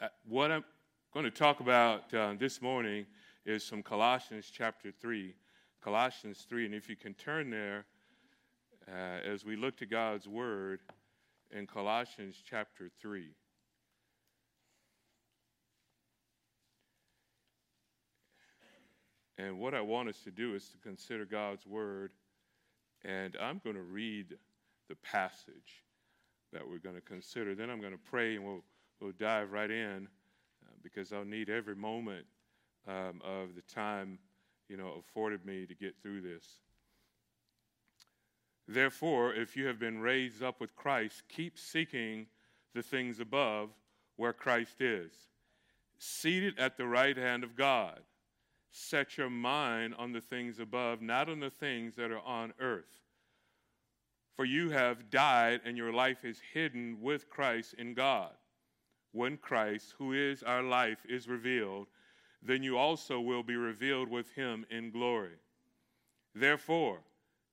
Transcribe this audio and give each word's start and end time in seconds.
Uh, 0.00 0.06
what 0.28 0.52
I'm 0.52 0.62
going 1.12 1.24
to 1.24 1.30
talk 1.30 1.58
about 1.58 2.14
uh, 2.14 2.32
this 2.38 2.62
morning 2.62 3.04
is 3.44 3.64
from 3.68 3.82
Colossians 3.82 4.48
chapter 4.48 4.92
3. 4.92 5.34
Colossians 5.82 6.46
3, 6.48 6.66
and 6.66 6.74
if 6.74 6.88
you 6.88 6.94
can 6.94 7.14
turn 7.14 7.50
there 7.50 7.84
uh, 8.86 9.18
as 9.28 9.44
we 9.44 9.56
look 9.56 9.76
to 9.78 9.86
God's 9.86 10.28
Word 10.28 10.78
in 11.50 11.66
Colossians 11.66 12.36
chapter 12.48 12.88
3. 13.00 13.24
And 19.36 19.58
what 19.58 19.74
I 19.74 19.80
want 19.80 20.08
us 20.08 20.20
to 20.22 20.30
do 20.30 20.54
is 20.54 20.68
to 20.68 20.78
consider 20.78 21.24
God's 21.24 21.66
Word, 21.66 22.12
and 23.04 23.36
I'm 23.40 23.60
going 23.64 23.74
to 23.74 23.82
read 23.82 24.36
the 24.88 24.94
passage 24.94 25.82
that 26.52 26.62
we're 26.68 26.78
going 26.78 26.94
to 26.94 27.00
consider. 27.00 27.56
Then 27.56 27.68
I'm 27.68 27.80
going 27.80 27.92
to 27.92 27.98
pray, 27.98 28.36
and 28.36 28.44
we'll 28.44 28.62
we'll 29.00 29.12
dive 29.18 29.52
right 29.52 29.70
in 29.70 30.08
uh, 30.64 30.70
because 30.82 31.12
I'll 31.12 31.24
need 31.24 31.50
every 31.50 31.76
moment 31.76 32.26
um, 32.86 33.20
of 33.24 33.54
the 33.54 33.62
time, 33.62 34.18
you 34.68 34.76
know, 34.76 34.94
afforded 34.98 35.44
me 35.44 35.66
to 35.66 35.74
get 35.74 35.94
through 36.02 36.22
this. 36.22 36.44
Therefore, 38.66 39.32
if 39.32 39.56
you 39.56 39.66
have 39.66 39.78
been 39.78 40.00
raised 40.00 40.42
up 40.42 40.60
with 40.60 40.76
Christ, 40.76 41.22
keep 41.28 41.58
seeking 41.58 42.26
the 42.74 42.82
things 42.82 43.18
above 43.18 43.70
where 44.16 44.32
Christ 44.32 44.80
is, 44.80 45.12
seated 45.98 46.58
at 46.58 46.76
the 46.76 46.86
right 46.86 47.16
hand 47.16 47.44
of 47.44 47.56
God. 47.56 48.00
Set 48.70 49.16
your 49.16 49.30
mind 49.30 49.94
on 49.96 50.12
the 50.12 50.20
things 50.20 50.58
above, 50.58 51.00
not 51.00 51.30
on 51.30 51.40
the 51.40 51.50
things 51.50 51.96
that 51.96 52.10
are 52.10 52.20
on 52.20 52.52
earth. 52.60 53.00
For 54.36 54.44
you 54.44 54.70
have 54.70 55.10
died, 55.10 55.62
and 55.64 55.76
your 55.76 55.92
life 55.92 56.24
is 56.24 56.40
hidden 56.52 56.98
with 57.00 57.30
Christ 57.30 57.74
in 57.78 57.94
God 57.94 58.32
when 59.12 59.36
Christ, 59.36 59.94
who 59.98 60.12
is 60.12 60.42
our 60.42 60.62
life, 60.62 60.98
is 61.08 61.28
revealed, 61.28 61.86
then 62.42 62.62
you 62.62 62.76
also 62.76 63.20
will 63.20 63.42
be 63.42 63.56
revealed 63.56 64.08
with 64.08 64.30
him 64.32 64.64
in 64.70 64.90
glory. 64.90 65.36
Therefore, 66.34 67.00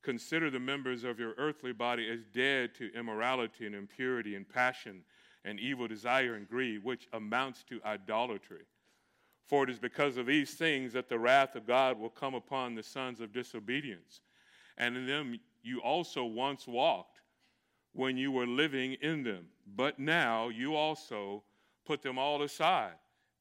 consider 0.04 0.50
the 0.50 0.60
members 0.60 1.04
of 1.04 1.20
your 1.20 1.34
earthly 1.38 1.74
body 1.74 2.10
as 2.10 2.26
dead 2.34 2.76
to 2.76 2.94
immorality 2.94 3.66
and 3.66 3.74
impurity 3.74 4.36
and 4.36 4.48
passion 4.48 5.02
and 5.44 5.60
evil 5.60 5.88
desire 5.88 6.36
and 6.36 6.48
greed, 6.48 6.84
which 6.84 7.08
amounts 7.14 7.64
to 7.64 7.82
idolatry. 7.86 8.64
For 9.48 9.64
it 9.64 9.70
is 9.70 9.80
because 9.80 10.18
of 10.18 10.26
these 10.26 10.56
things 10.56 10.94
that 10.94 11.08
the 11.08 11.20
wrath 11.20 11.56
of 11.56 11.68
God 11.68 12.00
will 12.00 12.10
come 12.10 12.34
upon 12.34 12.76
the 12.76 12.84
sons 12.84 13.22
of 13.22 13.32
disobedience. 13.32 14.22
And 14.78 14.98
in 14.98 15.06
them 15.06 15.40
you 15.64 15.82
also 15.82 16.26
once 16.26 16.68
walked 16.68 17.15
when 17.96 18.18
you 18.18 18.30
were 18.30 18.46
living 18.46 18.94
in 19.02 19.24
them. 19.24 19.46
But 19.76 19.98
now 20.00 20.50
you 20.50 20.76
also 20.76 21.44
put 21.86 22.02
them 22.02 22.20
all 22.20 22.44
aside 22.44 22.94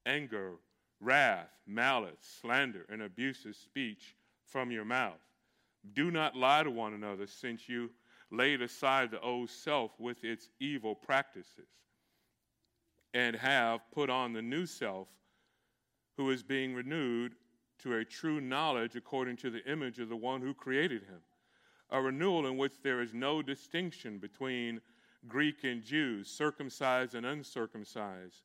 anger, 0.06 0.52
wrath, 1.00 1.48
malice, 1.66 2.38
slander, 2.40 2.86
and 2.90 3.02
abusive 3.02 3.56
speech 3.56 4.14
from 4.44 4.70
your 4.70 4.84
mouth. 4.84 5.18
Do 5.94 6.10
not 6.10 6.36
lie 6.36 6.62
to 6.62 6.70
one 6.70 6.92
another, 6.92 7.26
since 7.26 7.68
you 7.68 7.90
laid 8.30 8.60
aside 8.60 9.10
the 9.10 9.20
old 9.20 9.48
self 9.48 9.92
with 9.98 10.22
its 10.24 10.50
evil 10.60 10.94
practices, 10.94 11.68
and 13.14 13.34
have 13.34 13.80
put 13.92 14.10
on 14.10 14.32
the 14.34 14.42
new 14.42 14.66
self, 14.66 15.08
who 16.18 16.30
is 16.30 16.42
being 16.42 16.74
renewed 16.74 17.34
to 17.78 17.94
a 17.94 18.04
true 18.04 18.40
knowledge 18.40 18.94
according 18.94 19.36
to 19.38 19.50
the 19.50 19.64
image 19.70 19.98
of 19.98 20.10
the 20.10 20.16
one 20.16 20.42
who 20.42 20.52
created 20.52 21.02
him 21.02 21.20
a 21.90 22.00
renewal 22.00 22.46
in 22.46 22.56
which 22.56 22.82
there 22.82 23.00
is 23.00 23.14
no 23.14 23.42
distinction 23.42 24.18
between 24.18 24.80
Greek 25.28 25.64
and 25.64 25.82
Jew, 25.82 26.24
circumcised 26.24 27.14
and 27.14 27.24
uncircumcised, 27.24 28.42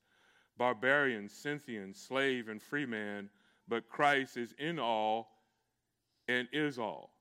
barbarian, 0.57 1.29
Scythian, 1.29 1.93
slave 1.93 2.49
and 2.49 2.61
free 2.61 2.85
man, 2.85 3.29
but 3.67 3.89
Christ 3.89 4.37
is 4.37 4.53
in 4.57 4.79
all 4.79 5.29
and 6.27 6.47
is 6.51 6.79
all. 6.79 7.11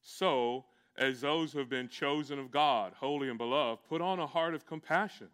So, 0.00 0.64
as 0.96 1.20
those 1.20 1.52
who 1.52 1.58
have 1.58 1.68
been 1.68 1.88
chosen 1.88 2.38
of 2.38 2.50
God, 2.50 2.92
holy 2.94 3.28
and 3.28 3.38
beloved, 3.38 3.84
put 3.88 4.00
on 4.00 4.18
a 4.18 4.26
heart 4.26 4.54
of 4.54 4.66
compassion, 4.66 5.28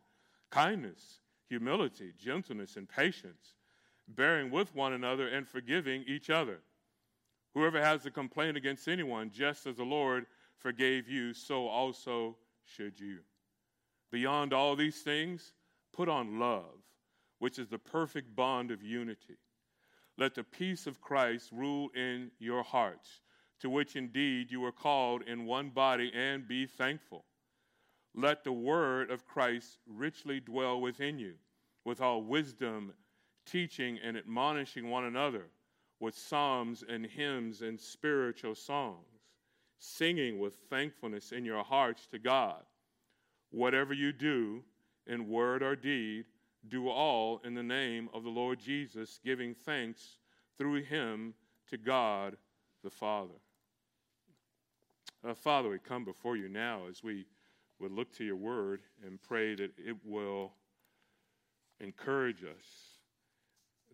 kindness, 0.51 1.21
humility, 1.49 2.13
gentleness, 2.19 2.77
and 2.77 2.89
patience, 2.89 3.55
bearing 4.09 4.51
with 4.51 4.75
one 4.75 4.93
another 4.93 5.29
and 5.29 5.49
forgiving 5.49 6.05
each 6.07 6.29
other. 6.29 6.61
Whoever 7.55 7.81
has 7.81 8.05
a 8.05 8.11
complaint 8.11 8.57
against 8.57 8.89
anyone, 8.89 9.31
just 9.31 9.67
as 9.67 9.77
the 9.77 9.85
Lord 9.85 10.27
forgave 10.59 11.09
you, 11.09 11.33
so 11.33 11.69
also 11.69 12.37
should 12.65 12.99
you. 12.99 13.21
Beyond 14.11 14.53
all 14.53 14.75
these 14.75 15.03
things, 15.03 15.53
put 15.93 16.09
on 16.09 16.41
love, 16.41 16.83
which 17.39 17.61
is 17.61 17.69
the 17.69 17.79
perfect 17.79 18.35
bond 18.35 18.73
of 18.73 18.83
unity. 18.83 19.39
Let 20.19 20.35
the 20.35 20.43
peace 20.43 20.87
of 20.87 21.01
Christ 21.01 21.51
rule 21.53 21.91
in 21.95 22.33
your 22.41 22.65
hearts, 22.65 23.21
to 23.61 23.71
which 23.71 23.95
indeed 23.95 24.51
you 24.51 24.61
were 24.61 24.73
called 24.73 25.23
in 25.23 25.47
one 25.47 25.71
body, 25.71 26.11
and 26.13 26.49
be 26.49 26.67
thankful. 26.67 27.25
Let 28.17 28.43
the 28.43 28.53
word 28.53 29.11
of 29.11 29.27
Christ 29.27 29.79
richly 29.87 30.41
dwell 30.41 30.81
within 30.81 31.19
you, 31.19 31.35
with 31.85 32.01
all 32.01 32.23
wisdom, 32.23 32.95
teaching 33.47 33.99
and 34.03 34.17
admonishing 34.17 34.91
one 34.91 35.05
another 35.05 35.51
with 36.00 36.16
psalms 36.16 36.84
and 36.88 37.06
hymns 37.06 37.62
and 37.62 37.81
spiritual 37.81 38.55
songs, 38.55 39.06
singing 39.78 40.38
with 40.38 40.55
thankfulness 40.71 41.32
in 41.32 41.44
your 41.44 41.65
hearts 41.65 42.06
to 42.09 42.19
God. 42.19 42.62
Whatever 43.50 43.94
you 43.94 44.12
do, 44.12 44.62
in 45.06 45.28
word 45.28 45.62
or 45.62 45.77
deed, 45.77 46.25
do 46.69 46.88
all 46.88 47.41
in 47.44 47.55
the 47.55 47.62
name 47.62 48.09
of 48.15 48.25
the 48.25 48.31
Lord 48.31 48.59
Jesus, 48.59 49.21
giving 49.25 49.55
thanks 49.55 50.19
through 50.56 50.82
him 50.82 51.34
to 51.69 51.77
God 51.77 52.37
the 52.82 52.91
Father. 52.91 53.34
Uh, 55.26 55.34
Father, 55.34 55.69
we 55.69 55.78
come 55.78 56.05
before 56.05 56.37
you 56.37 56.49
now 56.49 56.82
as 56.88 57.03
we 57.03 57.26
would 57.81 57.93
look 57.93 58.12
to 58.16 58.25
your 58.25 58.37
word 58.37 58.81
and 59.05 59.21
pray 59.22 59.55
that 59.55 59.72
it 59.78 59.97
will 60.05 60.53
encourage 61.81 62.44
us, 62.44 62.66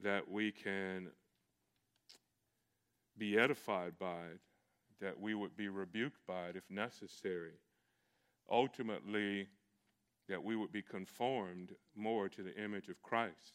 that 0.02 0.28
we 0.28 0.52
can 0.52 1.08
be 3.20 3.38
edified 3.38 3.92
by 3.98 4.24
it, 4.32 4.40
that 5.00 5.20
we 5.20 5.34
would 5.34 5.54
be 5.56 5.68
rebuked 5.68 6.26
by 6.26 6.46
it 6.46 6.56
if 6.56 6.64
necessary. 6.70 7.52
Ultimately, 8.50 9.46
that 10.28 10.42
we 10.42 10.56
would 10.56 10.72
be 10.72 10.82
conformed 10.82 11.72
more 11.94 12.28
to 12.30 12.42
the 12.42 12.56
image 12.56 12.88
of 12.88 13.02
Christ. 13.02 13.54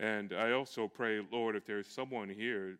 And 0.00 0.32
I 0.32 0.52
also 0.52 0.88
pray, 0.88 1.20
Lord, 1.32 1.54
if 1.56 1.66
there's 1.66 1.88
someone 1.88 2.28
here 2.28 2.78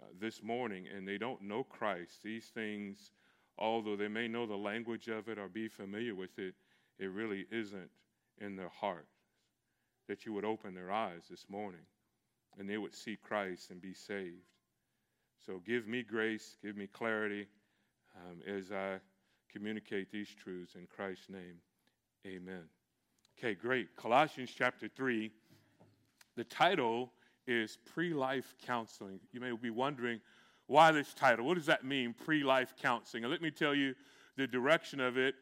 uh, 0.00 0.06
this 0.18 0.42
morning 0.42 0.86
and 0.94 1.06
they 1.06 1.18
don't 1.18 1.42
know 1.42 1.62
Christ, 1.62 2.22
these 2.24 2.46
things, 2.46 3.12
although 3.58 3.96
they 3.96 4.08
may 4.08 4.28
know 4.28 4.46
the 4.46 4.56
language 4.56 5.08
of 5.08 5.28
it 5.28 5.38
or 5.38 5.48
be 5.48 5.68
familiar 5.68 6.14
with 6.14 6.38
it, 6.38 6.54
it 6.98 7.10
really 7.10 7.46
isn't 7.50 7.90
in 8.40 8.56
their 8.56 8.70
heart. 8.70 9.06
That 10.08 10.24
you 10.24 10.32
would 10.32 10.44
open 10.44 10.74
their 10.74 10.90
eyes 10.90 11.22
this 11.28 11.44
morning 11.50 11.84
and 12.58 12.68
they 12.68 12.78
would 12.78 12.94
see 12.94 13.16
Christ 13.16 13.70
and 13.70 13.80
be 13.80 13.94
saved. 13.94 14.44
So 15.44 15.60
give 15.66 15.86
me 15.86 16.02
grace, 16.02 16.56
give 16.62 16.76
me 16.76 16.86
clarity 16.86 17.46
um, 18.16 18.40
as 18.46 18.70
I 18.72 18.98
communicate 19.52 20.10
these 20.10 20.28
truths 20.28 20.74
in 20.74 20.86
Christ's 20.86 21.30
name. 21.30 21.56
Amen. 22.26 22.64
Okay, 23.38 23.54
great. 23.54 23.96
Colossians 23.96 24.52
chapter 24.56 24.88
3. 24.88 25.30
The 26.36 26.44
title 26.44 27.12
is 27.46 27.78
Pre 27.92 28.12
Life 28.12 28.54
Counseling. 28.64 29.20
You 29.32 29.40
may 29.40 29.52
be 29.52 29.70
wondering 29.70 30.20
why 30.68 30.92
this 30.92 31.14
title. 31.14 31.46
What 31.46 31.54
does 31.54 31.66
that 31.66 31.84
mean, 31.84 32.14
pre 32.14 32.44
life 32.44 32.74
counseling? 32.80 33.24
And 33.24 33.32
let 33.32 33.42
me 33.42 33.50
tell 33.50 33.74
you 33.74 33.94
the 34.36 34.46
direction 34.46 35.00
of 35.00 35.16
it 35.16 35.34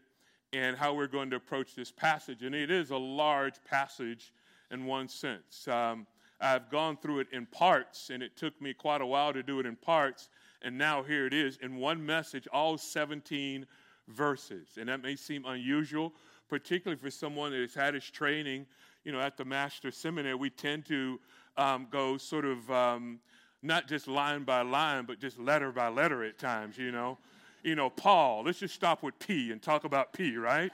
and 0.53 0.77
how 0.77 0.95
we're 0.95 1.09
going 1.09 1.31
to 1.31 1.37
approach 1.37 1.75
this 1.75 1.91
passage. 1.91 2.43
And 2.43 2.55
it 2.55 2.71
is 2.71 2.91
a 2.91 2.97
large 2.97 3.63
passage 3.69 4.33
in 4.71 4.87
one 4.87 5.09
sense. 5.09 5.66
Um, 5.69 6.07
I've 6.41 6.71
gone 6.71 6.97
through 6.97 7.21
it 7.21 7.28
in 7.33 7.47
parts, 7.47 8.10
and 8.10 8.22
it 8.22 8.36
took 8.36 8.60
me 8.60 8.74
quite 8.74 9.00
a 9.00 9.06
while 9.06 9.33
to 9.33 9.42
do 9.42 9.60
it 9.60 9.66
in 9.66 9.77
parts. 9.77 10.28
And 10.62 10.77
now 10.77 11.03
here 11.03 11.27
it 11.27 11.34
is 11.34 11.59
in 11.62 11.77
one 11.77 12.04
message, 12.04 12.47
all 12.53 12.77
17 12.77 13.66
verses. 14.09 14.68
And 14.78 14.88
that 14.88 15.03
may 15.03 15.16
seem 15.16 15.44
unusual, 15.47 16.12
particularly 16.48 17.00
for 17.00 17.10
someone 17.10 17.53
that 17.53 17.60
has 17.60 17.74
had 17.74 17.94
his 17.94 18.04
training, 18.04 18.66
you 19.04 19.12
know, 19.12 19.21
at 19.21 19.36
the 19.36 19.44
Master 19.44 19.91
Seminary. 19.91 20.34
We 20.34 20.50
tend 20.50 20.86
to 20.86 21.21
um, 21.56 21.88
go 21.91 22.16
sort 22.16 22.44
of 22.44 22.71
um, 22.71 23.21
not 23.62 23.88
just 23.88 24.09
line 24.09 24.44
by 24.44 24.62
line, 24.62 25.04
but 25.06 25.21
just 25.21 25.38
letter 25.38 25.72
by 25.72 25.88
letter 25.88 26.24
at 26.24 26.38
times, 26.38 26.77
you 26.78 26.92
know. 26.92 27.18
You 27.62 27.74
know, 27.74 27.91
Paul, 27.91 28.44
let's 28.44 28.60
just 28.60 28.74
stop 28.74 29.03
with 29.03 29.18
P 29.18 29.50
and 29.50 29.60
talk 29.60 29.84
about 29.84 30.12
P, 30.12 30.36
right? 30.36 30.72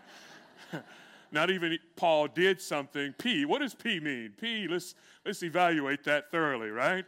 Not 1.33 1.51
even 1.51 1.79
Paul 1.97 2.29
did 2.29 2.61
something. 2.61 3.15
P, 3.15 3.47
what 3.47 3.61
does 3.61 3.75
P 3.75 3.99
mean? 3.99 4.35
P, 4.39 4.69
let's, 4.69 4.95
let's 5.25 5.43
evaluate 5.43 6.05
that 6.05 6.31
thoroughly, 6.31 6.69
right? 6.69 7.07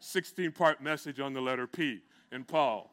16 0.00 0.52
part 0.52 0.82
message 0.82 1.20
on 1.20 1.34
the 1.34 1.40
letter 1.40 1.66
P 1.66 2.00
in 2.32 2.44
Paul. 2.44 2.90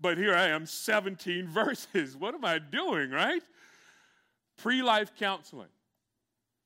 But 0.00 0.18
here 0.18 0.34
I 0.34 0.48
am, 0.48 0.66
17 0.66 1.46
verses. 1.48 2.16
What 2.16 2.34
am 2.34 2.44
I 2.44 2.58
doing, 2.58 3.10
right? 3.10 3.42
Pre 4.56 4.82
life 4.82 5.12
counseling. 5.16 5.68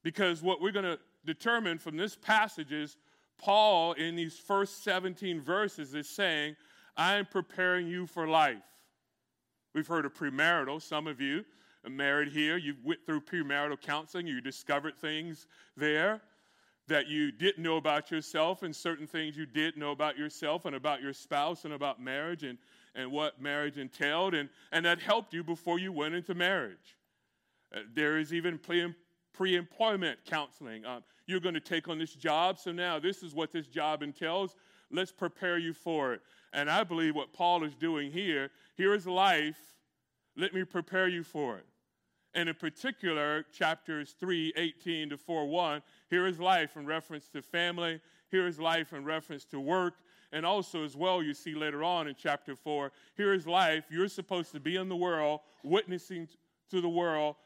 Because 0.03 0.43
what 0.43 0.61
we're 0.61 0.73
going 0.73 0.85
to 0.85 0.99
determine 1.27 1.79
from 1.79 1.97
this 1.97 2.17
passage 2.17 2.73
is 2.73 2.97
Paul, 3.39 3.93
in 3.93 4.17
these 4.17 4.39
first 4.39 4.85
17 4.85 5.41
verses, 5.41 5.95
is 5.95 6.09
saying, 6.09 6.57
I 6.97 7.15
am 7.17 7.27
preparing 7.27 7.87
you 7.87 8.07
for 8.07 8.27
life. 8.27 8.63
We've 9.75 9.87
heard 9.87 10.05
of 10.07 10.15
premarital. 10.15 10.81
Some 10.81 11.07
of 11.07 11.21
you 11.21 11.45
married 11.91 12.33
here. 12.33 12.57
You 12.57 12.75
went 12.85 13.05
through 13.05 13.23
premarital 13.23 13.81
counseling. 13.81 14.27
You 14.27 14.41
discovered 14.41 14.97
things 14.99 15.47
there 15.77 16.21
that 16.87 17.09
you 17.09 17.33
didn't 17.33 17.63
know 17.63 17.77
about 17.77 18.11
yourself 18.11 18.63
and 18.63 18.75
certain 18.75 19.07
things 19.07 19.37
you 19.37 19.47
did 19.47 19.77
know 19.77 19.93
about 19.93 20.19
yourself 20.19 20.67
and 20.67 20.77
about 20.77 21.01
your 21.01 21.13
spouse 21.13 21.65
and 21.65 21.73
about 21.73 22.01
marriage 22.01 22.43
and, 22.43 22.59
and 22.95 23.11
what 23.11 23.41
marriage 23.41 23.79
entailed. 23.79 24.35
And, 24.35 24.49
and 24.73 24.85
that 24.85 25.01
helped 25.01 25.33
you 25.33 25.43
before 25.43 25.79
you 25.79 25.93
went 25.93 26.15
into 26.15 26.35
marriage. 26.35 26.99
Uh, 27.75 27.81
there 27.95 28.19
is 28.19 28.35
even 28.35 28.59
pre 28.59 29.57
employment 29.57 30.19
counseling. 30.27 30.85
Um, 30.85 31.03
you're 31.27 31.41
going 31.41 31.55
to 31.55 31.61
take 31.61 31.89
on 31.89 31.99
this 31.99 32.15
job, 32.15 32.59
so 32.59 32.71
now 32.71 32.99
this 32.99 33.23
is 33.23 33.35
what 33.35 33.51
this 33.51 33.67
job 33.67 34.03
entails. 34.03 34.55
Let's 34.91 35.11
prepare 35.11 35.59
you 35.59 35.73
for 35.73 36.13
it. 36.13 36.21
And 36.53 36.71
I 36.71 36.85
believe 36.85 37.17
what 37.17 37.33
Paul 37.33 37.65
is 37.65 37.75
doing 37.75 38.13
here 38.13 38.51
here 38.77 38.95
is 38.95 39.07
life. 39.07 39.59
Let 40.37 40.53
me 40.53 40.65
prepare 40.65 41.09
you 41.09 41.23
for 41.23 41.57
it. 41.57 41.67
And 42.35 42.49
in 42.49 42.55
particular, 42.57 43.45
chapters 43.53 44.15
3, 44.19 44.55
18 44.57 45.11
to 45.11 45.17
4, 45.17 45.47
1, 45.47 45.83
here 46.11 46.27
is 46.27 46.41
life 46.41 46.77
in 46.77 46.85
reference 46.85 47.29
to 47.29 47.43
family, 47.43 48.01
here 48.31 48.47
is 48.47 48.59
life 48.59 48.93
in 48.93 49.05
reference 49.05 49.45
to 49.47 49.61
work, 49.61 49.95
and 50.33 50.45
also, 50.45 50.83
as 50.85 50.97
well, 50.97 51.23
you 51.23 51.33
see 51.33 51.55
later 51.55 51.85
on 51.85 52.09
in 52.09 52.17
chapter 52.19 52.57
4, 52.57 52.91
here 53.17 53.33
is 53.33 53.47
life. 53.47 53.85
You're 53.89 54.09
supposed 54.09 54.51
to 54.51 54.59
be 54.59 54.75
in 54.75 54.89
the 54.89 54.97
world, 54.97 55.41
witnessing 55.63 56.27
to 56.71 56.81
the 56.81 56.89
world 56.89 57.37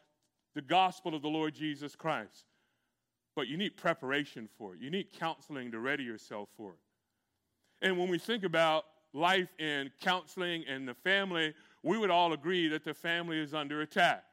the 0.54 0.62
gospel 0.62 1.14
of 1.14 1.20
the 1.20 1.28
Lord 1.28 1.54
Jesus 1.54 1.94
Christ. 1.94 2.46
But 3.36 3.46
you 3.46 3.58
need 3.58 3.76
preparation 3.76 4.48
for 4.56 4.74
it, 4.74 4.80
you 4.80 4.88
need 4.90 5.12
counseling 5.12 5.70
to 5.72 5.80
ready 5.80 6.02
yourself 6.02 6.48
for 6.56 6.70
it. 6.70 7.86
And 7.86 7.98
when 7.98 8.08
we 8.08 8.18
think 8.18 8.42
about 8.42 8.86
life 9.12 9.48
in 9.58 9.90
counseling 10.00 10.64
and 10.66 10.88
the 10.88 10.94
family, 10.94 11.52
we 11.82 11.98
would 11.98 12.10
all 12.10 12.32
agree 12.32 12.68
that 12.68 12.84
the 12.84 12.94
family 12.94 13.38
is 13.38 13.52
under 13.52 13.82
attack 13.82 14.24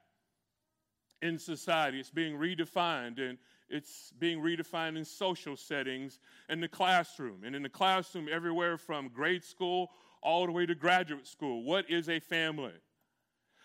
in 1.22 1.38
society. 1.38 2.00
It's 2.00 2.10
being 2.10 2.36
redefined 2.36 3.20
and 3.20 3.38
it's 3.70 4.14
being 4.20 4.40
redefined 4.40 4.98
in 4.98 5.06
social 5.06 5.58
settings 5.58 6.20
in 6.50 6.60
the 6.60 6.68
classroom. 6.68 7.44
And 7.44 7.56
in 7.56 7.64
the 7.64 7.70
classroom, 7.70 8.28
everywhere 8.32 8.78
from 8.78 9.10
grade 9.10 9.44
school 9.44 9.90
all 10.22 10.46
the 10.46 10.52
way 10.52 10.66
to 10.66 10.76
graduate 10.76 11.28
school. 11.28 11.64
What 11.64 11.90
is 11.90 12.10
a 12.10 12.20
family? 12.20 12.74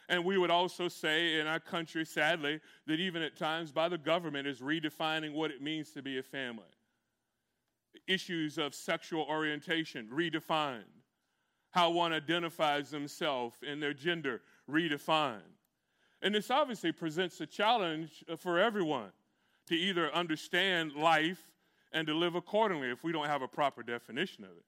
And 0.09 0.25
we 0.25 0.39
would 0.39 0.51
also 0.51 0.89
say 0.89 1.39
in 1.39 1.47
our 1.47 1.61
country, 1.61 2.05
sadly, 2.05 2.61
that 2.87 2.99
even 2.99 3.23
at 3.23 3.37
times 3.37 3.71
by 3.71 3.89
the 3.89 3.99
government 3.99 4.49
is 4.49 4.61
redefining 4.61 5.35
what 5.35 5.51
it 5.51 5.63
means 5.63 5.93
to 5.93 6.03
be 6.03 6.19
a 6.19 6.23
family. 6.23 6.65
Issues 8.09 8.59
of 8.59 8.75
sexual 8.75 9.23
orientation 9.29 10.09
redefined. 10.13 10.83
How 11.71 11.91
one 11.91 12.13
identifies 12.13 12.91
themselves 12.91 13.59
and 13.67 13.81
their 13.81 13.95
gender 13.95 14.41
redefined 14.69 15.60
and 16.23 16.35
this 16.35 16.51
obviously 16.51 16.93
presents 16.93 17.41
a 17.41 17.47
challenge 17.47 18.25
uh, 18.29 18.37
for 18.37 18.59
everyone 18.59 19.11
to 19.67 19.75
either 19.75 20.13
understand 20.15 20.93
life 20.93 21.41
and 21.93 22.07
to 22.07 22.15
live 22.15 22.35
accordingly 22.35 22.91
if 22.91 23.03
we 23.03 23.13
don't 23.13 23.27
have 23.27 23.43
a 23.43 23.49
proper 23.49 23.83
definition 23.83 24.45
of 24.45 24.51
it. 24.51 24.65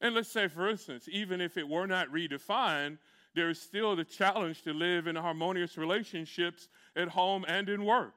And 0.00 0.14
let's 0.14 0.30
say, 0.30 0.48
for 0.48 0.68
instance, 0.68 1.08
even 1.10 1.40
if 1.40 1.56
it 1.56 1.68
were 1.68 1.86
not 1.86 2.12
redefined, 2.12 2.98
there 3.34 3.48
is 3.48 3.60
still 3.60 3.94
the 3.96 4.04
challenge 4.04 4.62
to 4.62 4.72
live 4.72 5.06
in 5.06 5.16
harmonious 5.16 5.76
relationships 5.78 6.68
at 6.96 7.08
home 7.08 7.44
and 7.46 7.68
in 7.68 7.84
work. 7.84 8.14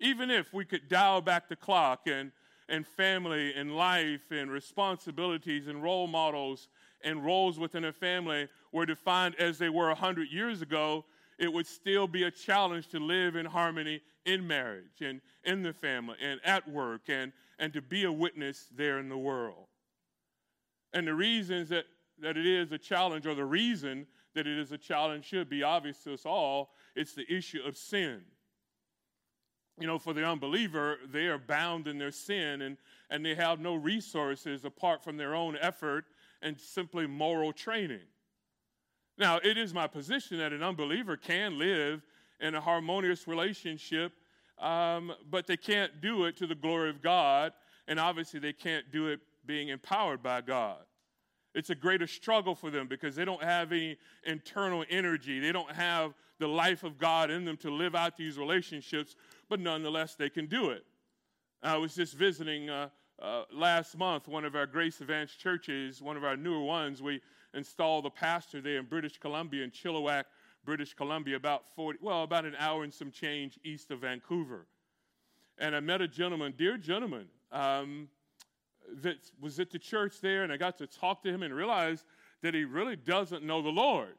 Even 0.00 0.30
if 0.30 0.52
we 0.52 0.64
could 0.64 0.88
dial 0.88 1.20
back 1.20 1.48
the 1.48 1.56
clock 1.56 2.02
and, 2.06 2.30
and 2.68 2.86
family 2.86 3.52
and 3.54 3.76
life 3.76 4.30
and 4.30 4.50
responsibilities 4.50 5.66
and 5.66 5.82
role 5.82 6.06
models 6.06 6.68
and 7.02 7.24
roles 7.24 7.58
within 7.58 7.84
a 7.84 7.92
family 7.92 8.48
were 8.72 8.86
defined 8.86 9.34
as 9.36 9.58
they 9.58 9.68
were 9.68 9.88
100 9.88 10.28
years 10.30 10.62
ago, 10.62 11.04
it 11.38 11.52
would 11.52 11.66
still 11.66 12.06
be 12.06 12.24
a 12.24 12.30
challenge 12.30 12.88
to 12.88 12.98
live 12.98 13.36
in 13.36 13.46
harmony 13.46 14.00
in 14.26 14.46
marriage 14.46 15.00
and 15.00 15.20
in 15.44 15.62
the 15.62 15.72
family 15.72 16.16
and 16.20 16.40
at 16.44 16.68
work 16.68 17.02
and, 17.08 17.32
and 17.58 17.72
to 17.72 17.80
be 17.80 18.04
a 18.04 18.12
witness 18.12 18.66
there 18.76 18.98
in 18.98 19.08
the 19.08 19.16
world. 19.16 19.66
And 20.92 21.06
the 21.06 21.14
reasons 21.14 21.68
that, 21.68 21.84
that 22.20 22.36
it 22.36 22.46
is 22.46 22.72
a 22.72 22.78
challenge, 22.78 23.26
or 23.26 23.34
the 23.34 23.44
reason 23.44 24.06
that 24.34 24.46
it 24.46 24.58
is 24.58 24.72
a 24.72 24.78
challenge, 24.78 25.26
should 25.26 25.48
be 25.48 25.62
obvious 25.62 26.02
to 26.04 26.14
us 26.14 26.26
all. 26.26 26.70
It's 26.96 27.14
the 27.14 27.30
issue 27.32 27.60
of 27.64 27.76
sin. 27.76 28.22
You 29.80 29.86
know, 29.86 29.98
for 29.98 30.12
the 30.12 30.24
unbeliever, 30.24 30.96
they 31.12 31.26
are 31.26 31.38
bound 31.38 31.86
in 31.86 31.98
their 31.98 32.10
sin 32.10 32.62
and, 32.62 32.76
and 33.10 33.24
they 33.24 33.36
have 33.36 33.60
no 33.60 33.76
resources 33.76 34.64
apart 34.64 35.04
from 35.04 35.16
their 35.16 35.36
own 35.36 35.56
effort 35.60 36.06
and 36.42 36.58
simply 36.58 37.06
moral 37.06 37.52
training. 37.52 38.00
Now, 39.18 39.40
it 39.42 39.58
is 39.58 39.74
my 39.74 39.88
position 39.88 40.38
that 40.38 40.52
an 40.52 40.62
unbeliever 40.62 41.16
can 41.16 41.58
live 41.58 42.02
in 42.40 42.54
a 42.54 42.60
harmonious 42.60 43.26
relationship, 43.26 44.12
um, 44.60 45.12
but 45.28 45.46
they 45.46 45.56
can't 45.56 46.00
do 46.00 46.24
it 46.24 46.36
to 46.36 46.46
the 46.46 46.54
glory 46.54 46.88
of 46.88 47.02
God, 47.02 47.52
and 47.88 47.98
obviously 47.98 48.38
they 48.38 48.52
can't 48.52 48.90
do 48.92 49.08
it 49.08 49.20
being 49.44 49.68
empowered 49.68 50.22
by 50.22 50.40
God. 50.40 50.78
It's 51.54 51.70
a 51.70 51.74
greater 51.74 52.06
struggle 52.06 52.54
for 52.54 52.70
them 52.70 52.86
because 52.86 53.16
they 53.16 53.24
don't 53.24 53.42
have 53.42 53.72
any 53.72 53.96
internal 54.24 54.84
energy. 54.88 55.40
They 55.40 55.50
don't 55.50 55.72
have 55.72 56.14
the 56.38 56.46
life 56.46 56.84
of 56.84 56.98
God 56.98 57.30
in 57.32 57.44
them 57.44 57.56
to 57.58 57.70
live 57.70 57.96
out 57.96 58.16
these 58.16 58.38
relationships, 58.38 59.16
but 59.48 59.58
nonetheless, 59.58 60.14
they 60.14 60.30
can 60.30 60.46
do 60.46 60.70
it. 60.70 60.84
I 61.60 61.76
was 61.76 61.96
just 61.96 62.14
visiting 62.14 62.70
uh, 62.70 62.90
uh, 63.20 63.42
last 63.52 63.96
month 63.96 64.28
one 64.28 64.44
of 64.44 64.54
our 64.54 64.66
Grace 64.66 65.00
Advance 65.00 65.32
churches, 65.32 66.00
one 66.00 66.16
of 66.16 66.24
our 66.24 66.36
newer 66.36 66.62
ones. 66.62 67.02
We 67.02 67.20
installed 67.54 68.06
a 68.06 68.10
pastor 68.10 68.60
there 68.60 68.78
in 68.78 68.86
British 68.86 69.18
Columbia, 69.18 69.64
in 69.64 69.70
Chilliwack, 69.70 70.24
British 70.64 70.94
Columbia, 70.94 71.36
about 71.36 71.64
40, 71.74 71.98
well, 72.02 72.22
about 72.22 72.44
an 72.44 72.54
hour 72.58 72.84
and 72.84 72.92
some 72.92 73.10
change 73.10 73.58
east 73.64 73.90
of 73.90 74.00
Vancouver. 74.00 74.66
And 75.58 75.74
I 75.74 75.80
met 75.80 76.00
a 76.00 76.08
gentleman, 76.08 76.54
dear 76.56 76.76
gentleman, 76.76 77.26
um, 77.50 78.08
that 79.02 79.16
was 79.40 79.58
at 79.58 79.70
the 79.70 79.78
church 79.78 80.20
there, 80.20 80.44
and 80.44 80.52
I 80.52 80.56
got 80.56 80.78
to 80.78 80.86
talk 80.86 81.22
to 81.22 81.28
him 81.28 81.42
and 81.42 81.52
realize 81.52 82.04
that 82.42 82.54
he 82.54 82.64
really 82.64 82.96
doesn't 82.96 83.42
know 83.42 83.60
the 83.62 83.68
Lord. 83.68 84.14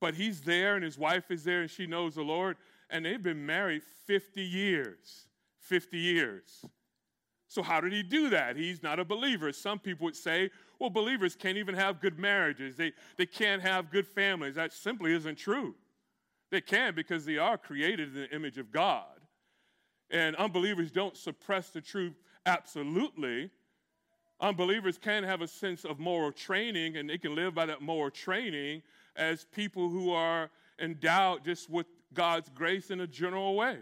But 0.00 0.14
he's 0.14 0.42
there, 0.42 0.74
and 0.74 0.84
his 0.84 0.98
wife 0.98 1.30
is 1.30 1.42
there, 1.44 1.62
and 1.62 1.70
she 1.70 1.86
knows 1.86 2.16
the 2.16 2.22
Lord, 2.22 2.56
and 2.90 3.04
they've 3.04 3.22
been 3.22 3.46
married 3.46 3.82
50 4.06 4.42
years. 4.42 5.26
50 5.60 5.96
years. 5.96 6.64
So, 7.56 7.62
how 7.62 7.80
did 7.80 7.94
he 7.94 8.02
do 8.02 8.28
that? 8.28 8.54
He's 8.54 8.82
not 8.82 9.00
a 9.00 9.04
believer. 9.04 9.50
Some 9.50 9.78
people 9.78 10.04
would 10.04 10.14
say, 10.14 10.50
well, 10.78 10.90
believers 10.90 11.34
can't 11.34 11.56
even 11.56 11.74
have 11.74 12.02
good 12.02 12.18
marriages, 12.18 12.76
they, 12.76 12.92
they 13.16 13.24
can't 13.24 13.62
have 13.62 13.90
good 13.90 14.06
families. 14.06 14.56
That 14.56 14.74
simply 14.74 15.14
isn't 15.14 15.36
true. 15.36 15.74
They 16.50 16.60
can 16.60 16.94
because 16.94 17.24
they 17.24 17.38
are 17.38 17.56
created 17.56 18.14
in 18.14 18.14
the 18.14 18.30
image 18.36 18.58
of 18.58 18.70
God. 18.70 19.06
And 20.10 20.36
unbelievers 20.36 20.90
don't 20.90 21.16
suppress 21.16 21.70
the 21.70 21.80
truth 21.80 22.12
absolutely. 22.44 23.48
Unbelievers 24.38 24.98
can 24.98 25.24
have 25.24 25.40
a 25.40 25.48
sense 25.48 25.86
of 25.86 25.98
moral 25.98 26.32
training 26.32 26.98
and 26.98 27.08
they 27.08 27.16
can 27.16 27.34
live 27.34 27.54
by 27.54 27.64
that 27.64 27.80
moral 27.80 28.10
training 28.10 28.82
as 29.16 29.46
people 29.46 29.88
who 29.88 30.12
are 30.12 30.50
endowed 30.78 31.42
just 31.42 31.70
with 31.70 31.86
God's 32.12 32.50
grace 32.50 32.90
in 32.90 33.00
a 33.00 33.06
general 33.06 33.56
way. 33.56 33.78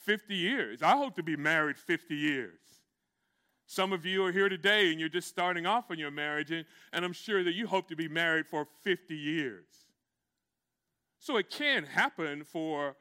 50 0.00 0.34
years. 0.34 0.82
I 0.82 0.98
hope 0.98 1.16
to 1.16 1.22
be 1.22 1.34
married 1.34 1.78
50 1.78 2.14
years. 2.14 2.60
Some 3.66 3.92
of 3.92 4.06
you 4.06 4.24
are 4.24 4.32
here 4.32 4.48
today 4.48 4.90
and 4.90 5.00
you're 5.00 5.08
just 5.08 5.28
starting 5.28 5.66
off 5.66 5.90
on 5.90 5.98
your 5.98 6.12
marriage, 6.12 6.52
and, 6.52 6.64
and 6.92 7.04
I'm 7.04 7.12
sure 7.12 7.42
that 7.42 7.54
you 7.54 7.66
hope 7.66 7.88
to 7.88 7.96
be 7.96 8.08
married 8.08 8.46
for 8.46 8.66
50 8.84 9.14
years. 9.14 9.66
So 11.18 11.36
it 11.36 11.50
can 11.50 11.84
happen 11.84 12.44
for 12.44 12.96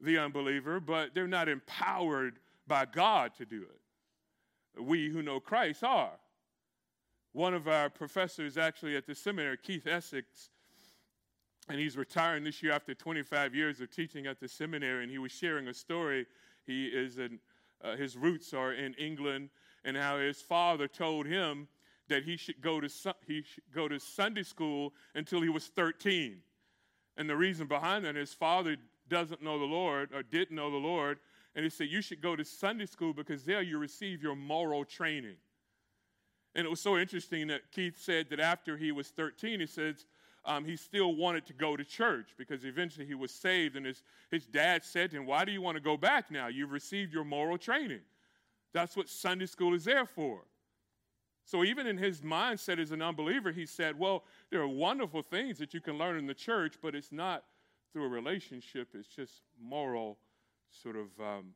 the 0.00 0.18
unbeliever, 0.18 0.80
but 0.80 1.14
they're 1.14 1.26
not 1.26 1.48
empowered 1.48 2.38
by 2.66 2.84
God 2.84 3.34
to 3.36 3.46
do 3.46 3.62
it. 3.62 4.82
We 4.82 5.08
who 5.08 5.22
know 5.22 5.40
Christ 5.40 5.82
are. 5.82 6.18
One 7.32 7.54
of 7.54 7.66
our 7.66 7.88
professors, 7.88 8.58
actually 8.58 8.96
at 8.96 9.06
the 9.06 9.14
seminary, 9.14 9.56
Keith 9.62 9.86
Essex, 9.86 10.50
and 11.68 11.78
he's 11.78 11.96
retiring 11.96 12.44
this 12.44 12.62
year 12.62 12.72
after 12.72 12.94
25 12.94 13.54
years 13.54 13.80
of 13.80 13.90
teaching 13.90 14.26
at 14.26 14.40
the 14.40 14.48
seminary, 14.48 15.02
and 15.02 15.10
he 15.10 15.18
was 15.18 15.32
sharing 15.32 15.68
a 15.68 15.74
story. 15.74 16.26
He 16.66 16.86
is 16.86 17.18
in, 17.18 17.38
uh, 17.82 17.96
his 17.96 18.16
roots 18.16 18.54
are 18.54 18.72
in 18.72 18.94
England, 18.94 19.50
and 19.86 19.96
how 19.96 20.18
his 20.18 20.42
father 20.42 20.88
told 20.88 21.26
him 21.26 21.68
that 22.08 22.24
he 22.24 22.36
should 22.36 22.60
go 22.60 22.80
to 22.80 22.88
he 23.26 23.42
should 23.42 23.64
go 23.74 23.88
to 23.88 23.98
Sunday 23.98 24.42
school 24.42 24.92
until 25.14 25.40
he 25.40 25.48
was 25.48 25.68
13. 25.68 26.38
And 27.16 27.30
the 27.30 27.36
reason 27.36 27.66
behind 27.66 28.04
that, 28.04 28.14
his 28.16 28.34
father 28.34 28.76
doesn't 29.08 29.42
know 29.42 29.58
the 29.58 29.64
Lord 29.64 30.10
or 30.12 30.22
didn't 30.22 30.54
know 30.54 30.70
the 30.70 30.76
Lord, 30.76 31.18
and 31.54 31.64
he 31.64 31.70
said 31.70 31.88
you 31.88 32.02
should 32.02 32.20
go 32.20 32.36
to 32.36 32.44
Sunday 32.44 32.84
school 32.84 33.14
because 33.14 33.44
there 33.44 33.62
you 33.62 33.78
receive 33.78 34.22
your 34.22 34.36
moral 34.36 34.84
training. 34.84 35.36
And 36.54 36.66
it 36.66 36.70
was 36.70 36.80
so 36.80 36.98
interesting 36.98 37.46
that 37.48 37.70
Keith 37.72 37.98
said 37.98 38.28
that 38.30 38.40
after 38.40 38.76
he 38.76 38.92
was 38.92 39.08
13, 39.08 39.60
he 39.60 39.66
says, 39.66 40.06
um, 40.46 40.64
he 40.64 40.76
still 40.76 41.14
wanted 41.14 41.44
to 41.46 41.52
go 41.52 41.76
to 41.76 41.84
church 41.84 42.30
because 42.38 42.64
eventually 42.64 43.04
he 43.04 43.14
was 43.14 43.30
saved. 43.30 43.76
And 43.76 43.84
his, 43.84 44.02
his 44.30 44.46
dad 44.46 44.84
said 44.84 45.10
to 45.10 45.18
him, 45.18 45.26
Why 45.26 45.44
do 45.44 45.52
you 45.52 45.60
want 45.60 45.76
to 45.76 45.82
go 45.82 45.96
back 45.96 46.30
now? 46.30 46.46
You've 46.46 46.70
received 46.70 47.12
your 47.12 47.24
moral 47.24 47.58
training. 47.58 48.00
That's 48.76 48.94
what 48.94 49.08
Sunday 49.08 49.46
school 49.46 49.72
is 49.72 49.84
there 49.84 50.04
for. 50.04 50.40
So, 51.46 51.64
even 51.64 51.86
in 51.86 51.96
his 51.96 52.20
mindset 52.20 52.78
as 52.78 52.90
an 52.90 53.00
unbeliever, 53.00 53.50
he 53.50 53.64
said, 53.64 53.98
Well, 53.98 54.24
there 54.50 54.60
are 54.60 54.68
wonderful 54.68 55.22
things 55.22 55.56
that 55.60 55.72
you 55.72 55.80
can 55.80 55.96
learn 55.96 56.18
in 56.18 56.26
the 56.26 56.34
church, 56.34 56.74
but 56.82 56.94
it's 56.94 57.10
not 57.10 57.44
through 57.90 58.04
a 58.04 58.08
relationship, 58.08 58.88
it's 58.92 59.08
just 59.08 59.44
moral 59.58 60.18
sort 60.70 60.96
of 60.96 61.06
um, 61.18 61.54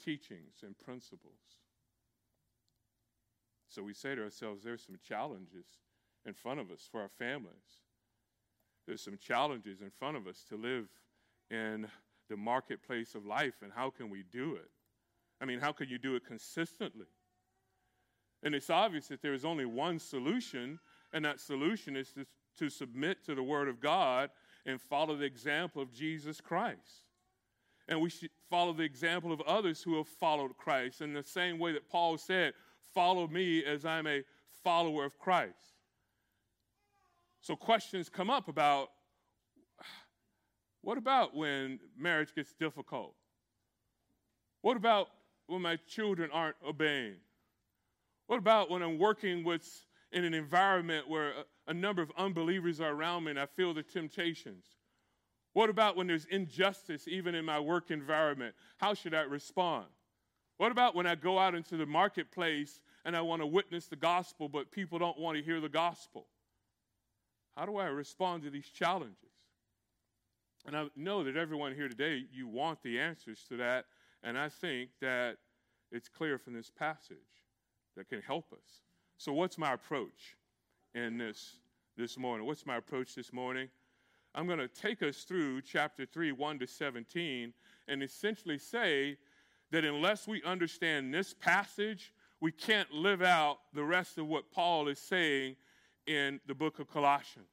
teachings 0.00 0.62
and 0.62 0.78
principles. 0.78 1.40
So, 3.66 3.82
we 3.82 3.92
say 3.92 4.14
to 4.14 4.22
ourselves, 4.22 4.62
there's 4.62 4.84
some 4.86 5.00
challenges 5.04 5.66
in 6.24 6.34
front 6.34 6.60
of 6.60 6.70
us 6.70 6.88
for 6.88 7.00
our 7.00 7.10
families. 7.18 7.80
There's 8.86 9.02
some 9.02 9.18
challenges 9.18 9.80
in 9.80 9.90
front 9.90 10.16
of 10.16 10.28
us 10.28 10.44
to 10.50 10.56
live 10.56 10.86
in 11.50 11.88
the 12.30 12.36
marketplace 12.36 13.16
of 13.16 13.26
life, 13.26 13.54
and 13.60 13.72
how 13.74 13.90
can 13.90 14.08
we 14.08 14.22
do 14.22 14.54
it? 14.54 14.70
I 15.42 15.44
mean, 15.44 15.58
how 15.58 15.72
can 15.72 15.88
you 15.88 15.98
do 15.98 16.14
it 16.14 16.24
consistently? 16.24 17.08
And 18.44 18.54
it's 18.54 18.70
obvious 18.70 19.08
that 19.08 19.22
there 19.22 19.34
is 19.34 19.44
only 19.44 19.66
one 19.66 19.98
solution, 19.98 20.78
and 21.12 21.24
that 21.24 21.40
solution 21.40 21.96
is 21.96 22.12
to, 22.12 22.24
to 22.58 22.70
submit 22.70 23.24
to 23.26 23.34
the 23.34 23.42
Word 23.42 23.68
of 23.68 23.80
God 23.80 24.30
and 24.64 24.80
follow 24.80 25.16
the 25.16 25.24
example 25.24 25.82
of 25.82 25.92
Jesus 25.92 26.40
Christ. 26.40 27.06
And 27.88 28.00
we 28.00 28.10
should 28.10 28.30
follow 28.48 28.72
the 28.72 28.84
example 28.84 29.32
of 29.32 29.40
others 29.42 29.82
who 29.82 29.96
have 29.96 30.06
followed 30.06 30.56
Christ 30.56 31.00
in 31.00 31.12
the 31.12 31.24
same 31.24 31.58
way 31.58 31.72
that 31.72 31.88
Paul 31.88 32.16
said, 32.16 32.54
Follow 32.94 33.26
me 33.26 33.64
as 33.64 33.84
I'm 33.84 34.06
a 34.06 34.22
follower 34.62 35.04
of 35.04 35.18
Christ. 35.18 35.56
So 37.40 37.56
questions 37.56 38.08
come 38.08 38.30
up 38.30 38.48
about 38.48 38.90
what 40.82 40.98
about 40.98 41.34
when 41.34 41.80
marriage 41.96 42.34
gets 42.34 42.52
difficult? 42.52 43.14
What 44.60 44.76
about 44.76 45.08
when 45.52 45.62
my 45.62 45.76
children 45.86 46.30
aren't 46.32 46.56
obeying? 46.66 47.16
What 48.26 48.38
about 48.38 48.70
when 48.70 48.82
I'm 48.82 48.98
working 48.98 49.44
with 49.44 49.68
in 50.10 50.24
an 50.24 50.34
environment 50.34 51.08
where 51.08 51.30
a, 51.30 51.44
a 51.68 51.74
number 51.74 52.02
of 52.02 52.10
unbelievers 52.16 52.80
are 52.80 52.92
around 52.92 53.24
me 53.24 53.30
and 53.30 53.40
I 53.40 53.46
feel 53.46 53.74
the 53.74 53.82
temptations? 53.82 54.64
What 55.52 55.68
about 55.68 55.96
when 55.96 56.06
there's 56.06 56.24
injustice 56.26 57.06
even 57.06 57.34
in 57.34 57.44
my 57.44 57.60
work 57.60 57.90
environment? 57.90 58.54
How 58.78 58.94
should 58.94 59.14
I 59.14 59.22
respond? 59.22 59.86
What 60.56 60.72
about 60.72 60.94
when 60.94 61.06
I 61.06 61.14
go 61.14 61.38
out 61.38 61.54
into 61.54 61.76
the 61.76 61.86
marketplace 61.86 62.80
and 63.04 63.16
I 63.16 63.20
want 63.20 63.42
to 63.42 63.46
witness 63.46 63.86
the 63.86 63.96
gospel, 63.96 64.48
but 64.48 64.70
people 64.70 64.98
don't 64.98 65.18
want 65.18 65.36
to 65.36 65.42
hear 65.42 65.60
the 65.60 65.68
gospel? 65.68 66.26
How 67.56 67.66
do 67.66 67.76
I 67.76 67.86
respond 67.86 68.44
to 68.44 68.50
these 68.50 68.66
challenges? 68.66 69.16
And 70.64 70.76
I 70.76 70.86
know 70.96 71.24
that 71.24 71.36
everyone 71.36 71.74
here 71.74 71.88
today, 71.88 72.24
you 72.32 72.46
want 72.46 72.82
the 72.82 73.00
answers 73.00 73.44
to 73.48 73.56
that. 73.58 73.86
And 74.22 74.38
I 74.38 74.48
think 74.48 74.90
that 75.00 75.38
it's 75.92 76.08
clear 76.08 76.38
from 76.38 76.54
this 76.54 76.70
passage 76.70 77.18
that 77.96 78.08
can 78.08 78.22
help 78.22 78.52
us. 78.52 78.80
So, 79.18 79.32
what's 79.32 79.58
my 79.58 79.74
approach 79.74 80.36
in 80.94 81.18
this 81.18 81.56
this 81.96 82.18
morning? 82.18 82.46
What's 82.46 82.66
my 82.66 82.76
approach 82.76 83.14
this 83.14 83.32
morning? 83.32 83.68
I'm 84.34 84.46
going 84.46 84.58
to 84.58 84.68
take 84.68 85.02
us 85.02 85.24
through 85.24 85.60
chapter 85.60 86.06
3, 86.06 86.32
1 86.32 86.58
to 86.60 86.66
17, 86.66 87.52
and 87.86 88.02
essentially 88.02 88.58
say 88.58 89.18
that 89.70 89.84
unless 89.84 90.26
we 90.26 90.42
understand 90.42 91.12
this 91.12 91.34
passage, 91.34 92.14
we 92.40 92.50
can't 92.50 92.90
live 92.92 93.20
out 93.22 93.58
the 93.74 93.84
rest 93.84 94.16
of 94.16 94.26
what 94.26 94.50
Paul 94.50 94.88
is 94.88 94.98
saying 94.98 95.56
in 96.06 96.40
the 96.46 96.54
book 96.54 96.78
of 96.78 96.88
Colossians. 96.88 97.46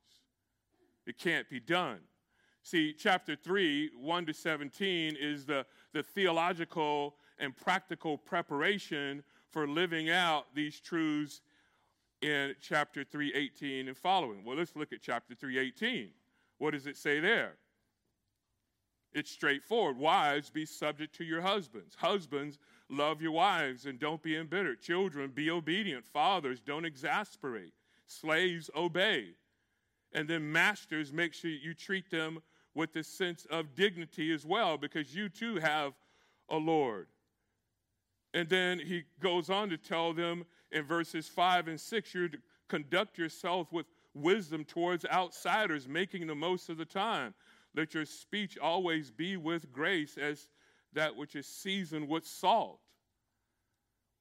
It 1.05 1.17
can't 1.17 1.49
be 1.49 1.59
done. 1.59 1.99
See, 2.63 2.93
chapter 2.93 3.35
3, 3.35 3.91
1 3.99 4.25
to 4.25 4.33
17, 4.33 5.17
is 5.19 5.45
the, 5.45 5.65
the 5.93 6.03
theological 6.03 7.15
and 7.39 7.55
practical 7.55 8.17
preparation 8.17 9.23
for 9.49 9.67
living 9.67 10.09
out 10.09 10.45
these 10.53 10.79
truths 10.79 11.41
in 12.21 12.53
chapter 12.61 13.03
318 13.03 13.87
and 13.87 13.97
following. 13.97 14.43
Well, 14.43 14.57
let's 14.57 14.75
look 14.75 14.93
at 14.93 15.01
chapter 15.01 15.33
318. 15.33 16.09
What 16.57 16.71
does 16.71 16.85
it 16.85 16.97
say 16.97 17.19
there? 17.19 17.53
It's 19.13 19.31
straightforward. 19.31 19.97
Wives, 19.97 20.49
be 20.49 20.65
subject 20.65 21.15
to 21.15 21.23
your 21.23 21.41
husbands. 21.41 21.95
Husbands, 21.95 22.59
love 22.89 23.21
your 23.21 23.31
wives 23.31 23.85
and 23.85 23.99
don't 23.99 24.21
be 24.21 24.35
embittered. 24.35 24.81
Children, 24.81 25.31
be 25.33 25.49
obedient. 25.49 26.05
Fathers, 26.05 26.59
don't 26.59 26.85
exasperate. 26.85 27.73
Slaves, 28.05 28.69
obey. 28.75 29.29
And 30.13 30.27
then, 30.27 30.51
masters, 30.51 31.13
make 31.13 31.33
sure 31.33 31.49
you 31.49 31.73
treat 31.73 32.11
them 32.11 32.41
with 32.75 32.95
a 32.95 33.03
sense 33.03 33.45
of 33.49 33.75
dignity 33.75 34.31
as 34.31 34.45
well, 34.45 34.77
because 34.77 35.15
you 35.15 35.29
too 35.29 35.55
have 35.55 35.93
a 36.49 36.57
Lord. 36.57 37.07
And 38.33 38.47
then 38.47 38.79
he 38.79 39.03
goes 39.19 39.49
on 39.49 39.69
to 39.69 39.77
tell 39.77 40.13
them 40.13 40.45
in 40.71 40.83
verses 40.85 41.27
5 41.27 41.67
and 41.67 41.79
6 41.79 42.13
you're 42.13 42.29
to 42.29 42.37
conduct 42.67 43.17
yourself 43.17 43.71
with 43.71 43.87
wisdom 44.13 44.63
towards 44.63 45.05
outsiders, 45.05 45.87
making 45.87 46.27
the 46.27 46.35
most 46.35 46.69
of 46.69 46.77
the 46.77 46.85
time. 46.85 47.33
Let 47.75 47.93
your 47.93 48.05
speech 48.05 48.57
always 48.57 49.11
be 49.11 49.37
with 49.37 49.71
grace, 49.71 50.17
as 50.17 50.49
that 50.93 51.15
which 51.15 51.35
is 51.35 51.47
seasoned 51.47 52.07
with 52.07 52.25
salt. 52.25 52.79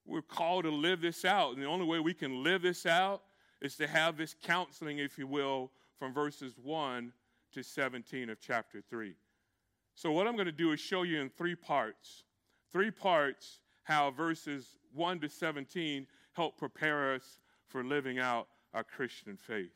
We're 0.07 0.23
called 0.23 0.65
to 0.65 0.71
live 0.71 1.01
this 1.01 1.25
out, 1.25 1.53
and 1.53 1.63
the 1.63 1.67
only 1.67 1.87
way 1.87 2.01
we 2.01 2.15
can 2.15 2.43
live 2.43 2.63
this 2.63 2.87
out 2.87 3.23
is 3.61 3.77
to 3.77 3.87
have 3.87 4.17
this 4.17 4.35
counseling, 4.43 4.99
if 4.99 5.19
you 5.19 5.27
will, 5.27 5.71
from 5.99 6.15
verses 6.15 6.55
1 6.63 7.13
to 7.53 7.63
17 7.63 8.31
of 8.31 8.41
chapter 8.41 8.83
3. 8.89 9.15
So, 9.95 10.13
what 10.13 10.27
I'm 10.27 10.35
going 10.35 10.47
to 10.47 10.53
do 10.53 10.73
is 10.73 10.81
show 10.81 11.03
you 11.03 11.21
in 11.21 11.29
three 11.29 11.57
parts, 11.57 12.25
three 12.73 12.91
parts, 12.91 13.61
how 13.89 14.11
verses 14.11 14.77
1 14.93 15.19
to 15.21 15.31
17 15.31 16.07
help 16.35 16.59
prepare 16.59 17.15
us 17.15 17.39
for 17.67 17.83
living 17.83 18.19
out 18.19 18.49
our 18.75 18.85
Christian 18.85 19.35
faith. 19.35 19.73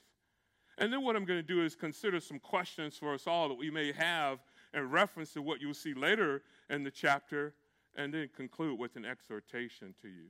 And 0.77 0.93
then 0.93 1.03
what 1.03 1.17
I'm 1.17 1.25
going 1.25 1.39
to 1.39 1.43
do 1.47 1.65
is 1.65 1.75
consider 1.75 2.21
some 2.21 2.39
questions 2.39 2.99
for 2.99 3.15
us 3.15 3.27
all 3.27 3.49
that 3.49 3.55
we 3.55 3.71
may 3.71 3.91
have 3.93 4.41
in 4.75 4.91
reference 4.91 5.33
to 5.33 5.41
what 5.41 5.63
you'll 5.63 5.73
see 5.73 5.95
later 5.95 6.43
in 6.69 6.85
the 6.85 6.91
chapter, 6.91 7.55
and 7.97 8.13
then 8.13 8.29
conclude 8.37 8.79
with 8.79 8.97
an 8.97 9.07
exhortation 9.07 9.95
to 10.03 10.09
you. 10.09 10.29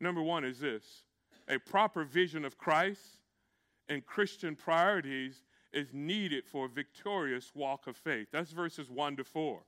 Number 0.00 0.22
one 0.22 0.44
is 0.44 0.60
this 0.60 1.02
a 1.48 1.58
proper 1.58 2.04
vision 2.04 2.44
of 2.44 2.58
Christ 2.58 3.00
and 3.88 4.04
Christian 4.04 4.54
priorities 4.54 5.44
is 5.72 5.88
needed 5.94 6.44
for 6.44 6.66
a 6.66 6.68
victorious 6.68 7.52
walk 7.54 7.86
of 7.86 7.96
faith. 7.96 8.28
That's 8.32 8.52
verses 8.52 8.90
1 8.90 9.16
to 9.16 9.24
4. 9.24 9.60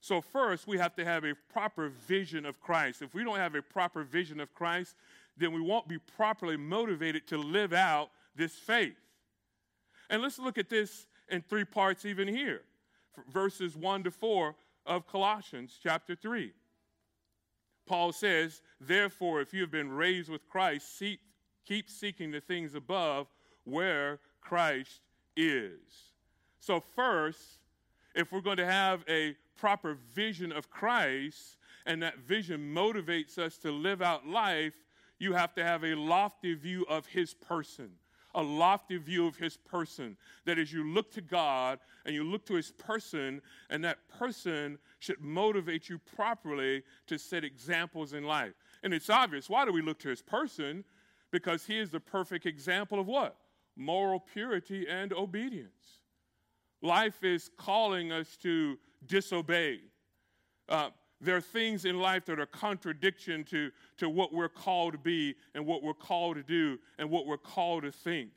So, 0.00 0.20
first, 0.20 0.66
we 0.66 0.78
have 0.78 0.94
to 0.96 1.04
have 1.04 1.24
a 1.24 1.34
proper 1.52 1.90
vision 1.90 2.46
of 2.46 2.60
Christ. 2.60 3.02
If 3.02 3.14
we 3.14 3.22
don't 3.22 3.36
have 3.36 3.54
a 3.54 3.62
proper 3.62 4.02
vision 4.02 4.40
of 4.40 4.54
Christ, 4.54 4.94
then 5.36 5.52
we 5.52 5.60
won't 5.60 5.88
be 5.88 5.98
properly 5.98 6.56
motivated 6.56 7.26
to 7.28 7.36
live 7.36 7.72
out 7.72 8.10
this 8.34 8.54
faith. 8.54 8.96
And 10.08 10.22
let's 10.22 10.38
look 10.38 10.58
at 10.58 10.68
this 10.68 11.06
in 11.28 11.42
three 11.42 11.64
parts, 11.64 12.04
even 12.04 12.26
here 12.26 12.62
verses 13.28 13.76
1 13.76 14.04
to 14.04 14.10
4 14.10 14.54
of 14.86 15.06
Colossians 15.06 15.78
chapter 15.82 16.14
3. 16.14 16.52
Paul 17.86 18.12
says, 18.12 18.62
Therefore, 18.80 19.40
if 19.40 19.52
you 19.52 19.60
have 19.62 19.70
been 19.70 19.90
raised 19.90 20.30
with 20.30 20.48
Christ, 20.48 20.98
seek, 20.98 21.20
keep 21.66 21.90
seeking 21.90 22.30
the 22.30 22.40
things 22.40 22.74
above 22.74 23.26
where 23.64 24.20
Christ 24.40 25.00
is. 25.36 25.80
So, 26.60 26.80
first, 26.80 27.40
if 28.14 28.32
we're 28.32 28.40
going 28.40 28.56
to 28.58 28.66
have 28.66 29.04
a 29.08 29.36
proper 29.60 29.98
vision 30.14 30.52
of 30.52 30.70
Christ 30.70 31.58
and 31.86 32.02
that 32.02 32.18
vision 32.18 32.74
motivates 32.74 33.38
us 33.38 33.58
to 33.58 33.70
live 33.70 34.02
out 34.02 34.26
life, 34.26 34.74
you 35.18 35.34
have 35.34 35.54
to 35.54 35.64
have 35.64 35.84
a 35.84 35.94
lofty 35.94 36.54
view 36.54 36.84
of 36.88 37.06
his 37.06 37.34
person 37.34 37.90
a 38.34 38.42
lofty 38.42 38.96
view 38.96 39.26
of 39.26 39.36
his 39.36 39.56
person. 39.56 40.16
That 40.44 40.58
as 40.58 40.72
you 40.72 40.84
look 40.84 41.10
to 41.12 41.20
God 41.20 41.78
and 42.04 42.14
you 42.14 42.24
look 42.24 42.46
to 42.46 42.54
his 42.54 42.70
person, 42.72 43.42
and 43.68 43.84
that 43.84 43.98
person 44.08 44.78
should 44.98 45.20
motivate 45.20 45.88
you 45.88 45.98
properly 45.98 46.82
to 47.06 47.18
set 47.18 47.44
examples 47.44 48.12
in 48.12 48.24
life. 48.24 48.52
And 48.82 48.94
it's 48.94 49.10
obvious. 49.10 49.50
Why 49.50 49.64
do 49.64 49.72
we 49.72 49.82
look 49.82 49.98
to 50.00 50.08
his 50.08 50.22
person? 50.22 50.84
Because 51.30 51.66
he 51.66 51.78
is 51.78 51.90
the 51.90 52.00
perfect 52.00 52.46
example 52.46 52.98
of 52.98 53.06
what? 53.06 53.36
Moral 53.76 54.20
purity 54.20 54.86
and 54.88 55.12
obedience. 55.12 56.00
Life 56.82 57.24
is 57.24 57.50
calling 57.58 58.10
us 58.10 58.36
to 58.38 58.78
disobey. 59.06 59.80
Uh, 60.68 60.90
there 61.20 61.36
are 61.36 61.40
things 61.40 61.84
in 61.84 61.98
life 61.98 62.24
that 62.26 62.40
are 62.40 62.46
contradiction 62.46 63.44
to, 63.44 63.70
to 63.98 64.08
what 64.08 64.32
we're 64.32 64.48
called 64.48 64.92
to 64.92 64.98
be 64.98 65.34
and 65.54 65.66
what 65.66 65.82
we're 65.82 65.92
called 65.92 66.36
to 66.36 66.42
do 66.42 66.78
and 66.98 67.10
what 67.10 67.26
we're 67.26 67.36
called 67.36 67.82
to 67.82 67.92
think. 67.92 68.30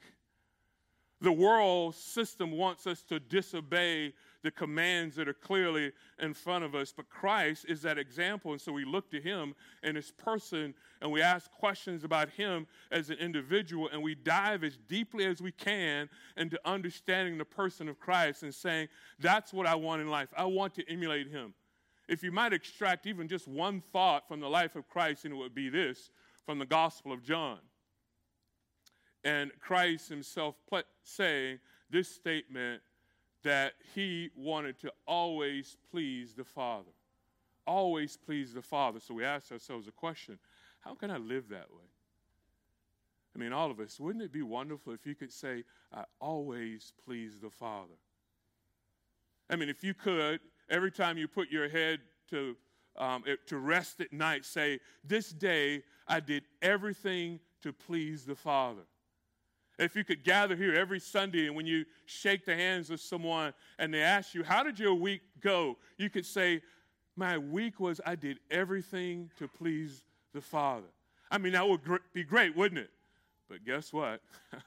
The 1.21 1.31
world 1.31 1.95
system 1.95 2.51
wants 2.51 2.85
us 2.85 3.01
to 3.03 3.19
disobey 3.19 4.13
the 4.43 4.51
commands 4.51 5.15
that 5.15 5.27
are 5.27 5.33
clearly 5.33 5.91
in 6.19 6.33
front 6.33 6.65
of 6.65 6.75
us. 6.75 6.93
But 6.95 7.09
Christ 7.09 7.65
is 7.67 7.81
that 7.83 7.97
example. 7.97 8.51
And 8.51 8.61
so 8.61 8.71
we 8.73 8.85
look 8.85 9.09
to 9.11 9.21
him 9.21 9.55
and 9.81 9.95
his 9.95 10.11
person 10.11 10.73
and 11.01 11.11
we 11.11 11.21
ask 11.21 11.49
questions 11.51 12.03
about 12.03 12.29
him 12.29 12.67
as 12.91 13.09
an 13.09 13.17
individual 13.17 13.89
and 13.91 14.03
we 14.03 14.15
dive 14.15 14.63
as 14.63 14.77
deeply 14.87 15.25
as 15.25 15.41
we 15.41 15.51
can 15.51 16.09
into 16.37 16.59
understanding 16.65 17.37
the 17.37 17.45
person 17.45 17.87
of 17.87 17.99
Christ 17.99 18.43
and 18.43 18.53
saying, 18.53 18.89
that's 19.19 19.53
what 19.53 19.65
I 19.65 19.75
want 19.75 20.01
in 20.01 20.09
life. 20.09 20.29
I 20.37 20.45
want 20.45 20.75
to 20.75 20.89
emulate 20.91 21.29
him. 21.29 21.53
If 22.09 22.21
you 22.21 22.31
might 22.31 22.51
extract 22.51 23.07
even 23.07 23.29
just 23.29 23.47
one 23.47 23.79
thought 23.79 24.27
from 24.27 24.41
the 24.41 24.49
life 24.49 24.75
of 24.75 24.89
Christ, 24.89 25.23
and 25.23 25.33
it 25.33 25.37
would 25.37 25.55
be 25.55 25.69
this 25.69 26.09
from 26.45 26.59
the 26.59 26.65
Gospel 26.65 27.13
of 27.13 27.23
John. 27.23 27.59
And 29.23 29.51
Christ 29.59 30.09
himself 30.09 30.55
saying 31.03 31.59
this 31.89 32.09
statement 32.09 32.81
that 33.43 33.73
he 33.93 34.29
wanted 34.35 34.79
to 34.79 34.91
always 35.05 35.77
please 35.91 36.33
the 36.33 36.43
Father. 36.43 36.91
Always 37.67 38.17
please 38.17 38.53
the 38.53 38.61
Father. 38.61 38.99
So 38.99 39.13
we 39.13 39.23
ask 39.23 39.51
ourselves 39.51 39.87
a 39.87 39.91
question 39.91 40.39
how 40.81 40.95
can 40.95 41.09
I 41.09 41.17
live 41.17 41.47
that 41.49 41.71
way? 41.71 41.85
I 43.35 43.39
mean, 43.39 43.53
all 43.53 43.71
of 43.71 43.79
us, 43.79 43.99
wouldn't 43.99 44.23
it 44.23 44.31
be 44.31 44.41
wonderful 44.41 44.93
if 44.93 45.05
you 45.05 45.15
could 45.15 45.31
say, 45.31 45.63
I 45.93 46.03
always 46.19 46.93
please 47.03 47.39
the 47.39 47.49
Father? 47.49 47.93
I 49.49 49.55
mean, 49.55 49.69
if 49.69 49.83
you 49.83 49.93
could, 49.93 50.39
every 50.69 50.91
time 50.91 51.17
you 51.17 51.27
put 51.27 51.49
your 51.49 51.69
head 51.69 52.01
to, 52.29 52.55
um, 52.97 53.23
to 53.47 53.57
rest 53.57 54.01
at 54.01 54.13
night, 54.13 54.45
say, 54.45 54.79
This 55.03 55.29
day 55.29 55.83
I 56.07 56.19
did 56.19 56.43
everything 56.61 57.39
to 57.61 57.73
please 57.73 58.25
the 58.25 58.35
Father. 58.35 58.81
If 59.79 59.95
you 59.95 60.03
could 60.03 60.23
gather 60.23 60.55
here 60.55 60.73
every 60.75 60.99
Sunday 60.99 61.47
and 61.47 61.55
when 61.55 61.65
you 61.65 61.85
shake 62.05 62.45
the 62.45 62.55
hands 62.55 62.89
of 62.89 62.99
someone 62.99 63.53
and 63.79 63.93
they 63.93 64.01
ask 64.01 64.33
you, 64.35 64.43
How 64.43 64.63
did 64.63 64.79
your 64.79 64.93
week 64.93 65.21
go? 65.41 65.77
You 65.97 66.09
could 66.09 66.25
say, 66.25 66.61
My 67.15 67.37
week 67.37 67.79
was 67.79 67.99
I 68.05 68.15
did 68.15 68.39
everything 68.51 69.31
to 69.37 69.47
please 69.47 70.03
the 70.33 70.41
Father. 70.41 70.87
I 71.31 71.39
mean, 71.39 71.53
that 71.53 71.67
would 71.67 71.81
be 72.13 72.23
great, 72.23 72.55
wouldn't 72.55 72.79
it? 72.79 72.91
But 73.49 73.65
guess 73.65 73.91
what? 73.91 74.21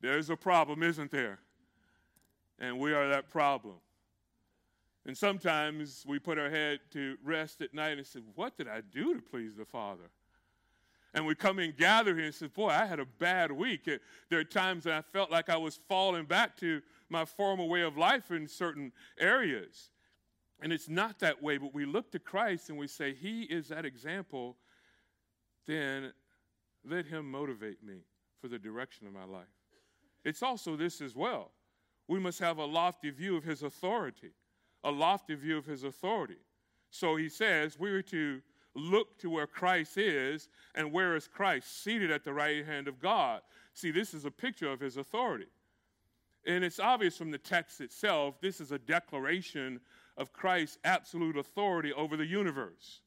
There's 0.00 0.30
a 0.30 0.36
problem, 0.36 0.82
isn't 0.82 1.10
there? 1.10 1.38
And 2.58 2.78
we 2.78 2.92
are 2.94 3.08
that 3.08 3.28
problem. 3.28 3.76
And 5.06 5.16
sometimes 5.16 6.04
we 6.06 6.18
put 6.18 6.38
our 6.38 6.50
head 6.50 6.80
to 6.92 7.16
rest 7.24 7.60
at 7.62 7.74
night 7.74 7.98
and 7.98 8.06
say, 8.06 8.20
What 8.34 8.56
did 8.56 8.68
I 8.68 8.80
do 8.80 9.14
to 9.14 9.20
please 9.20 9.56
the 9.56 9.64
Father? 9.64 10.10
And 11.12 11.26
we 11.26 11.34
come 11.34 11.58
and 11.58 11.76
gather 11.76 12.14
here 12.14 12.26
and 12.26 12.34
say, 12.34 12.46
Boy, 12.46 12.68
I 12.68 12.86
had 12.86 13.00
a 13.00 13.04
bad 13.04 13.50
week. 13.50 13.88
There 14.28 14.40
are 14.40 14.44
times 14.44 14.84
that 14.84 14.94
I 14.94 15.02
felt 15.02 15.30
like 15.30 15.48
I 15.48 15.56
was 15.56 15.80
falling 15.88 16.24
back 16.24 16.56
to 16.58 16.80
my 17.08 17.24
former 17.24 17.64
way 17.64 17.82
of 17.82 17.96
life 17.96 18.30
in 18.30 18.46
certain 18.46 18.92
areas. 19.18 19.90
And 20.62 20.72
it's 20.72 20.88
not 20.88 21.18
that 21.20 21.42
way, 21.42 21.58
but 21.58 21.74
we 21.74 21.84
look 21.84 22.12
to 22.12 22.18
Christ 22.18 22.68
and 22.68 22.78
we 22.78 22.86
say, 22.86 23.14
He 23.14 23.42
is 23.42 23.68
that 23.68 23.84
example, 23.84 24.56
then 25.66 26.12
let 26.88 27.06
Him 27.06 27.30
motivate 27.30 27.82
me 27.82 28.04
for 28.40 28.48
the 28.48 28.58
direction 28.58 29.06
of 29.06 29.12
my 29.12 29.24
life. 29.24 29.46
It's 30.24 30.42
also 30.42 30.76
this 30.76 31.00
as 31.00 31.16
well. 31.16 31.50
We 32.08 32.20
must 32.20 32.38
have 32.40 32.58
a 32.58 32.64
lofty 32.64 33.10
view 33.10 33.36
of 33.36 33.44
His 33.44 33.62
authority, 33.62 34.30
a 34.84 34.90
lofty 34.90 35.34
view 35.34 35.56
of 35.56 35.66
His 35.66 35.82
authority. 35.82 36.38
So 36.90 37.16
He 37.16 37.28
says 37.28 37.78
we 37.78 37.90
are 37.90 38.02
to 38.02 38.42
look 38.74 39.18
to 39.18 39.30
where 39.30 39.46
Christ 39.46 39.98
is, 39.98 40.48
and 40.74 40.92
where 40.92 41.16
is 41.16 41.26
Christ? 41.26 41.82
Seated 41.82 42.10
at 42.10 42.24
the 42.24 42.32
right 42.32 42.64
hand 42.64 42.88
of 42.88 43.00
God. 43.00 43.40
See, 43.74 43.90
this 43.90 44.14
is 44.14 44.24
a 44.24 44.30
picture 44.30 44.70
of 44.70 44.80
his 44.80 44.96
authority. 44.96 45.48
And 46.46 46.64
it's 46.64 46.80
obvious 46.80 47.16
from 47.16 47.30
the 47.30 47.38
text 47.38 47.80
itself, 47.80 48.40
this 48.40 48.60
is 48.60 48.72
a 48.72 48.78
declaration 48.78 49.80
of 50.16 50.32
Christ's 50.32 50.78
absolute 50.84 51.36
authority 51.36 51.92
over 51.92 52.16
the 52.16 52.26
universe. 52.26 53.00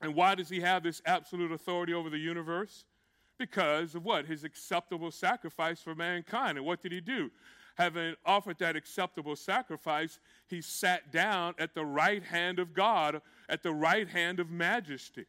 And 0.00 0.14
why 0.14 0.34
does 0.36 0.48
he 0.48 0.60
have 0.60 0.82
this 0.82 1.02
absolute 1.06 1.50
authority 1.50 1.92
over 1.92 2.08
the 2.08 2.18
universe? 2.18 2.84
Because 3.36 3.94
of 3.94 4.04
what? 4.04 4.26
His 4.26 4.44
acceptable 4.44 5.10
sacrifice 5.10 5.80
for 5.80 5.94
mankind. 5.94 6.56
And 6.56 6.66
what 6.66 6.82
did 6.82 6.92
he 6.92 7.00
do? 7.00 7.30
having 7.78 8.16
offered 8.26 8.58
that 8.58 8.74
acceptable 8.74 9.36
sacrifice, 9.36 10.18
he 10.48 10.60
sat 10.60 11.12
down 11.12 11.54
at 11.58 11.74
the 11.74 11.84
right 11.84 12.24
hand 12.24 12.58
of 12.58 12.74
God, 12.74 13.22
at 13.48 13.62
the 13.62 13.72
right 13.72 14.08
hand 14.08 14.40
of 14.40 14.50
majesty. 14.50 15.26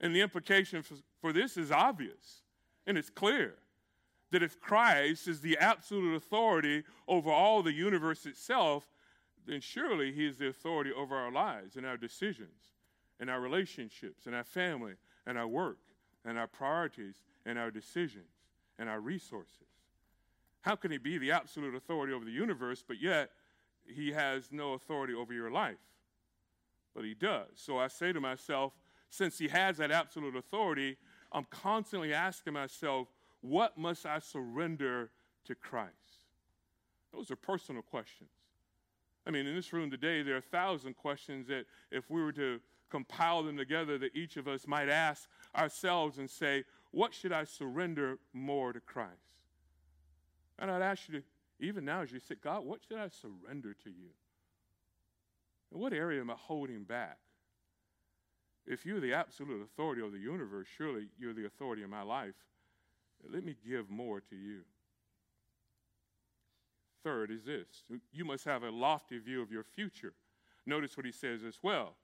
And 0.00 0.14
the 0.14 0.20
implication 0.20 0.82
for, 1.20 1.32
this 1.32 1.56
is 1.56 1.70
obvious 1.70 2.42
and 2.86 2.98
it's 2.98 3.10
clear 3.10 3.54
that 4.32 4.42
if 4.42 4.60
Christ 4.60 5.28
is 5.28 5.40
the 5.40 5.58
absolute 5.58 6.16
authority 6.16 6.82
over 7.06 7.30
all 7.30 7.62
the 7.62 7.72
universe 7.72 8.26
itself, 8.26 8.88
then 9.46 9.60
surely 9.60 10.12
he 10.12 10.26
is 10.26 10.38
the 10.38 10.48
authority 10.48 10.90
over 10.92 11.14
our 11.14 11.30
lives 11.30 11.76
and 11.76 11.86
our 11.86 11.96
decisions 11.96 12.72
and 13.20 13.30
our 13.30 13.40
relationships 13.40 14.26
and 14.26 14.34
our 14.34 14.44
family 14.44 14.94
and 15.26 15.38
our 15.38 15.46
work 15.46 15.78
and 16.24 16.38
our 16.38 16.46
priorities 16.46 17.22
and 17.46 17.58
our 17.58 17.70
decisions 17.70 18.24
and 18.78 18.88
our 18.88 19.00
resources. 19.00 19.68
How 20.62 20.76
can 20.76 20.90
he 20.90 20.98
be 20.98 21.18
the 21.18 21.32
absolute 21.32 21.74
authority 21.74 22.12
over 22.12 22.24
the 22.24 22.30
universe, 22.30 22.82
but 22.86 23.00
yet 23.00 23.30
he 23.84 24.12
has 24.12 24.50
no 24.50 24.72
authority 24.74 25.12
over 25.14 25.32
your 25.32 25.50
life? 25.50 25.78
But 26.94 27.04
he 27.04 27.14
does. 27.14 27.48
So 27.54 27.78
I 27.78 27.88
say 27.88 28.12
to 28.12 28.20
myself, 28.20 28.72
since 29.10 29.38
he 29.38 29.48
has 29.48 29.78
that 29.78 29.90
absolute 29.90 30.36
authority, 30.36 30.96
I'm 31.32 31.46
constantly 31.50 32.12
asking 32.12 32.52
myself, 32.52 33.08
what 33.40 33.76
must 33.76 34.06
I 34.06 34.18
surrender 34.18 35.10
to 35.44 35.54
Christ? 35.54 35.92
Those 37.12 37.30
are 37.30 37.36
personal 37.36 37.82
questions. 37.82 38.30
I 39.26 39.30
mean, 39.30 39.46
in 39.46 39.54
this 39.54 39.72
room 39.72 39.90
today, 39.90 40.22
there 40.22 40.34
are 40.34 40.38
a 40.38 40.42
thousand 40.42 40.96
questions 40.96 41.46
that 41.48 41.64
if 41.90 42.10
we 42.10 42.22
were 42.22 42.32
to 42.32 42.60
compile 42.90 43.42
them 43.42 43.56
together, 43.56 43.98
that 43.98 44.14
each 44.14 44.36
of 44.36 44.48
us 44.48 44.66
might 44.66 44.88
ask 44.88 45.28
ourselves 45.56 46.18
and 46.18 46.28
say, 46.28 46.64
what 46.90 47.14
should 47.14 47.32
I 47.32 47.44
surrender 47.44 48.18
more 48.32 48.72
to 48.72 48.80
Christ? 48.80 49.10
And 50.58 50.70
I'd 50.70 50.82
ask 50.82 51.08
you 51.08 51.20
to, 51.20 51.24
even 51.60 51.84
now 51.84 52.02
as 52.02 52.12
you 52.12 52.20
sit, 52.20 52.42
God, 52.42 52.64
what 52.64 52.80
should 52.86 52.98
I 52.98 53.08
surrender 53.08 53.74
to 53.84 53.90
you? 53.90 54.10
In 55.72 55.80
what 55.80 55.92
area 55.92 56.20
am 56.20 56.30
I 56.30 56.36
holding 56.36 56.84
back? 56.84 57.18
If 58.66 58.86
you're 58.86 59.00
the 59.00 59.14
absolute 59.14 59.62
authority 59.62 60.02
of 60.02 60.12
the 60.12 60.18
universe, 60.18 60.68
surely 60.76 61.08
you're 61.18 61.32
the 61.32 61.46
authority 61.46 61.82
of 61.82 61.90
my 61.90 62.02
life. 62.02 62.34
Let 63.28 63.44
me 63.44 63.56
give 63.66 63.90
more 63.90 64.20
to 64.20 64.36
you. 64.36 64.60
Third 67.02 67.30
is 67.30 67.44
this 67.44 67.84
you 68.12 68.24
must 68.24 68.44
have 68.44 68.62
a 68.62 68.70
lofty 68.70 69.18
view 69.18 69.42
of 69.42 69.50
your 69.50 69.64
future. 69.64 70.14
Notice 70.66 70.96
what 70.96 71.06
he 71.06 71.12
says 71.12 71.42
as 71.42 71.58
well. 71.62 71.96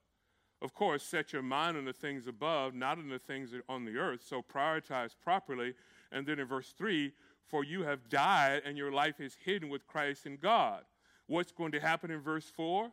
Of 0.61 0.73
course, 0.73 1.03
set 1.03 1.31
your 1.31 1.41
mind 1.41 1.77
on 1.77 1.85
the 1.85 1.93
things 1.93 2.27
above, 2.27 2.73
not 2.73 2.97
on 2.97 3.07
the 3.07 3.19
things 3.19 3.51
on 3.69 3.85
the 3.85 3.97
earth. 3.97 4.21
So 4.27 4.41
prioritize 4.41 5.15
properly. 5.21 5.73
And 6.11 6.25
then 6.27 6.39
in 6.39 6.47
verse 6.47 6.73
3, 6.77 7.13
for 7.45 7.63
you 7.63 7.83
have 7.83 8.09
died 8.09 8.63
and 8.65 8.77
your 8.77 8.91
life 8.91 9.21
is 9.21 9.37
hidden 9.45 9.69
with 9.69 9.87
Christ 9.87 10.25
in 10.25 10.35
God. 10.35 10.83
What's 11.27 11.53
going 11.53 11.71
to 11.71 11.79
happen 11.79 12.11
in 12.11 12.19
verse 12.19 12.51
4? 12.53 12.91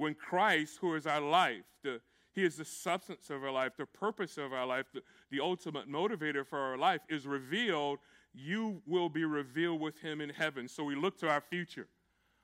When 0.00 0.14
Christ, 0.14 0.78
who 0.80 0.94
is 0.94 1.06
our 1.06 1.20
life, 1.20 1.64
the, 1.82 2.00
he 2.32 2.44
is 2.44 2.56
the 2.56 2.64
substance 2.64 3.28
of 3.30 3.44
our 3.44 3.50
life, 3.50 3.72
the 3.76 3.86
purpose 3.86 4.38
of 4.38 4.52
our 4.52 4.66
life, 4.66 4.86
the, 4.94 5.02
the 5.30 5.40
ultimate 5.40 5.90
motivator 5.90 6.46
for 6.46 6.58
our 6.58 6.78
life, 6.78 7.00
is 7.08 7.26
revealed, 7.26 7.98
you 8.32 8.80
will 8.86 9.08
be 9.08 9.24
revealed 9.24 9.80
with 9.80 10.00
him 10.00 10.20
in 10.20 10.30
heaven. 10.30 10.68
So 10.68 10.84
we 10.84 10.94
look 10.94 11.18
to 11.18 11.28
our 11.28 11.40
future. 11.40 11.88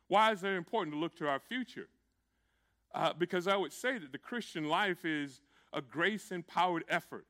Why 0.09 0.33
is 0.33 0.45
it 0.45 0.49
important 0.49 0.95
to 0.95 1.01
look 1.01 1.17
to 1.17 1.29
our 1.29 1.41
future? 1.41 1.89
Uh, 2.95 3.13
because 3.19 3.47
I 3.49 3.57
would 3.57 3.73
say 3.73 3.99
that 3.99 4.13
the 4.13 4.19
Christian 4.19 4.69
life 4.69 5.05
is 5.05 5.41
a 5.73 5.81
grace 5.81 6.31
empowered 6.33 6.85
effort. 6.89 7.27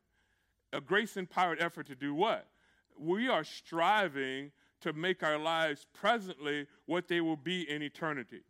A 0.73 0.81
grace 0.81 1.17
empowered 1.17 1.59
effort 1.61 1.87
to 1.87 1.95
do 1.95 2.15
what? 2.15 2.49
we 2.99 3.29
are 3.29 3.45
striving 3.45 4.51
to 4.81 4.93
make 4.93 5.23
our 5.23 5.39
lives 5.39 5.87
presently 5.93 6.67
what 6.87 7.09
they 7.09 7.21
will 7.21 7.37
be 7.37 7.69
in 7.69 7.83
eternity. 7.83 8.43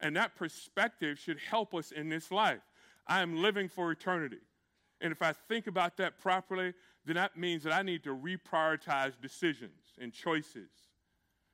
And 0.00 0.16
that 0.16 0.36
perspective 0.36 1.18
should 1.18 1.38
help 1.38 1.74
us 1.74 1.90
in 1.90 2.08
this 2.08 2.30
life. 2.30 2.60
I 3.06 3.22
am 3.22 3.40
living 3.40 3.68
for 3.68 3.90
eternity. 3.90 4.40
And 5.00 5.12
if 5.12 5.22
I 5.22 5.32
think 5.32 5.66
about 5.66 5.96
that 5.98 6.18
properly, 6.18 6.74
then 7.04 7.16
that 7.16 7.36
means 7.36 7.62
that 7.62 7.72
I 7.72 7.82
need 7.82 8.02
to 8.04 8.14
reprioritize 8.14 9.12
decisions 9.20 9.94
and 10.00 10.12
choices, 10.12 10.70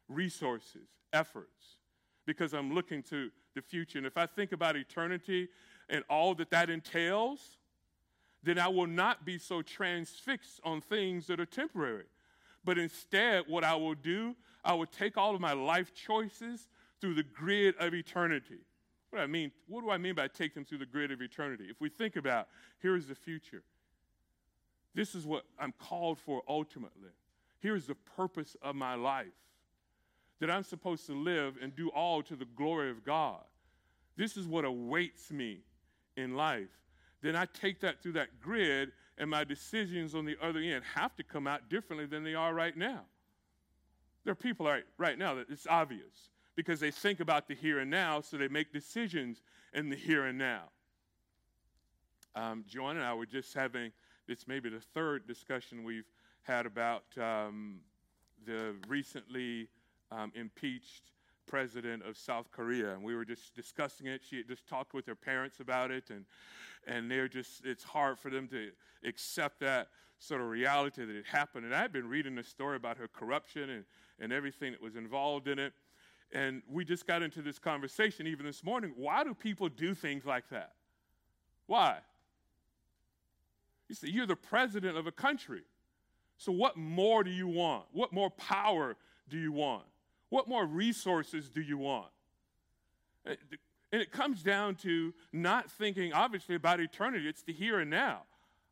resources, 0.09 0.89
efforts, 1.13 1.77
because 2.25 2.53
I'm 2.55 2.73
looking 2.73 3.03
to 3.05 3.31
the 3.55 3.63
future. 3.63 3.99
And 3.99 4.07
if 4.07 4.17
I 4.17 4.27
think 4.27 4.53
about 4.53 4.77
eternity 4.77 5.49
and 5.89 6.05
all 6.09 6.35
that 6.37 6.51
that 6.51 6.71
entails, 6.71 7.59
then 8.43 8.59
I 8.59 8.69
will 8.69 8.87
not 8.87 9.25
be 9.25 9.39
so 9.39 9.63
transfixed 9.63 10.61
on 10.65 10.81
things 10.81 11.27
that 11.27 11.39
are 11.39 11.47
temporary. 11.47 12.07
But 12.65 12.79
instead, 12.79 13.45
what 13.49 13.65
I 13.65 13.75
will 13.75 13.95
do, 13.95 14.37
I 14.65 14.75
will 14.75 14.87
take 14.87 15.17
all 15.17 15.35
of 15.35 15.41
my 15.41 15.53
life 15.53 15.93
choices 15.95 16.69
through 17.03 17.15
the 17.15 17.23
grid 17.23 17.75
of 17.79 17.93
eternity. 17.93 18.61
What 19.11 19.19
do 19.19 19.25
I 19.25 19.27
mean? 19.27 19.53
What 19.69 19.83
do 19.83 19.91
I 19.91 19.99
mean 19.99 20.15
by 20.15 20.29
take 20.29 20.55
them 20.55 20.65
through 20.65 20.79
the 20.79 20.87
grid 20.87 21.11
of 21.11 21.21
eternity? 21.21 21.65
If 21.69 21.81
we 21.83 21.91
think 21.91 22.17
about 22.17 22.49
here 22.81 22.97
is 22.97 23.09
the 23.09 23.15
future. 23.15 23.62
This 24.95 25.15
is 25.15 25.27
what 25.27 25.45
I'm 25.59 25.75
called 25.79 26.19
for 26.19 26.43
ultimately. 26.49 27.11
Here 27.61 27.77
is 27.77 27.87
the 27.87 27.97
purpose 28.17 28.57
of 28.62 28.75
my 28.75 28.95
life. 28.95 29.27
that 30.43 30.51
I'm 30.51 30.65
supposed 30.65 31.07
to 31.07 31.15
live 31.15 31.57
and 31.62 31.75
do 31.77 31.88
all 31.91 32.21
to 32.25 32.35
the 32.35 32.45
glory 32.45 32.91
of 32.91 33.05
God. 33.05 33.45
This 34.17 34.37
is 34.37 34.45
what 34.45 34.65
awaits 34.65 35.31
me 35.31 35.61
in 36.17 36.35
life. 36.35 36.69
Then 37.23 37.37
I 37.37 37.47
take 37.47 37.81
that 37.83 38.03
through 38.03 38.15
that 38.15 38.41
grid, 38.41 38.91
and 39.19 39.31
my 39.31 39.45
decisions 39.45 40.17
on 40.17 40.25
the 40.25 40.37
other 40.43 40.59
end 40.59 40.83
have 40.97 41.15
to 41.15 41.23
come 41.23 41.47
out 41.47 41.71
differently 41.71 42.07
than 42.07 42.25
they 42.25 42.35
are 42.35 42.53
right 42.53 42.77
now. 42.77 43.03
There 44.25 44.33
are 44.33 44.35
people 44.35 44.67
right, 44.67 44.83
right 44.99 45.17
now 45.17 45.37
that 45.37 45.47
it's 45.49 45.69
obvious 45.69 46.32
because 46.57 46.81
they 46.81 46.91
think 46.91 47.21
about 47.21 47.49
the 47.49 47.55
here 47.55 47.79
and 47.79 47.91
now, 47.91 48.21
so 48.21 48.37
they 48.37 48.49
make 48.49 48.73
decisions 48.73 49.43
in 49.73 49.88
the 49.88 49.97
here 49.97 50.27
and 50.27 50.38
now. 50.38 50.65
Um, 52.35 52.65
Joanne 52.67 52.97
and 52.97 53.05
I 53.05 53.15
were 53.15 53.27
just 53.27 53.55
having 53.55 53.93
this, 54.27 54.47
maybe 54.47 54.71
the 54.71 54.81
third 54.81 55.27
discussion 55.27 55.85
we've 55.85 56.09
had 56.43 56.67
about 56.67 57.05
um, 57.21 57.81
the 58.47 58.75
recently 58.88 59.69
um, 60.11 60.33
impeached 60.35 61.12
president 61.47 62.03
of 62.05 62.17
South 62.17 62.51
Korea, 62.51 62.93
and 62.95 63.03
we 63.03 63.15
were 63.15 63.25
just 63.25 63.55
discussing 63.55 64.07
it. 64.07 64.23
She 64.29 64.38
had 64.38 64.49
just 64.49 64.67
talked 64.67 64.95
with 64.95 65.07
her 65.07 65.15
parents 65.15 65.61
about 65.61 65.91
it, 65.91 66.11
and 66.11 66.25
and 66.87 67.11
they're 67.11 67.29
just 67.29 67.65
it's 67.65 67.85
hard 67.85 68.19
for 68.19 68.31
them 68.31 68.49
to 68.49 68.71
accept 69.05 69.61
that 69.61 69.88
sort 70.19 70.41
of 70.41 70.49
reality 70.49 71.05
that 71.05 71.15
it 71.15 71.27
happened. 71.27 71.65
And 71.65 71.75
I 71.75 71.81
had 71.81 71.93
been 71.93 72.09
reading 72.09 72.38
a 72.38 72.45
story 72.45 72.77
about 72.77 72.97
her 72.99 73.09
corruption 73.09 73.71
and 73.71 73.85
and 74.19 74.33
everything 74.33 74.73
that 74.73 74.81
was 74.81 74.97
involved 74.97 75.49
in 75.49 75.59
it, 75.59 75.73
and 76.33 76.62
we 76.68 76.85
just 76.85 77.07
got 77.07 77.23
into 77.23 77.42
this 77.42 77.59
conversation 77.59 78.27
even 78.27 78.47
this 78.47 78.64
morning. 78.64 78.92
Why 78.97 79.25
do 79.25 79.35
people 79.35 79.68
do 79.68 79.95
things 79.95 80.25
like 80.25 80.49
that? 80.51 80.73
Why? 81.66 81.99
You 83.88 83.95
see, 83.95 84.11
you're 84.11 84.27
the 84.27 84.37
president 84.37 84.97
of 84.97 85.07
a 85.07 85.12
country. 85.12 85.62
So, 86.38 86.51
what 86.51 86.77
more 86.77 87.23
do 87.23 87.31
you 87.31 87.47
want? 87.47 87.85
What 87.92 88.12
more 88.12 88.31
power 88.31 88.97
do 89.29 89.38
you 89.38 89.53
want? 89.53 89.85
What 90.31 90.49
more 90.49 90.64
resources 90.64 91.49
do 91.49 91.61
you 91.61 91.79
want? 91.79 92.09
Eh, 93.27 93.35
and 93.92 94.01
it 94.01 94.11
comes 94.11 94.42
down 94.42 94.77
to 94.77 95.12
not 95.33 95.71
thinking, 95.71 96.14
obviously, 96.14 96.55
about 96.55 96.81
eternity. 96.81 97.29
It's 97.29 97.42
the 97.42 97.53
here 97.53 97.81
and 97.81 97.90
now. 97.90 98.23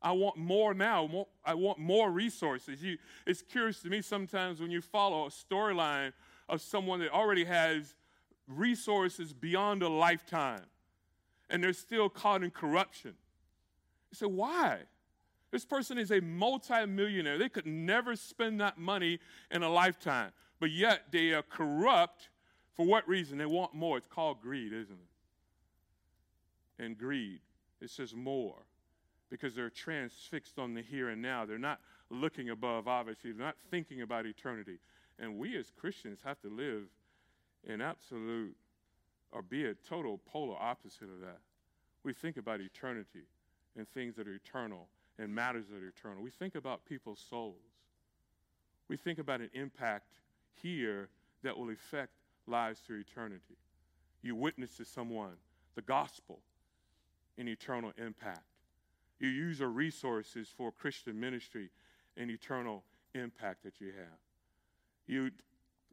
I 0.03 0.12
want 0.12 0.38
more 0.38 0.73
now. 0.73 1.27
I 1.44 1.53
want 1.53 1.79
more 1.79 2.11
resources. 2.11 2.83
You, 2.83 2.96
it's 3.27 3.42
curious 3.42 3.81
to 3.83 3.90
me 3.90 4.01
sometimes 4.01 4.61
when 4.61 4.70
you 4.70 4.81
follow 4.81 5.27
a 5.27 5.29
storyline 5.29 6.14
of 6.51 6.61
someone 6.61 7.01
that 7.01 7.11
already 7.11 7.45
has 7.45 7.95
resources 8.47 9.33
beyond 9.33 9.83
a 9.83 9.89
lifetime 9.89 10.65
and 11.49 11.63
they're 11.63 11.73
still 11.73 12.09
caught 12.09 12.43
in 12.43 12.51
corruption. 12.51 13.15
You 14.11 14.17
say, 14.17 14.27
why? 14.27 14.81
This 15.51 15.65
person 15.65 15.99
is 15.99 16.11
a 16.11 16.21
multimillionaire. 16.21 17.39
They 17.39 17.49
could 17.49 17.67
never 17.67 18.15
spend 18.17 18.61
that 18.61 18.79
money 18.79 19.19
in 19.51 19.63
a 19.63 19.69
lifetime, 19.69 20.33
but 20.61 20.71
yet 20.71 21.05
they 21.11 21.33
are 21.33 21.43
corrupt. 21.43 22.29
For 22.75 22.87
what 22.87 23.09
reason? 23.09 23.39
They 23.39 23.47
want 23.47 23.75
more. 23.75 23.99
It's 23.99 24.07
called 24.07 24.41
greed, 24.41 24.73
isn't 24.73 24.99
it? 26.79 26.85
And 26.85 26.97
greed, 26.97 27.41
it 27.81 27.91
says 27.91 28.15
more 28.15 28.57
because 29.29 29.55
they're 29.55 29.71
transfixed 29.71 30.59
on 30.59 30.75
the 30.75 30.83
here 30.83 31.09
and 31.09 31.21
now. 31.21 31.45
They're 31.45 31.59
not 31.59 31.81
looking 32.11 32.51
above, 32.51 32.89
obviously, 32.89 33.33
they're 33.33 33.47
not 33.47 33.57
thinking 33.71 34.03
about 34.03 34.27
eternity. 34.27 34.79
And 35.21 35.39
we 35.39 35.57
as 35.59 35.71
Christians 35.79 36.21
have 36.25 36.41
to 36.41 36.49
live 36.49 36.85
in 37.65 37.81
absolute 37.81 38.57
or 39.33 39.43
be 39.43 39.67
a 39.67 39.75
total 39.75 40.19
polar 40.27 40.57
opposite 40.59 41.05
of 41.05 41.21
that. 41.21 41.39
We 42.03 42.13
think 42.13 42.39
about 42.39 42.61
eternity 42.61 43.27
and 43.77 43.87
things 43.89 44.17
that 44.17 44.27
are 44.27 44.35
eternal 44.35 44.89
and 45.19 45.35
matters 45.35 45.67
that 45.71 45.83
are 45.83 45.89
eternal. 45.89 46.23
We 46.23 46.31
think 46.31 46.55
about 46.55 46.87
people's 46.87 47.23
souls. 47.29 47.55
We 48.89 48.97
think 48.97 49.19
about 49.19 49.41
an 49.41 49.51
impact 49.53 50.07
here 50.63 51.11
that 51.43 51.57
will 51.57 51.71
affect 51.71 52.13
lives 52.47 52.81
through 52.81 53.01
eternity. 53.01 53.57
You 54.23 54.35
witness 54.35 54.77
to 54.79 54.85
someone 54.85 55.37
the 55.75 55.83
gospel 55.83 56.41
an 57.39 57.49
eternal 57.49 57.93
impact. 57.97 58.45
You 59.19 59.29
use 59.29 59.61
your 59.61 59.69
resources 59.69 60.49
for 60.57 60.73
Christian 60.73 61.19
ministry 61.19 61.71
and 62.17 62.31
eternal 62.31 62.83
impact 63.15 63.63
that 63.65 63.81
you 63.81 63.89
have. 63.89 64.19
You 65.07 65.31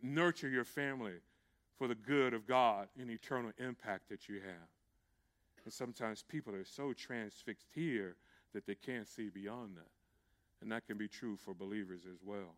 nurture 0.02 0.50
your 0.50 0.64
family 0.64 1.14
for 1.78 1.88
the 1.88 1.96
good 1.96 2.34
of 2.34 2.48
God 2.48 2.88
and 3.00 3.10
eternal 3.10 3.52
impact 3.60 4.10
that 4.10 4.28
you 4.28 4.36
have. 4.36 4.70
And 5.64 5.74
sometimes 5.74 6.24
people 6.24 6.56
are 6.56 6.64
so 6.64 6.94
transfixed 6.94 7.68
here 7.74 8.16
that 8.54 8.66
they 8.66 8.76
can't 8.76 9.08
see 9.08 9.30
beyond 9.30 9.76
that. 9.76 9.92
And 10.62 10.72
that 10.72 10.88
can 10.88 10.98
be 10.98 11.08
true 11.08 11.36
for 11.36 11.54
believers 11.54 12.02
as 12.12 12.20
well. 12.24 12.56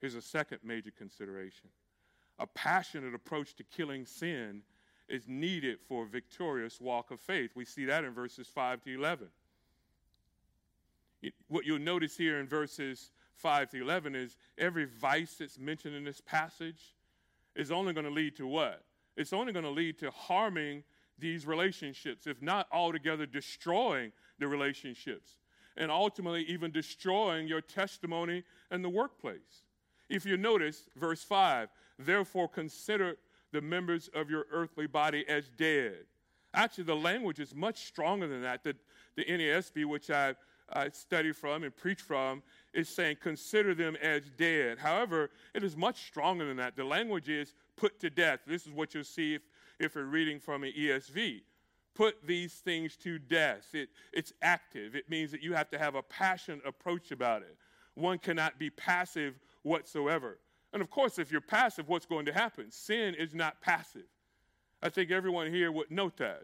Here's 0.00 0.14
a 0.14 0.22
second 0.22 0.58
major 0.64 0.90
consideration 0.90 1.68
a 2.38 2.46
passionate 2.46 3.14
approach 3.14 3.54
to 3.56 3.62
killing 3.64 4.06
sin 4.06 4.62
is 5.08 5.28
needed 5.28 5.78
for 5.86 6.04
a 6.04 6.06
victorious 6.06 6.80
walk 6.80 7.10
of 7.10 7.20
faith. 7.20 7.50
We 7.54 7.64
see 7.64 7.84
that 7.84 8.04
in 8.04 8.12
verses 8.12 8.48
5 8.48 8.82
to 8.84 8.94
11. 8.94 9.28
It, 11.20 11.34
what 11.48 11.64
you'll 11.64 11.78
notice 11.78 12.16
here 12.16 12.40
in 12.40 12.48
verses 12.48 13.10
5 13.34 13.70
to 13.70 13.82
11 13.82 14.14
is 14.14 14.36
every 14.58 14.84
vice 14.84 15.34
that's 15.34 15.58
mentioned 15.58 15.94
in 15.94 16.04
this 16.04 16.20
passage 16.20 16.94
is 17.54 17.70
only 17.70 17.92
going 17.92 18.06
to 18.06 18.12
lead 18.12 18.36
to 18.36 18.46
what? 18.46 18.82
It's 19.16 19.32
only 19.32 19.52
going 19.52 19.64
to 19.64 19.70
lead 19.70 19.98
to 19.98 20.10
harming 20.10 20.84
these 21.18 21.46
relationships, 21.46 22.26
if 22.26 22.40
not 22.42 22.66
altogether 22.72 23.26
destroying 23.26 24.12
the 24.38 24.48
relationships, 24.48 25.36
and 25.76 25.90
ultimately 25.90 26.42
even 26.44 26.70
destroying 26.70 27.46
your 27.46 27.60
testimony 27.60 28.42
in 28.70 28.82
the 28.82 28.88
workplace. 28.88 29.66
If 30.08 30.26
you 30.26 30.36
notice, 30.36 30.88
verse 30.96 31.22
5 31.22 31.68
therefore 31.98 32.48
consider 32.48 33.16
the 33.52 33.60
members 33.60 34.08
of 34.14 34.30
your 34.30 34.46
earthly 34.50 34.86
body 34.86 35.24
as 35.28 35.48
dead. 35.50 36.04
Actually, 36.54 36.84
the 36.84 36.96
language 36.96 37.38
is 37.38 37.54
much 37.54 37.86
stronger 37.86 38.26
than 38.26 38.42
that. 38.42 38.62
The, 38.62 38.74
the 39.14 39.24
NASB, 39.24 39.84
which 39.84 40.10
I, 40.10 40.34
I 40.70 40.88
study 40.90 41.32
from 41.32 41.64
and 41.64 41.76
preach 41.76 42.00
from, 42.00 42.42
is 42.72 42.88
saying 42.88 43.16
consider 43.20 43.74
them 43.74 43.96
as 44.02 44.22
dead. 44.36 44.78
However, 44.78 45.30
it 45.54 45.62
is 45.64 45.76
much 45.76 46.06
stronger 46.06 46.46
than 46.46 46.56
that. 46.56 46.76
The 46.76 46.84
language 46.84 47.28
is 47.28 47.54
put 47.76 48.00
to 48.00 48.10
death. 48.10 48.40
This 48.46 48.66
is 48.66 48.72
what 48.72 48.94
you'll 48.94 49.04
see 49.04 49.34
if, 49.34 49.42
if 49.78 49.94
you're 49.94 50.04
reading 50.04 50.40
from 50.40 50.64
an 50.64 50.72
ESV. 50.78 51.42
Put 51.94 52.26
these 52.26 52.54
things 52.54 52.96
to 52.98 53.18
death. 53.18 53.66
It, 53.74 53.90
it's 54.12 54.32
active. 54.40 54.96
It 54.96 55.10
means 55.10 55.30
that 55.32 55.42
you 55.42 55.52
have 55.52 55.68
to 55.70 55.78
have 55.78 55.94
a 55.94 56.02
passionate 56.02 56.66
approach 56.66 57.10
about 57.10 57.42
it. 57.42 57.56
One 57.94 58.18
cannot 58.18 58.58
be 58.58 58.70
passive 58.70 59.38
whatsoever. 59.62 60.38
And 60.72 60.80
of 60.80 60.90
course, 60.90 61.18
if 61.18 61.30
you're 61.30 61.42
passive, 61.42 61.88
what's 61.88 62.06
going 62.06 62.24
to 62.26 62.32
happen? 62.32 62.70
Sin 62.70 63.14
is 63.14 63.34
not 63.34 63.60
passive. 63.60 64.06
I 64.82 64.88
think 64.88 65.10
everyone 65.10 65.52
here 65.52 65.70
would 65.70 65.90
note 65.90 66.16
that, 66.16 66.42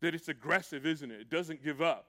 that 0.00 0.14
it's 0.14 0.28
aggressive, 0.28 0.84
isn't 0.84 1.10
it? 1.10 1.20
It 1.22 1.30
doesn't 1.30 1.64
give 1.64 1.80
up. 1.80 2.06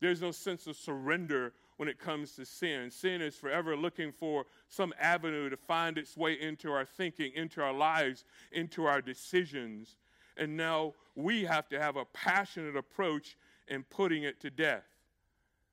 There's 0.00 0.22
no 0.22 0.30
sense 0.30 0.66
of 0.66 0.76
surrender 0.76 1.52
when 1.76 1.88
it 1.88 1.98
comes 1.98 2.32
to 2.32 2.44
sin. 2.44 2.90
Sin 2.90 3.20
is 3.20 3.36
forever 3.36 3.76
looking 3.76 4.12
for 4.12 4.46
some 4.68 4.92
avenue 4.98 5.50
to 5.50 5.56
find 5.56 5.98
its 5.98 6.16
way 6.16 6.40
into 6.40 6.72
our 6.72 6.84
thinking, 6.84 7.32
into 7.34 7.62
our 7.62 7.72
lives, 7.72 8.24
into 8.52 8.84
our 8.84 9.00
decisions. 9.00 9.96
And 10.36 10.56
now 10.56 10.94
we 11.14 11.44
have 11.44 11.68
to 11.68 11.80
have 11.80 11.96
a 11.96 12.04
passionate 12.06 12.76
approach 12.76 13.36
in 13.68 13.84
putting 13.84 14.22
it 14.22 14.40
to 14.40 14.50
death. 14.50 14.84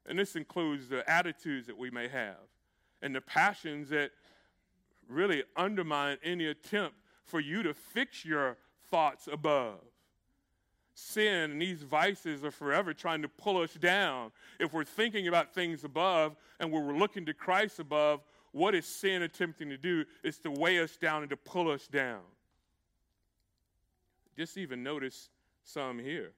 And 0.05 0.19
this 0.19 0.35
includes 0.35 0.87
the 0.87 1.09
attitudes 1.09 1.67
that 1.67 1.77
we 1.77 1.89
may 1.89 2.07
have 2.07 2.37
and 3.01 3.15
the 3.15 3.21
passions 3.21 3.89
that 3.89 4.11
really 5.09 5.43
undermine 5.55 6.17
any 6.23 6.47
attempt 6.47 6.95
for 7.23 7.39
you 7.39 7.63
to 7.63 7.73
fix 7.73 8.25
your 8.25 8.57
thoughts 8.89 9.27
above 9.31 9.79
sin 10.97 11.51
and 11.51 11.61
these 11.61 11.83
vices 11.83 12.43
are 12.43 12.51
forever 12.51 12.91
trying 12.91 13.21
to 13.21 13.27
pull 13.27 13.61
us 13.61 13.73
down. 13.73 14.31
If 14.59 14.73
we're 14.73 14.83
thinking 14.83 15.27
about 15.27 15.53
things 15.53 15.83
above 15.83 16.35
and 16.59 16.71
we're 16.71 16.97
looking 16.97 17.25
to 17.27 17.35
Christ 17.35 17.79
above, 17.79 18.21
what 18.51 18.73
is 18.73 18.85
sin 18.87 19.21
attempting 19.21 19.69
to 19.69 19.77
do? 19.77 20.05
Is 20.23 20.39
to 20.39 20.49
weigh 20.49 20.79
us 20.79 20.97
down 20.97 21.21
and 21.21 21.29
to 21.29 21.37
pull 21.37 21.69
us 21.69 21.87
down. 21.87 22.21
Just 24.35 24.57
even 24.57 24.81
notice 24.81 25.29
some 25.63 25.99
here. 25.99 26.31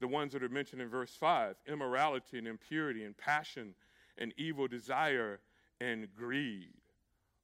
The 0.00 0.08
ones 0.08 0.32
that 0.32 0.42
are 0.42 0.48
mentioned 0.48 0.80
in 0.80 0.88
verse 0.88 1.14
5 1.14 1.56
immorality 1.66 2.38
and 2.38 2.48
impurity 2.48 3.04
and 3.04 3.16
passion 3.16 3.74
and 4.16 4.32
evil 4.38 4.68
desire 4.68 5.40
and 5.82 6.08
greed. 6.16 6.72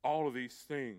All 0.03 0.27
of 0.27 0.33
these 0.33 0.55
things. 0.67 0.99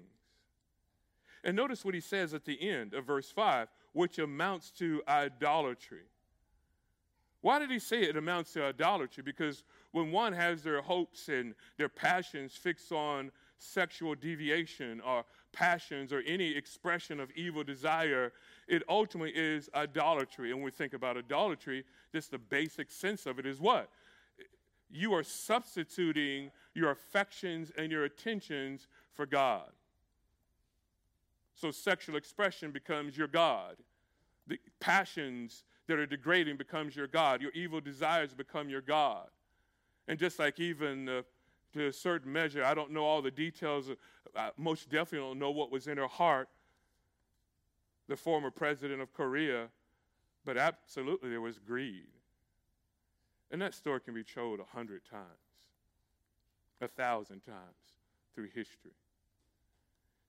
And 1.44 1.56
notice 1.56 1.84
what 1.84 1.96
he 1.96 2.02
says 2.02 2.34
at 2.34 2.46
the 2.46 2.62
end 2.62 2.94
of 2.94 3.06
verse 3.06 3.32
5 3.32 3.68
which 3.96 4.20
amounts 4.20 4.72
to 4.72 5.02
idolatry. 5.08 6.04
Why 7.40 7.60
did 7.60 7.72
he 7.72 7.80
say 7.80 8.02
it 8.02 8.18
amounts 8.18 8.52
to 8.54 8.66
idolatry? 8.66 9.24
Because 9.24 9.64
when 9.94 10.12
one 10.12 10.34
has 10.34 10.64
their 10.64 10.82
hopes 10.82 11.30
and 11.30 11.56
their 11.78 11.88
passions 11.88 12.54
fixed 12.54 12.92
on 12.92 13.32
sexual 13.58 14.14
deviation 14.14 15.00
or 15.00 15.24
passions 15.54 16.12
or 16.12 16.22
any 16.28 16.54
expression 16.58 17.22
of 17.22 17.32
evil 17.38 17.64
desire, 17.64 18.34
it 18.68 18.84
ultimately 18.90 19.32
is 19.34 19.70
idolatry. 19.74 20.50
And 20.50 20.58
when 20.60 20.66
we 20.66 20.72
think 20.72 20.94
about 20.94 21.16
idolatry, 21.16 21.86
just 22.12 22.32
the 22.32 22.38
basic 22.38 22.92
sense 22.92 23.26
of 23.26 23.40
it 23.40 23.46
is 23.46 23.62
what? 23.62 23.90
You 24.92 25.14
are 25.14 25.24
substituting 25.24 26.52
your 26.74 26.92
affections 26.92 27.72
and 27.78 27.94
your 27.94 28.04
attentions 28.04 28.88
for 29.14 29.26
God. 29.26 29.72
So 31.56 31.72
sexual 31.72 32.18
expression 32.18 32.72
becomes 32.72 33.18
your 33.18 33.28
God. 33.28 33.78
The 34.48 34.60
passions 34.80 35.64
that 35.88 35.98
are 35.98 36.06
degrading 36.06 36.58
becomes 36.58 36.96
your 36.96 37.08
God. 37.08 37.42
Your 37.42 37.52
evil 37.52 37.80
desires 37.80 38.34
become 38.34 38.70
your 38.70 38.82
God. 38.82 39.28
And 40.08 40.20
just 40.20 40.38
like 40.38 40.60
even 40.60 41.08
uh, 41.08 41.22
to 41.74 41.88
a 41.88 41.94
certain 41.94 42.32
measure, 42.32 42.64
I 42.64 42.74
don't 42.74 42.92
know 42.92 43.04
all 43.04 43.22
the 43.22 43.32
details. 43.32 43.90
I 44.36 44.52
most 44.58 44.90
definitely 44.90 45.28
don't 45.28 45.40
know 45.40 45.52
what 45.52 45.72
was 45.72 45.88
in 45.88 45.98
her 45.98 46.08
heart, 46.08 46.50
the 48.08 48.16
former 48.16 48.52
president 48.52 49.02
of 49.02 49.14
Korea, 49.14 49.70
but 50.44 50.58
absolutely 50.58 51.30
there 51.30 51.42
was 51.42 51.58
greed. 51.58 52.08
And 53.52 53.62
that 53.62 53.74
story 53.74 54.00
can 54.02 54.14
be 54.14 54.24
told 54.24 54.60
a 54.60 54.64
hundred 54.64 55.04
times, 55.10 55.24
a 56.82 56.88
thousand 56.88 57.42
times 57.42 58.00
through 58.34 58.50
history. 58.54 58.92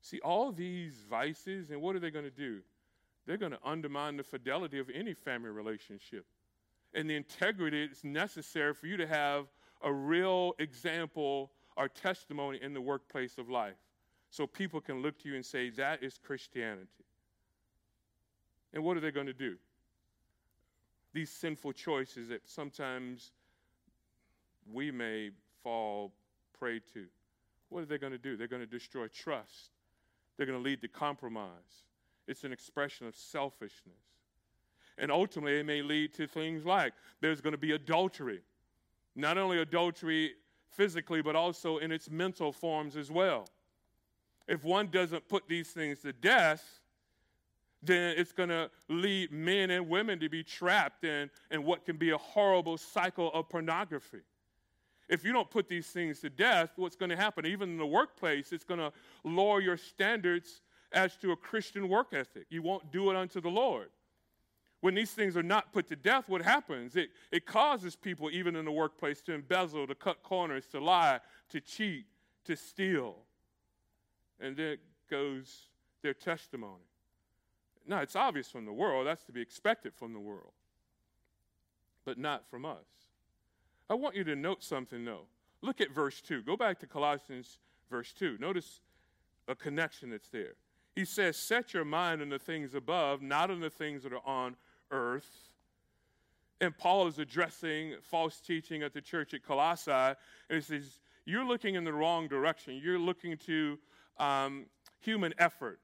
See, 0.07 0.21
all 0.21 0.53
these 0.53 1.05
vices, 1.11 1.71
and 1.71 1.83
what 1.83 1.97
are 1.97 1.99
they 1.99 2.13
going 2.13 2.25
to 2.25 2.31
do? 2.31 2.61
They're 3.27 3.37
going 3.37 3.51
to 3.51 3.59
undermine 3.65 4.17
the 4.17 4.23
fidelity 4.23 4.79
of 4.79 4.89
any 4.95 5.15
family 5.15 5.51
relationship 5.51 6.25
and 6.95 7.11
the 7.11 7.17
integrity 7.17 7.89
that's 7.89 8.05
necessary 8.05 8.73
for 8.73 8.87
you 8.87 8.97
to 8.99 9.07
have 9.09 9.47
a 9.83 9.93
real 9.93 10.55
example 10.61 11.51
or 11.77 11.89
testimony 11.89 12.61
in 12.63 12.73
the 12.73 12.81
workplace 12.81 13.37
of 13.37 13.51
life. 13.51 13.75
So 14.31 14.47
people 14.47 14.81
can 14.81 15.03
look 15.03 15.19
to 15.23 15.29
you 15.29 15.35
and 15.35 15.45
say, 15.45 15.71
that 15.71 16.05
is 16.05 16.21
Christianity. 16.25 16.87
And 18.73 18.85
what 18.85 18.97
are 18.97 19.01
they 19.01 19.11
going 19.11 19.27
to 19.27 19.33
do? 19.33 19.57
These 21.15 21.33
sinful 21.33 21.73
choices 21.73 22.29
that 22.29 22.49
sometimes 22.49 23.33
we 24.73 24.93
may 24.93 25.31
fall 25.65 26.13
prey 26.57 26.79
to. 26.95 27.07
What 27.71 27.83
are 27.83 27.87
they 27.87 27.99
going 27.99 28.13
to 28.13 28.19
do? 28.19 28.37
They're 28.37 28.47
going 28.47 28.63
to 28.63 28.67
destroy 28.69 29.09
trust. 29.09 29.73
They're 30.37 30.47
going 30.47 30.59
to 30.59 30.65
lead 30.65 30.83
to 30.83 30.89
compromise. 30.89 31.85
It's 32.27 32.45
an 32.45 32.53
expression 32.53 33.07
of 33.07 33.15
selfishness. 33.15 33.95
And 34.99 35.11
ultimately, 35.11 35.61
it 35.61 35.67
may 35.67 35.83
lead 35.83 36.15
to 36.15 36.27
things 36.27 36.65
like 36.65 36.95
there's 37.21 37.41
going 37.41 37.53
to 37.53 37.59
be 37.59 37.73
adultery. 37.73 38.41
Not 39.15 39.39
only 39.39 39.59
adultery 39.61 40.33
physically, 40.71 41.23
but 41.23 41.37
also 41.37 41.79
in 41.79 41.93
its 41.93 42.11
mental 42.11 42.53
forms 42.53 42.97
as 42.97 43.11
well. 43.11 43.49
If 44.49 44.65
one 44.65 44.89
doesn't 44.89 45.29
put 45.29 45.49
these 45.49 45.69
things 45.69 46.01
to 46.01 46.13
death, 46.13 46.81
then 47.83 48.15
it's 48.17 48.33
going 48.33 48.49
to 48.49 48.71
lead 48.89 49.33
men 49.33 49.71
and 49.71 49.89
women 49.89 50.19
to 50.21 50.29
be 50.29 50.43
trapped 50.43 51.05
in, 51.05 51.31
in 51.51 51.65
what 51.65 51.85
can 51.85 51.97
be 51.97 52.11
a 52.11 52.19
horrible 52.19 52.77
cycle 52.77 53.31
of 53.33 53.49
pornography. 53.49 54.23
If 55.09 55.25
you 55.25 55.33
don't 55.33 55.51
put 55.51 55.69
these 55.69 55.87
things 55.87 56.21
to 56.21 56.31
death, 56.31 56.71
what's 56.77 56.97
going 56.97 57.11
to 57.11 57.17
happen? 57.17 57.47
Even 57.47 57.71
in 57.71 57.79
the 57.79 57.87
workplace, 57.87 58.53
it's 58.53 58.65
going 58.65 58.81
to 58.81 58.93
lower 59.25 59.61
your 59.61 59.77
standards 59.77 60.63
as 60.93 61.17
to 61.19 61.33
a 61.33 61.37
Christian 61.37 61.89
work 61.89 62.09
ethic. 62.13 62.47
You 62.51 62.63
won't 62.63 62.91
do 62.91 63.11
it 63.11 63.17
unto 63.17 63.41
the 63.41 63.49
Lord. 63.49 63.91
When 64.81 64.95
these 64.95 65.13
things 65.13 65.37
are 65.37 65.43
not 65.43 65.73
put 65.73 65.89
to 65.89 65.97
death, 65.97 66.29
what 66.29 66.43
happens? 66.43 66.97
It, 66.97 67.11
it 67.33 67.47
causes 67.47 67.97
people, 67.97 68.31
even 68.31 68.57
in 68.57 68.65
the 68.65 68.73
workplace, 68.73 69.21
to 69.23 69.33
embezzle, 69.33 69.87
to 69.87 69.95
cut 69.95 70.23
corners, 70.23 70.67
to 70.69 70.81
lie, 70.81 71.21
to 71.51 71.61
cheat, 71.61 72.07
to 72.45 72.57
steal. 72.57 73.17
And 74.41 74.57
then 74.57 74.79
goes 75.09 75.69
their 76.03 76.15
testimony. 76.15 76.85
Now, 77.87 78.01
it's 78.01 78.17
obvious 78.17 78.49
from 78.49 78.65
the 78.65 78.73
world, 78.73 79.07
that's 79.07 79.25
to 79.25 79.33
be 79.33 79.41
expected 79.41 79.95
from 79.95 80.13
the 80.13 80.19
world, 80.19 80.53
but 82.05 82.19
not 82.19 82.49
from 82.51 82.65
us. 82.65 83.06
I 83.89 83.95
want 83.95 84.17
you 84.17 84.25
to 84.25 84.37
note 84.37 84.63
something, 84.63 85.05
though. 85.05 85.27
Look 85.63 85.81
at 85.81 85.91
verse 85.91 86.21
2. 86.21 86.43
Go 86.43 86.57
back 86.57 86.79
to 86.81 86.87
Colossians, 86.87 87.59
verse 87.91 88.13
2. 88.13 88.37
Notice 88.41 88.81
a 89.49 89.55
connection 89.55 90.11
that's 90.11 90.29
there. 90.29 90.55
He 90.95 91.05
says, 91.05 91.37
Set 91.37 91.75
your 91.75 91.85
mind 91.85 92.23
on 92.23 92.29
the 92.29 92.39
things 92.39 92.75
above, 92.75 93.23
not 93.23 93.51
on 93.51 93.61
the 93.61 93.71
things 93.71 94.03
that 94.03 94.13
are 94.13 94.27
on 94.27 94.57
earth. 94.91 95.31
And 96.61 96.77
Paul 96.77 97.07
is 97.07 97.19
addressing 97.19 97.95
false 98.03 98.41
teaching 98.41 98.83
at 98.83 98.95
the 98.95 99.01
church 99.01 99.35
at 99.35 99.43
Colossae. 99.43 99.91
And 99.91 100.17
he 100.51 100.61
says, 100.61 101.01
You're 101.25 101.45
looking 101.45 101.75
in 101.75 101.85
the 101.85 101.93
wrong 101.93 102.29
direction. 102.29 102.81
You're 102.83 102.99
looking 102.99 103.37
to 103.47 103.79
um, 104.19 104.67
human 105.01 105.35
effort. 105.39 105.81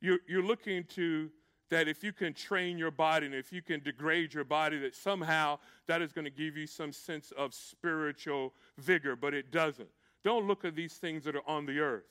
You're, 0.00 0.20
you're 0.28 0.44
looking 0.44 0.84
to 0.94 1.30
that 1.70 1.88
if 1.88 2.02
you 2.02 2.12
can 2.12 2.34
train 2.34 2.76
your 2.76 2.90
body 2.90 3.26
and 3.26 3.34
if 3.34 3.52
you 3.52 3.62
can 3.62 3.80
degrade 3.80 4.34
your 4.34 4.44
body, 4.44 4.78
that 4.78 4.94
somehow 4.94 5.58
that 5.86 6.02
is 6.02 6.12
going 6.12 6.24
to 6.24 6.30
give 6.30 6.56
you 6.56 6.66
some 6.66 6.92
sense 6.92 7.32
of 7.36 7.54
spiritual 7.54 8.52
vigor, 8.78 9.16
but 9.16 9.34
it 9.34 9.50
doesn't. 9.50 9.88
Don't 10.24 10.46
look 10.46 10.64
at 10.64 10.74
these 10.74 10.94
things 10.94 11.24
that 11.24 11.36
are 11.36 11.48
on 11.48 11.66
the 11.66 11.78
earth. 11.78 12.04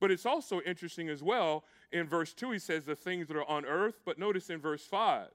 But 0.00 0.10
it's 0.10 0.26
also 0.26 0.60
interesting 0.60 1.08
as 1.08 1.22
well. 1.22 1.64
In 1.92 2.06
verse 2.06 2.32
2, 2.34 2.52
he 2.52 2.58
says 2.58 2.84
the 2.84 2.94
things 2.94 3.28
that 3.28 3.36
are 3.36 3.48
on 3.48 3.64
earth, 3.64 4.00
but 4.04 4.18
notice 4.18 4.50
in 4.50 4.60
verse 4.60 4.84
5. 4.84 5.28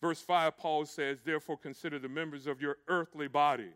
Verse 0.00 0.20
5, 0.20 0.56
Paul 0.56 0.86
says, 0.86 1.18
Therefore 1.22 1.56
consider 1.58 1.98
the 1.98 2.08
members 2.08 2.46
of 2.46 2.62
your 2.62 2.78
earthly 2.88 3.28
body. 3.28 3.70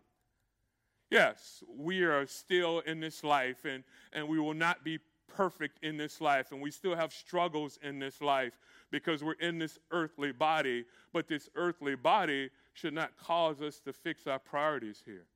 Yes, 1.11 1.63
we 1.69 2.03
are 2.03 2.27
still 2.27 2.81
in 2.81 3.01
this 3.01 3.23
life, 3.23 3.65
and, 3.65 3.85
and 4.13 4.27
we 4.27 4.39
will 4.39 4.55
not 4.55 4.85
be 4.85 4.99
perfect 5.27 5.83
in 5.83 5.97
this 5.97 6.21
life, 6.21 6.53
and 6.53 6.61
we 6.61 6.71
still 6.71 6.95
have 6.95 7.13
struggles 7.13 7.79
in 7.83 7.99
this 7.99 8.21
life 8.21 8.59
because 8.91 9.25
we're 9.25 9.33
in 9.35 9.59
this 9.59 9.79
earthly 9.91 10.33
body, 10.33 10.85
but 11.13 11.29
this 11.29 11.49
earthly 11.55 11.97
body 11.97 12.51
should 12.73 12.95
not 12.95 13.17
cause 13.17 13.61
us 13.61 13.81
to 13.81 13.93
fix 13.93 14.27
our 14.27 14.39
priorities 14.39 15.03
here. 15.05 15.27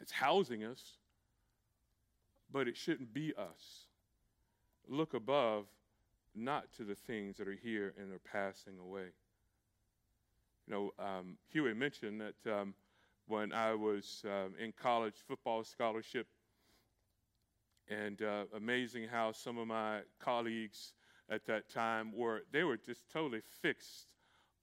It's 0.00 0.12
housing 0.12 0.64
us, 0.64 0.96
but 2.52 2.68
it 2.68 2.76
shouldn't 2.76 3.12
be 3.12 3.34
us. 3.36 3.86
Look 4.88 5.14
above, 5.14 5.66
not 6.34 6.72
to 6.76 6.84
the 6.84 6.94
things 6.94 7.36
that 7.36 7.48
are 7.48 7.58
here 7.62 7.92
and 7.98 8.12
are 8.12 8.20
passing 8.32 8.78
away. 8.78 9.08
You 10.66 10.74
know, 10.74 10.92
um, 10.98 11.36
Huey 11.52 11.74
mentioned 11.74 12.20
that 12.20 12.52
um, 12.52 12.74
when 13.26 13.52
I 13.52 13.74
was 13.74 14.22
um, 14.24 14.54
in 14.58 14.72
college 14.72 15.14
football 15.26 15.64
scholarship, 15.64 16.26
and 17.90 18.22
uh, 18.22 18.44
amazing 18.56 19.08
how 19.08 19.32
some 19.32 19.58
of 19.58 19.66
my 19.66 20.00
colleagues 20.20 20.94
at 21.28 21.44
that 21.46 21.68
time 21.68 22.12
were, 22.16 22.42
they 22.52 22.64
were 22.64 22.76
just 22.76 23.10
totally 23.12 23.42
fixed 23.60 24.06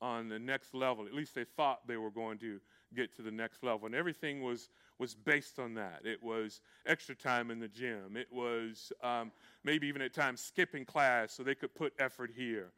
on 0.01 0.29
the 0.29 0.39
next 0.39 0.73
level. 0.73 1.05
At 1.05 1.13
least 1.13 1.35
they 1.35 1.43
thought 1.43 1.87
they 1.87 1.97
were 1.97 2.11
going 2.11 2.37
to 2.39 2.59
get 2.95 3.15
to 3.17 3.21
the 3.21 3.31
next 3.31 3.63
level. 3.63 3.85
And 3.85 3.95
everything 3.95 4.41
was 4.41 4.69
was 4.99 5.13
based 5.13 5.59
on 5.59 5.75
that. 5.75 6.01
It 6.05 6.21
was 6.23 6.61
extra 6.87 7.13
time 7.13 7.51
in 7.51 7.59
the 7.59 7.67
gym. 7.67 8.15
It 8.17 8.27
was 8.31 8.91
um, 9.03 9.31
maybe 9.63 9.87
even 9.87 10.01
at 10.01 10.11
times 10.11 10.41
skipping 10.41 10.85
class 10.85 11.33
so 11.33 11.43
they 11.43 11.53
could 11.53 11.75
put 11.75 11.93
effort 11.99 12.31
here. 12.35 12.71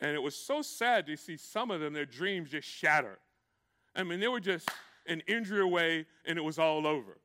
And 0.00 0.12
it 0.12 0.22
was 0.22 0.34
so 0.34 0.62
sad 0.62 1.06
to 1.06 1.16
see 1.16 1.36
some 1.36 1.70
of 1.70 1.80
them, 1.80 1.92
their 1.92 2.06
dreams 2.06 2.50
just 2.50 2.66
shatter. 2.66 3.18
I 3.94 4.04
mean, 4.04 4.20
they 4.20 4.28
were 4.28 4.40
just 4.40 4.70
an 5.06 5.22
injury 5.26 5.60
away 5.60 6.06
and 6.24 6.38
it 6.38 6.42
was 6.42 6.58
all 6.58 6.86
over. 6.86 7.18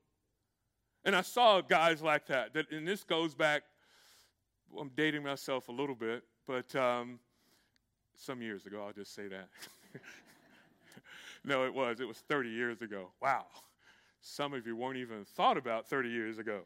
And 1.05 1.15
I 1.15 1.21
saw 1.21 1.61
guys 1.61 2.01
like 2.01 2.27
that. 2.27 2.53
that 2.53 2.71
and 2.71 2.87
this 2.87 3.03
goes 3.03 3.35
back, 3.35 3.63
I'm 4.79 4.91
dating 4.95 5.23
myself 5.23 5.67
a 5.67 5.71
little 5.71 5.95
bit, 5.95 6.23
but 6.47 6.73
um, 6.75 7.19
some 8.15 8.41
years 8.41 8.65
ago, 8.65 8.83
I'll 8.85 8.93
just 8.93 9.13
say 9.13 9.27
that. 9.27 9.49
no, 11.43 11.65
it 11.65 11.73
was. 11.73 11.99
It 11.99 12.07
was 12.07 12.17
30 12.17 12.49
years 12.49 12.81
ago. 12.81 13.11
Wow. 13.21 13.45
Some 14.21 14.53
of 14.53 14.65
you 14.65 14.75
weren't 14.75 14.97
even 14.97 15.25
thought 15.25 15.57
about 15.57 15.87
30 15.87 16.09
years 16.09 16.37
ago. 16.37 16.61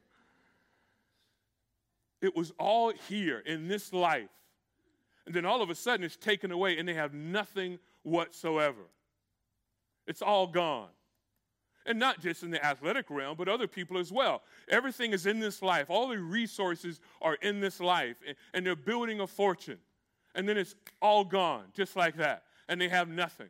It 2.22 2.36
was 2.36 2.54
all 2.60 2.92
here 3.10 3.40
in 3.40 3.68
this 3.68 3.92
life. 3.92 4.30
And 5.26 5.36
then 5.36 5.46
all 5.46 5.62
of 5.62 5.70
a 5.70 5.76
sudden 5.76 6.06
it's 6.06 6.16
taken 6.16 6.52
away 6.52 6.78
and 6.78 6.88
they 6.88 6.94
have 6.94 7.14
nothing 7.14 7.80
whatsoever. 8.04 8.90
It's 10.06 10.22
all 10.22 10.48
gone. 10.48 10.90
And 11.88 11.98
not 11.98 12.20
just 12.20 12.44
in 12.44 12.52
the 12.52 12.64
athletic 12.64 13.10
realm, 13.10 13.38
but 13.38 13.48
other 13.48 13.66
people 13.66 13.98
as 13.98 14.12
well. 14.12 14.44
Everything 14.70 15.14
is 15.14 15.26
in 15.26 15.40
this 15.40 15.62
life. 15.62 15.90
All 15.90 16.10
the 16.10 16.20
resources 16.20 17.00
are 17.22 17.36
in 17.36 17.62
this 17.62 17.80
life, 17.80 18.18
and 18.54 18.66
they're 18.66 18.76
building 18.76 19.22
a 19.22 19.28
fortune. 19.28 19.80
And 20.36 20.48
then 20.48 20.58
it's 20.58 20.76
all 21.02 21.24
gone, 21.24 21.64
just 21.74 21.96
like 21.96 22.18
that. 22.18 22.44
And 22.68 22.80
they 22.80 22.90
have 22.90 23.08
nothing. 23.08 23.50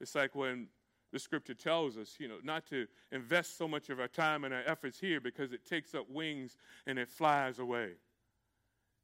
It's 0.00 0.14
like 0.14 0.34
when 0.34 0.68
the 1.12 1.18
scripture 1.18 1.54
tells 1.54 1.96
us, 1.96 2.16
you 2.18 2.26
know, 2.28 2.38
not 2.42 2.66
to 2.70 2.86
invest 3.12 3.56
so 3.56 3.68
much 3.68 3.90
of 3.90 4.00
our 4.00 4.08
time 4.08 4.44
and 4.44 4.52
our 4.52 4.62
efforts 4.66 4.98
here 4.98 5.20
because 5.20 5.52
it 5.52 5.64
takes 5.64 5.94
up 5.94 6.08
wings 6.10 6.56
and 6.86 6.98
it 6.98 7.08
flies 7.08 7.58
away. 7.58 7.92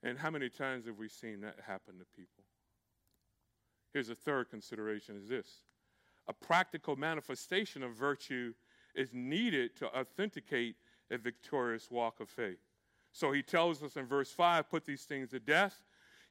And 0.03 0.19
how 0.19 0.31
many 0.31 0.49
times 0.49 0.87
have 0.87 0.99
we 0.99 1.09
seen 1.09 1.41
that 1.43 1.57
happen 1.67 1.99
to 1.99 2.05
people? 2.17 2.45
Here's 3.93 4.09
a 4.09 4.15
third 4.15 4.51
consideration 4.51 5.17
is 5.17 5.29
this. 5.29 5.47
A 6.29 6.33
practical 6.33 6.97
manifestation 6.97 7.83
of 7.83 7.93
virtue 7.93 8.55
is 8.95 9.11
needed 9.13 9.77
to 9.77 9.99
authenticate 9.99 10.77
a 11.11 11.19
victorious 11.19 11.91
walk 11.91 12.21
of 12.21 12.29
faith. 12.29 12.61
So 13.13 13.33
he 13.33 13.43
tells 13.43 13.83
us 13.83 13.97
in 13.97 14.07
verse 14.07 14.31
5 14.31 14.71
put 14.71 14.85
these 14.85 15.05
things 15.05 15.31
to 15.31 15.41
death 15.41 15.83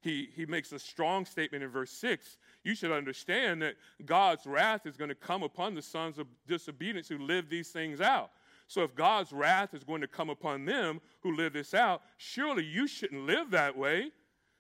he, 0.04 0.30
he 0.36 0.46
makes 0.46 0.74
a 0.74 0.80
strong 0.80 1.26
statement 1.26 1.64
in 1.64 1.70
verse 1.70 1.92
6. 1.92 2.38
You 2.66 2.76
should 2.76 2.92
understand 2.92 3.62
that 3.62 3.76
God's 4.06 4.46
wrath 4.46 4.86
is 4.86 4.98
going 4.98 5.10
to 5.10 5.16
come 5.16 5.44
upon 5.44 5.76
the 5.76 5.82
sons 5.82 6.20
of 6.20 6.28
disobedience 6.46 7.08
who 7.08 7.20
live 7.20 7.50
these 7.50 7.70
things 7.70 8.02
out. 8.02 8.32
So 8.68 8.84
if 8.84 8.94
God's 8.96 9.32
wrath 9.32 9.74
is 9.74 9.86
going 9.86 10.02
to 10.02 10.08
come 10.08 10.30
upon 10.30 10.66
them 10.66 11.00
who 11.22 11.34
live 11.34 11.54
this 11.54 11.74
out, 11.74 12.02
surely 12.18 12.66
you 12.66 12.86
shouldn't 12.86 13.26
live 13.26 13.50
that 13.52 13.78
way. 13.78 14.12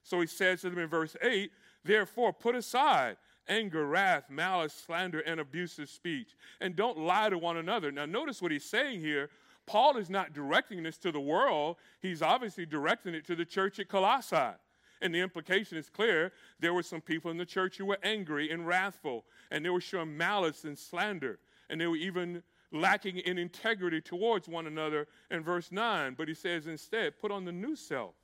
So 0.01 0.21
he 0.21 0.27
says 0.27 0.61
to 0.61 0.69
them 0.69 0.79
in 0.79 0.87
verse 0.87 1.17
8, 1.21 1.51
Therefore, 1.83 2.31
put 2.31 2.55
aside 2.55 3.17
anger, 3.47 3.85
wrath, 3.85 4.29
malice, 4.29 4.73
slander, 4.73 5.19
and 5.19 5.39
abusive 5.39 5.89
speech, 5.89 6.35
and 6.61 6.75
don't 6.75 6.97
lie 6.97 7.29
to 7.29 7.37
one 7.37 7.57
another. 7.57 7.91
Now, 7.91 8.05
notice 8.05 8.41
what 8.41 8.51
he's 8.51 8.65
saying 8.65 9.01
here. 9.01 9.29
Paul 9.65 9.97
is 9.97 10.09
not 10.09 10.33
directing 10.33 10.83
this 10.83 10.97
to 10.99 11.11
the 11.11 11.19
world, 11.19 11.77
he's 12.01 12.21
obviously 12.21 12.65
directing 12.65 13.13
it 13.13 13.25
to 13.27 13.35
the 13.35 13.45
church 13.45 13.79
at 13.79 13.87
Colossae. 13.87 14.57
And 15.01 15.13
the 15.13 15.19
implication 15.19 15.77
is 15.77 15.89
clear. 15.89 16.31
There 16.61 16.73
were 16.73 16.83
some 16.83 17.01
people 17.01 17.29
in 17.29 17.37
the 17.37 17.45
church 17.45 17.75
who 17.77 17.85
were 17.85 17.97
angry 18.03 18.51
and 18.51 18.65
wrathful, 18.65 19.25
and 19.51 19.63
they 19.63 19.69
were 19.69 19.81
showing 19.81 20.15
malice 20.15 20.63
and 20.63 20.77
slander, 20.77 21.39
and 21.69 21.79
they 21.79 21.87
were 21.87 21.97
even 21.97 22.41
lacking 22.71 23.17
in 23.19 23.37
integrity 23.37 24.01
towards 24.01 24.47
one 24.47 24.65
another 24.65 25.07
in 25.29 25.43
verse 25.43 25.71
9. 25.71 26.15
But 26.17 26.27
he 26.29 26.33
says 26.33 26.67
instead, 26.67 27.19
put 27.19 27.31
on 27.31 27.43
the 27.43 27.51
new 27.51 27.75
self. 27.75 28.15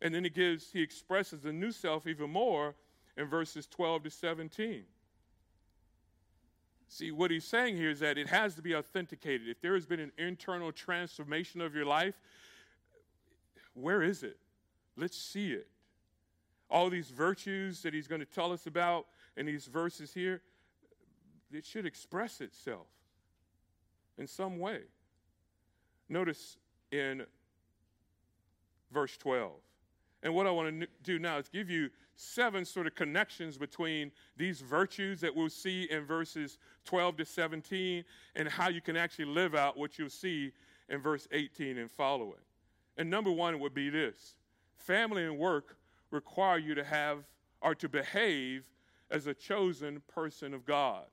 And 0.00 0.14
then 0.14 0.24
he 0.24 0.30
gives, 0.30 0.70
he 0.70 0.82
expresses 0.82 1.40
the 1.40 1.52
new 1.52 1.72
self 1.72 2.06
even 2.06 2.30
more 2.30 2.74
in 3.16 3.26
verses 3.26 3.66
12 3.66 4.04
to 4.04 4.10
17. 4.10 4.84
See, 6.88 7.10
what 7.10 7.30
he's 7.30 7.44
saying 7.44 7.76
here 7.76 7.90
is 7.90 8.00
that 8.00 8.18
it 8.18 8.28
has 8.28 8.54
to 8.54 8.62
be 8.62 8.74
authenticated. 8.74 9.48
If 9.48 9.60
there 9.60 9.74
has 9.74 9.86
been 9.86 10.00
an 10.00 10.12
internal 10.18 10.70
transformation 10.70 11.60
of 11.60 11.74
your 11.74 11.86
life, 11.86 12.20
where 13.74 14.02
is 14.02 14.22
it? 14.22 14.38
Let's 14.96 15.16
see 15.16 15.52
it. 15.52 15.66
All 16.70 16.90
these 16.90 17.10
virtues 17.10 17.82
that 17.82 17.94
he's 17.94 18.06
going 18.06 18.20
to 18.20 18.26
tell 18.26 18.52
us 18.52 18.66
about 18.66 19.06
in 19.36 19.46
these 19.46 19.66
verses 19.66 20.12
here, 20.14 20.40
it 21.52 21.64
should 21.64 21.86
express 21.86 22.40
itself 22.40 22.86
in 24.18 24.26
some 24.26 24.58
way. 24.58 24.80
Notice 26.08 26.58
in 26.90 27.24
verse 28.92 29.16
12. 29.16 29.52
And 30.24 30.34
what 30.34 30.46
I 30.46 30.50
want 30.50 30.80
to 30.80 30.86
do 31.02 31.18
now 31.18 31.36
is 31.36 31.48
give 31.48 31.68
you 31.68 31.90
seven 32.16 32.64
sort 32.64 32.86
of 32.86 32.94
connections 32.94 33.58
between 33.58 34.10
these 34.38 34.62
virtues 34.62 35.20
that 35.20 35.34
we'll 35.34 35.50
see 35.50 35.84
in 35.90 36.06
verses 36.06 36.56
12 36.86 37.18
to 37.18 37.24
17 37.26 38.02
and 38.34 38.48
how 38.48 38.68
you 38.68 38.80
can 38.80 38.96
actually 38.96 39.26
live 39.26 39.54
out 39.54 39.76
what 39.76 39.98
you'll 39.98 40.08
see 40.08 40.50
in 40.88 41.00
verse 41.00 41.28
18 41.30 41.76
and 41.76 41.90
following. 41.90 42.40
And 42.96 43.10
number 43.10 43.30
one 43.30 43.60
would 43.60 43.74
be 43.74 43.90
this 43.90 44.34
family 44.76 45.24
and 45.24 45.38
work 45.38 45.76
require 46.10 46.58
you 46.58 46.74
to 46.74 46.84
have 46.84 47.24
or 47.60 47.74
to 47.74 47.88
behave 47.88 48.64
as 49.10 49.26
a 49.26 49.34
chosen 49.34 50.02
person 50.08 50.54
of 50.54 50.64
God. 50.64 51.04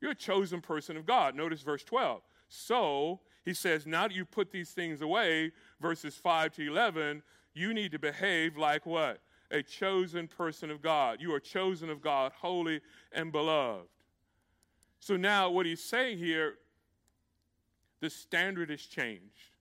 You're 0.00 0.12
a 0.12 0.16
chosen 0.16 0.60
person 0.60 0.96
of 0.96 1.06
God. 1.06 1.34
Notice 1.34 1.62
verse 1.62 1.82
12. 1.82 2.22
So, 2.48 3.20
he 3.44 3.54
says, 3.54 3.86
now 3.86 4.08
that 4.08 4.14
you 4.14 4.24
put 4.24 4.50
these 4.50 4.70
things 4.70 5.00
away, 5.00 5.52
verses 5.80 6.14
5 6.14 6.52
to 6.52 6.66
11, 6.66 7.22
you 7.54 7.74
need 7.74 7.92
to 7.92 7.98
behave 7.98 8.56
like 8.56 8.86
what? 8.86 9.20
A 9.50 9.62
chosen 9.62 10.28
person 10.28 10.70
of 10.70 10.82
God. 10.82 11.18
You 11.20 11.32
are 11.34 11.40
chosen 11.40 11.90
of 11.90 12.00
God, 12.02 12.32
holy 12.36 12.80
and 13.12 13.32
beloved. 13.32 13.88
So 15.00 15.16
now, 15.16 15.50
what 15.50 15.64
he's 15.64 15.82
saying 15.82 16.18
here, 16.18 16.54
the 18.00 18.10
standard 18.10 18.70
has 18.70 18.82
changed. 18.82 19.56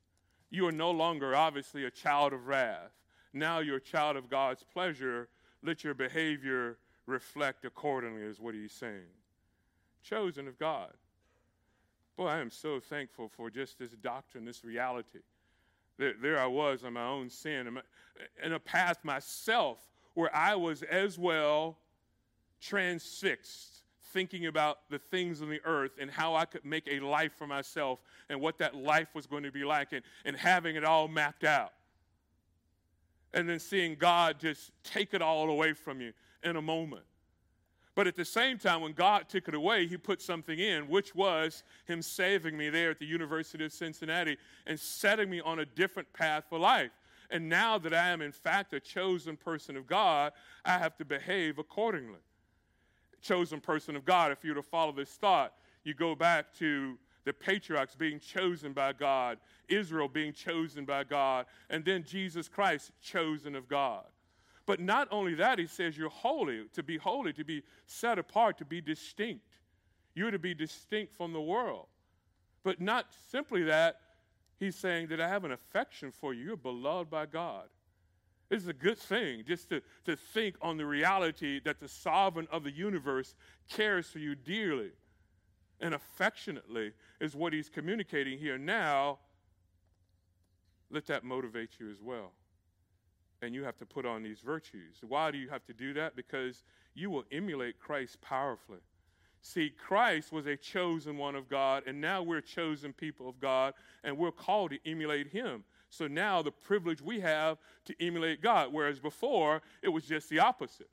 You 0.49 0.67
are 0.67 0.71
no 0.71 0.91
longer, 0.91 1.35
obviously, 1.35 1.85
a 1.85 1.91
child 1.91 2.33
of 2.33 2.47
wrath. 2.47 2.91
Now 3.33 3.59
you're 3.59 3.77
a 3.77 3.81
child 3.81 4.17
of 4.17 4.29
God's 4.29 4.63
pleasure. 4.63 5.29
Let 5.63 5.83
your 5.83 5.93
behavior 5.93 6.77
reflect 7.05 7.65
accordingly, 7.65 8.23
is 8.23 8.39
what 8.39 8.55
he's 8.55 8.71
saying. 8.71 9.09
Chosen 10.03 10.47
of 10.47 10.57
God. 10.57 10.91
Boy, 12.15 12.27
I 12.27 12.39
am 12.39 12.49
so 12.49 12.79
thankful 12.79 13.29
for 13.29 13.49
just 13.49 13.77
this 13.77 13.91
doctrine, 13.91 14.43
this 14.45 14.63
reality. 14.63 15.19
There, 15.97 16.13
there 16.21 16.39
I 16.39 16.47
was 16.47 16.83
on 16.83 16.93
my 16.93 17.07
own 17.07 17.29
sin, 17.29 17.79
in 18.43 18.53
a 18.53 18.59
path 18.59 19.03
myself 19.03 19.79
where 20.13 20.35
I 20.35 20.55
was 20.55 20.83
as 20.83 21.17
well 21.19 21.77
transfixed, 22.61 23.83
thinking 24.13 24.47
about 24.47 24.89
the 24.89 24.99
things 24.99 25.41
on 25.41 25.49
the 25.49 25.61
earth 25.63 25.91
and 25.99 26.09
how 26.09 26.35
I 26.35 26.45
could 26.45 26.65
make 26.65 26.87
a 26.87 26.99
life 26.99 27.33
for 27.37 27.45
myself 27.45 27.99
and 28.29 28.41
what 28.41 28.57
that 28.59 28.75
life 28.75 29.09
was 29.13 29.27
going 29.27 29.43
to 29.43 29.51
be 29.51 29.63
like, 29.63 29.91
and, 29.91 30.01
and 30.25 30.35
having 30.35 30.75
it 30.75 30.83
all 30.83 31.07
mapped 31.07 31.43
out. 31.43 31.73
And 33.33 33.47
then 33.47 33.59
seeing 33.59 33.95
God 33.95 34.39
just 34.39 34.71
take 34.83 35.13
it 35.13 35.21
all 35.21 35.49
away 35.49 35.73
from 35.73 36.01
you 36.01 36.13
in 36.43 36.55
a 36.55 36.61
moment. 36.61 37.03
But 37.97 38.05
at 38.05 38.15
the 38.15 38.25
same 38.25 38.59
time, 38.59 38.81
when 38.81 38.93
God 38.93 39.27
took 39.27 39.47
it 39.47 39.55
away, 39.55 39.87
He 39.87 39.97
put 39.97 40.21
something 40.21 40.59
in, 40.59 40.87
which 40.87 41.15
was 41.15 41.63
Him 41.87 42.03
saving 42.03 42.55
me 42.55 42.69
there 42.69 42.91
at 42.91 42.99
the 42.99 43.07
University 43.07 43.65
of 43.65 43.73
Cincinnati 43.73 44.37
and 44.67 44.79
setting 44.79 45.31
me 45.31 45.41
on 45.41 45.57
a 45.57 45.65
different 45.65 46.13
path 46.13 46.43
for 46.47 46.59
life. 46.59 46.91
And 47.31 47.49
now 47.49 47.79
that 47.79 47.95
I 47.95 48.09
am, 48.09 48.21
in 48.21 48.31
fact, 48.31 48.71
a 48.75 48.79
chosen 48.79 49.35
person 49.35 49.75
of 49.75 49.87
God, 49.87 50.33
I 50.63 50.77
have 50.77 50.95
to 50.97 51.05
behave 51.05 51.57
accordingly. 51.57 52.19
Chosen 53.19 53.59
person 53.59 53.95
of 53.95 54.05
God, 54.05 54.31
if 54.31 54.43
you 54.43 54.51
were 54.51 54.61
to 54.61 54.69
follow 54.69 54.91
this 54.91 55.13
thought, 55.13 55.55
you 55.83 55.95
go 55.95 56.13
back 56.13 56.53
to 56.59 56.99
the 57.25 57.33
patriarchs 57.33 57.95
being 57.95 58.19
chosen 58.19 58.73
by 58.73 58.93
God, 58.93 59.39
Israel 59.69 60.07
being 60.07 60.33
chosen 60.33 60.85
by 60.85 61.03
God, 61.03 61.47
and 61.71 61.83
then 61.83 62.03
Jesus 62.03 62.47
Christ 62.47 62.91
chosen 63.01 63.55
of 63.55 63.67
God. 63.67 64.05
But 64.67 64.81
not 64.81 65.07
only 65.11 65.33
that, 65.35 65.59
he 65.59 65.65
says 65.65 65.97
you're 65.97 66.09
holy, 66.09 66.65
to 66.73 66.83
be 66.83 66.97
holy, 66.97 67.31
to 67.33 67.45
be 67.45 67.63
set 67.85 68.19
apart, 68.19 68.57
to 68.57 68.65
be 68.65 68.81
distinct. 68.81 69.55
You're 70.13 70.29
to 70.29 70.37
be 70.37 70.53
distinct 70.53 71.15
from 71.15 71.31
the 71.31 71.41
world. 71.41 71.87
But 72.63 72.81
not 72.81 73.07
simply 73.31 73.63
that, 73.63 74.01
he's 74.59 74.75
saying 74.75 75.07
that 75.07 75.21
I 75.21 75.29
have 75.29 75.45
an 75.45 75.53
affection 75.53 76.11
for 76.11 76.33
you. 76.33 76.43
You're 76.43 76.57
beloved 76.57 77.09
by 77.09 77.27
God. 77.27 77.63
This 78.49 78.61
is 78.61 78.67
a 78.67 78.73
good 78.73 78.97
thing 78.97 79.45
just 79.47 79.69
to, 79.69 79.81
to 80.05 80.17
think 80.17 80.55
on 80.61 80.75
the 80.75 80.85
reality 80.85 81.61
that 81.63 81.79
the 81.79 81.87
sovereign 81.87 82.47
of 82.51 82.65
the 82.65 82.71
universe 82.71 83.35
cares 83.69 84.07
for 84.07 84.19
you 84.19 84.35
dearly 84.35 84.91
and 85.79 85.93
affectionately, 85.93 86.91
is 87.21 87.35
what 87.35 87.53
he's 87.53 87.69
communicating 87.69 88.37
here. 88.37 88.57
Now, 88.57 89.19
let 90.89 91.05
that 91.05 91.23
motivate 91.23 91.79
you 91.79 91.89
as 91.89 92.01
well 92.01 92.31
and 93.41 93.53
you 93.53 93.63
have 93.63 93.77
to 93.77 93.85
put 93.85 94.05
on 94.05 94.23
these 94.23 94.39
virtues. 94.39 94.97
Why 95.07 95.31
do 95.31 95.37
you 95.37 95.49
have 95.49 95.65
to 95.65 95.73
do 95.73 95.93
that? 95.93 96.15
Because 96.15 96.63
you 96.93 97.09
will 97.09 97.25
emulate 97.31 97.79
Christ 97.79 98.19
powerfully. 98.21 98.79
See, 99.41 99.69
Christ 99.69 100.31
was 100.31 100.47
a 100.47 100.57
chosen 100.57 101.17
one 101.17 101.35
of 101.35 101.47
God, 101.47 101.83
and 101.85 102.01
now 102.01 102.23
we're 102.23 102.41
chosen 102.41 102.91
people 102.91 103.29
of 103.29 103.39
God, 103.39 103.73
and 104.03 104.17
we're 104.17 104.31
called 104.31 104.71
to 104.71 104.79
emulate 104.89 105.27
Him. 105.27 105.63
So 105.89 106.07
now 106.07 106.41
the 106.41 106.51
privilege 106.51 107.01
we 107.01 107.19
have 107.21 107.57
to 107.85 107.95
emulate 108.05 108.41
God, 108.41 108.73
whereas 108.73 108.99
before 108.99 109.61
it 109.81 109.89
was 109.89 110.03
just 110.03 110.29
the 110.29 110.39
opposite. 110.39 110.89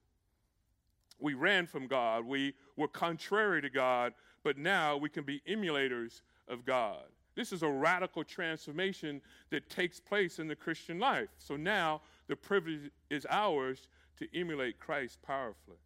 We 1.18 1.34
ran 1.34 1.66
from 1.66 1.86
God, 1.86 2.24
we 2.24 2.54
were 2.76 2.88
contrary 2.88 3.62
to 3.62 3.70
God, 3.70 4.12
but 4.42 4.58
now 4.58 4.96
we 4.96 5.08
can 5.08 5.24
be 5.24 5.42
emulators 5.48 6.20
of 6.48 6.64
God. 6.64 7.04
This 7.34 7.52
is 7.52 7.62
a 7.62 7.68
radical 7.68 8.22
transformation 8.22 9.20
that 9.50 9.68
takes 9.68 9.98
place 9.98 10.38
in 10.38 10.46
the 10.46 10.54
Christian 10.54 10.98
life. 10.98 11.28
So 11.38 11.56
now 11.56 12.02
the 12.26 12.36
privilege 12.36 12.90
is 13.10 13.26
ours 13.28 13.88
to 14.18 14.28
emulate 14.38 14.78
Christ 14.78 15.20
powerfully. 15.22 15.76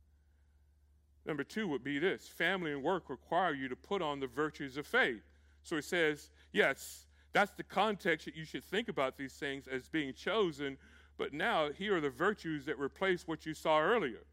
Number 1.27 1.45
two 1.45 1.69
would 1.69 1.85
be 1.85 1.99
this 1.99 2.27
family 2.27 2.73
and 2.73 2.83
work 2.83 3.11
require 3.11 3.53
you 3.53 3.69
to 3.69 3.77
put 3.77 4.01
on 4.01 4.21
the 4.21 4.27
virtues 4.27 4.77
of 4.77 4.87
faith. 4.87 5.23
So 5.63 5.77
it 5.77 5.85
says, 5.85 6.31
yes, 6.53 7.07
that's 7.33 7.53
the 7.53 7.63
context 7.63 8.25
that 8.25 8.37
you 8.37 8.45
should 8.45 8.65
think 8.65 8.89
about 8.89 9.19
these 9.19 9.35
things 9.35 9.69
as 9.69 9.89
being 9.89 10.15
chosen, 10.15 10.79
but 11.19 11.33
now 11.33 11.71
here 11.71 11.97
are 11.97 12.01
the 12.01 12.11
virtues 12.11 12.65
that 12.67 12.79
replace 12.79 13.27
what 13.27 13.45
you 13.45 13.53
saw 13.53 13.81
earlier. 13.81 14.25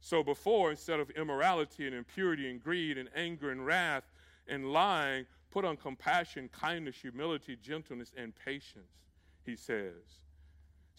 So 0.00 0.22
before, 0.22 0.70
instead 0.70 0.98
of 0.98 1.10
immorality 1.10 1.86
and 1.86 1.94
impurity 1.94 2.50
and 2.50 2.62
greed 2.62 2.96
and 2.96 3.08
anger 3.14 3.50
and 3.50 3.64
wrath 3.64 4.04
and 4.48 4.72
lying, 4.72 5.26
put 5.50 5.64
on 5.64 5.76
compassion, 5.76 6.48
kindness, 6.48 6.96
humility, 6.96 7.56
gentleness, 7.56 8.12
and 8.16 8.32
patience, 8.34 9.04
he 9.44 9.54
says. 9.54 10.21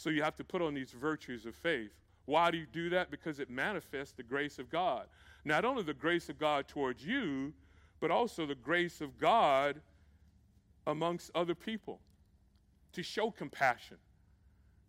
So 0.03 0.09
you 0.09 0.21
have 0.21 0.35
to 0.35 0.43
put 0.43 0.61
on 0.61 0.73
these 0.73 0.91
virtues 0.91 1.45
of 1.45 1.55
faith. 1.55 1.91
Why 2.25 2.51
do 2.51 2.57
you 2.57 2.65
do 2.65 2.89
that? 2.89 3.09
Because 3.09 3.39
it 3.39 3.49
manifests 3.49 4.11
the 4.11 4.23
grace 4.23 4.59
of 4.59 4.69
God. 4.69 5.05
Not 5.45 5.63
only 5.63 5.81
the 5.81 5.93
grace 5.93 6.27
of 6.27 6.37
God 6.37 6.67
towards 6.67 7.05
you, 7.05 7.53
but 8.01 8.11
also 8.11 8.45
the 8.45 8.53
grace 8.53 8.99
of 8.99 9.17
God 9.17 9.79
amongst 10.87 11.31
other 11.33 11.55
people. 11.55 12.01
To 12.91 13.01
show 13.01 13.31
compassion. 13.31 13.95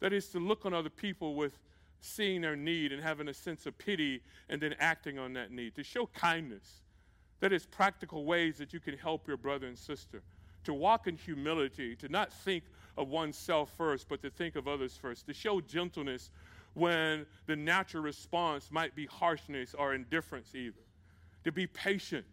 That 0.00 0.12
is 0.12 0.30
to 0.30 0.40
look 0.40 0.66
on 0.66 0.74
other 0.74 0.90
people 0.90 1.36
with 1.36 1.60
seeing 2.00 2.40
their 2.40 2.56
need 2.56 2.90
and 2.90 3.00
having 3.00 3.28
a 3.28 3.34
sense 3.34 3.66
of 3.66 3.78
pity 3.78 4.20
and 4.48 4.60
then 4.60 4.74
acting 4.80 5.20
on 5.20 5.32
that 5.34 5.52
need. 5.52 5.76
To 5.76 5.84
show 5.84 6.06
kindness. 6.06 6.82
That 7.38 7.52
is 7.52 7.66
practical 7.66 8.24
ways 8.24 8.58
that 8.58 8.72
you 8.72 8.80
can 8.80 8.98
help 8.98 9.28
your 9.28 9.36
brother 9.36 9.68
and 9.68 9.78
sister. 9.78 10.24
To 10.64 10.74
walk 10.74 11.06
in 11.06 11.16
humility, 11.16 11.94
to 11.96 12.08
not 12.08 12.32
think 12.32 12.64
of 12.96 13.08
oneself 13.08 13.72
first, 13.76 14.08
but 14.08 14.22
to 14.22 14.30
think 14.30 14.56
of 14.56 14.68
others 14.68 14.96
first, 14.96 15.26
to 15.26 15.34
show 15.34 15.60
gentleness 15.60 16.30
when 16.74 17.26
the 17.46 17.56
natural 17.56 18.02
response 18.02 18.70
might 18.70 18.94
be 18.94 19.06
harshness 19.06 19.74
or 19.74 19.94
indifference, 19.94 20.54
either, 20.54 20.82
to 21.44 21.52
be 21.52 21.66
patient, 21.66 22.26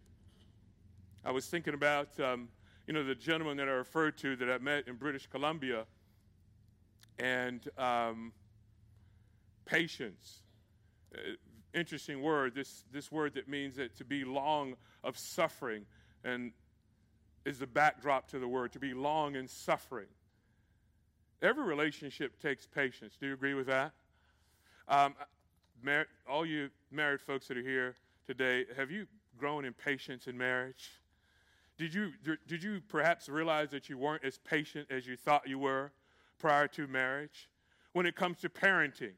I 1.24 1.30
was 1.30 1.46
thinking 1.46 1.74
about, 1.74 2.18
um, 2.18 2.48
you 2.86 2.92
know, 2.92 3.04
the 3.04 3.14
gentleman 3.14 3.56
that 3.58 3.68
I 3.68 3.72
referred 3.72 4.18
to 4.18 4.34
that 4.36 4.50
I 4.50 4.58
met 4.58 4.88
in 4.88 4.96
British 4.96 5.26
Columbia, 5.28 5.86
and 7.18 7.68
um, 7.78 8.32
patience. 9.64 10.42
Uh, 11.14 11.18
interesting 11.74 12.22
word. 12.22 12.54
This 12.54 12.84
this 12.92 13.12
word 13.12 13.34
that 13.34 13.48
means 13.48 13.76
that 13.76 13.96
to 13.98 14.04
be 14.04 14.24
long 14.24 14.74
of 15.04 15.16
suffering, 15.16 15.86
and 16.24 16.52
is 17.44 17.58
the 17.58 17.66
backdrop 17.66 18.28
to 18.28 18.38
the 18.38 18.48
word 18.48 18.72
to 18.72 18.78
be 18.78 18.94
long 18.94 19.36
in 19.36 19.46
suffering. 19.46 20.06
Every 21.42 21.64
relationship 21.64 22.40
takes 22.40 22.66
patience. 22.66 23.16
Do 23.18 23.26
you 23.26 23.34
agree 23.34 23.54
with 23.54 23.66
that? 23.66 23.92
Um, 24.86 25.16
mar- 25.82 26.06
all 26.30 26.46
you 26.46 26.70
married 26.92 27.20
folks 27.20 27.48
that 27.48 27.56
are 27.56 27.62
here 27.62 27.96
today, 28.24 28.64
have 28.76 28.92
you 28.92 29.06
grown 29.36 29.64
in 29.64 29.72
patience 29.72 30.28
in 30.28 30.38
marriage? 30.38 31.00
Did 31.78 31.92
you, 31.94 32.12
did 32.46 32.62
you 32.62 32.80
perhaps 32.88 33.28
realize 33.28 33.70
that 33.72 33.88
you 33.88 33.98
weren't 33.98 34.24
as 34.24 34.38
patient 34.38 34.86
as 34.88 35.04
you 35.04 35.16
thought 35.16 35.48
you 35.48 35.58
were 35.58 35.90
prior 36.38 36.68
to 36.68 36.86
marriage? 36.86 37.48
When 37.92 38.06
it 38.06 38.14
comes 38.14 38.38
to 38.40 38.48
parenting, 38.48 39.14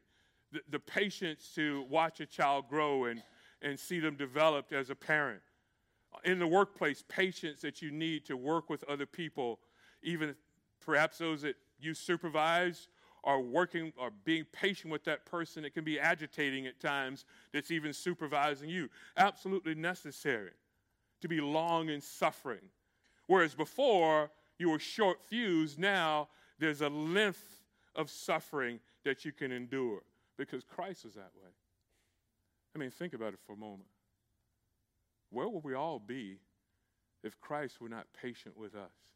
the, 0.51 0.61
the 0.71 0.79
patience 0.79 1.51
to 1.53 1.85
watch 1.91 2.21
a 2.21 2.25
child 2.25 2.69
grow 2.69 3.05
and, 3.05 3.21
and 3.61 3.79
see 3.79 3.99
them 3.99 4.15
developed 4.15 4.73
as 4.73 4.89
a 4.89 4.95
parent. 4.95 5.41
In 6.23 6.39
the 6.39 6.47
workplace, 6.47 7.03
patience 7.07 7.61
that 7.61 7.83
you 7.83 7.91
need 7.91 8.25
to 8.25 8.35
work 8.35 8.67
with 8.67 8.83
other 8.85 9.05
people, 9.05 9.59
even 10.01 10.33
perhaps 10.79 11.19
those 11.19 11.43
that 11.43 11.55
you 11.79 11.93
supervise 11.93 12.87
are 13.23 13.41
working 13.41 13.91
or 13.97 14.11
being 14.23 14.45
patient 14.51 14.91
with 14.91 15.03
that 15.05 15.25
person. 15.25 15.65
It 15.65 15.73
can 15.73 15.83
be 15.83 15.99
agitating 15.99 16.67
at 16.67 16.79
times 16.79 17.25
that's 17.51 17.71
even 17.71 17.91
supervising 17.91 18.69
you. 18.69 18.89
Absolutely 19.17 19.73
necessary 19.73 20.51
to 21.21 21.27
be 21.27 21.41
long 21.41 21.89
in 21.89 22.01
suffering. 22.01 22.61
Whereas 23.27 23.55
before 23.55 24.29
you 24.59 24.69
were 24.69 24.79
short 24.79 25.23
fused, 25.23 25.79
now 25.79 26.29
there's 26.59 26.81
a 26.81 26.89
length 26.89 27.63
of 27.95 28.09
suffering 28.09 28.79
that 29.03 29.25
you 29.25 29.31
can 29.31 29.51
endure 29.51 30.03
because 30.37 30.63
Christ 30.63 31.05
was 31.05 31.15
that 31.15 31.31
way. 31.35 31.49
I 32.75 32.77
mean, 32.77 32.91
think 32.91 33.13
about 33.13 33.33
it 33.33 33.39
for 33.45 33.53
a 33.53 33.57
moment. 33.57 33.89
Where 35.31 35.47
would 35.47 35.63
we 35.63 35.73
all 35.73 35.99
be 35.99 36.37
if 37.23 37.39
Christ 37.41 37.81
were 37.81 37.89
not 37.89 38.05
patient 38.21 38.55
with 38.55 38.75
us? 38.75 39.14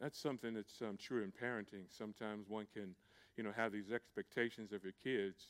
That's 0.00 0.18
something 0.18 0.54
that's 0.54 0.80
um, 0.80 0.96
true 0.96 1.22
in 1.22 1.30
parenting. 1.30 1.84
Sometimes 1.88 2.48
one 2.48 2.66
can, 2.72 2.94
you 3.36 3.44
know, 3.44 3.52
have 3.54 3.70
these 3.70 3.92
expectations 3.92 4.72
of 4.72 4.82
your 4.82 4.94
kids, 5.04 5.42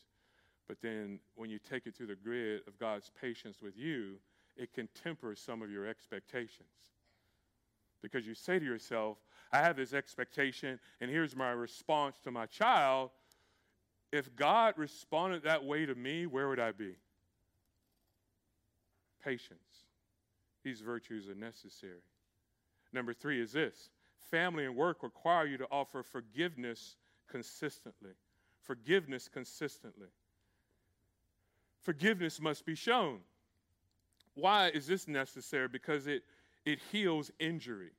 but 0.67 0.79
then 0.83 1.21
when 1.37 1.51
you 1.51 1.59
take 1.59 1.87
it 1.87 1.97
to 1.99 2.07
the 2.07 2.17
grid 2.17 2.63
of 2.67 2.79
God's 2.79 3.11
patience 3.21 3.59
with 3.63 3.77
you, 3.77 4.17
it 4.57 4.73
can 4.73 4.89
temper 5.03 5.35
some 5.37 5.63
of 5.63 5.71
your 5.71 5.87
expectations. 5.87 6.69
Because 8.03 8.27
you 8.27 8.35
say 8.35 8.59
to 8.59 8.65
yourself, 8.65 9.19
I 9.53 9.59
have 9.59 9.77
this 9.77 9.93
expectation, 9.93 10.81
and 11.01 11.11
here's 11.11 11.37
my 11.37 11.51
response 11.51 12.17
to 12.25 12.31
my 12.31 12.47
child. 12.47 13.11
If 14.13 14.35
God 14.35 14.75
responded 14.77 15.45
that 15.45 15.65
way 15.65 15.87
to 15.87 15.95
me, 15.95 16.27
where 16.27 16.49
would 16.49 16.59
I 16.59 16.73
be? 16.73 16.97
Patience. 19.25 19.59
These 20.65 20.81
virtues 20.81 21.29
are 21.29 21.35
necessary. 21.35 22.03
Number 22.93 23.13
three 23.13 23.41
is 23.41 23.53
this 23.53 23.91
family 24.31 24.65
and 24.65 24.77
work 24.77 25.03
require 25.03 25.47
you 25.47 25.57
to 25.59 25.67
offer 25.71 26.03
forgiveness 26.03 26.97
consistently. 27.29 28.13
Forgiveness 28.63 29.29
consistently. 29.29 30.09
Forgiveness 31.81 32.41
must 32.41 32.67
be 32.67 32.75
shown. 32.75 33.21
Why 34.35 34.69
is 34.69 34.87
this 34.87 35.09
necessary? 35.09 35.69
Because 35.69 36.07
it, 36.07 36.23
it 36.65 36.79
heals 36.93 37.31
injury. 37.39 37.91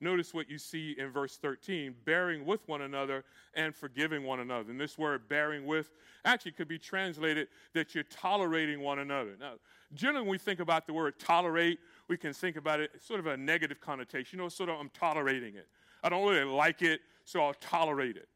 Notice 0.00 0.34
what 0.34 0.50
you 0.50 0.58
see 0.58 0.94
in 0.98 1.10
verse 1.10 1.38
13 1.38 1.94
bearing 2.04 2.44
with 2.44 2.66
one 2.68 2.82
another 2.82 3.24
and 3.54 3.74
forgiving 3.74 4.24
one 4.24 4.40
another. 4.40 4.70
And 4.70 4.78
this 4.78 4.98
word, 4.98 5.26
bearing 5.28 5.64
with, 5.64 5.90
actually 6.24 6.52
could 6.52 6.68
be 6.68 6.78
translated 6.78 7.48
that 7.72 7.94
you're 7.94 8.04
tolerating 8.04 8.80
one 8.80 8.98
another. 8.98 9.36
Now, 9.40 9.54
generally, 9.94 10.22
when 10.22 10.30
we 10.32 10.38
think 10.38 10.60
about 10.60 10.86
the 10.86 10.92
word 10.92 11.18
tolerate, 11.18 11.78
we 12.08 12.16
can 12.16 12.32
think 12.32 12.56
about 12.56 12.80
it 12.80 12.90
sort 13.00 13.20
of 13.20 13.26
a 13.26 13.36
negative 13.36 13.80
connotation. 13.80 14.38
You 14.38 14.44
know, 14.44 14.48
sort 14.48 14.68
of, 14.68 14.78
I'm 14.78 14.90
tolerating 14.90 15.56
it. 15.56 15.66
I 16.02 16.08
don't 16.08 16.28
really 16.28 16.44
like 16.44 16.82
it, 16.82 17.00
so 17.24 17.42
I'll 17.42 17.54
tolerate 17.54 18.16
it. 18.16 18.28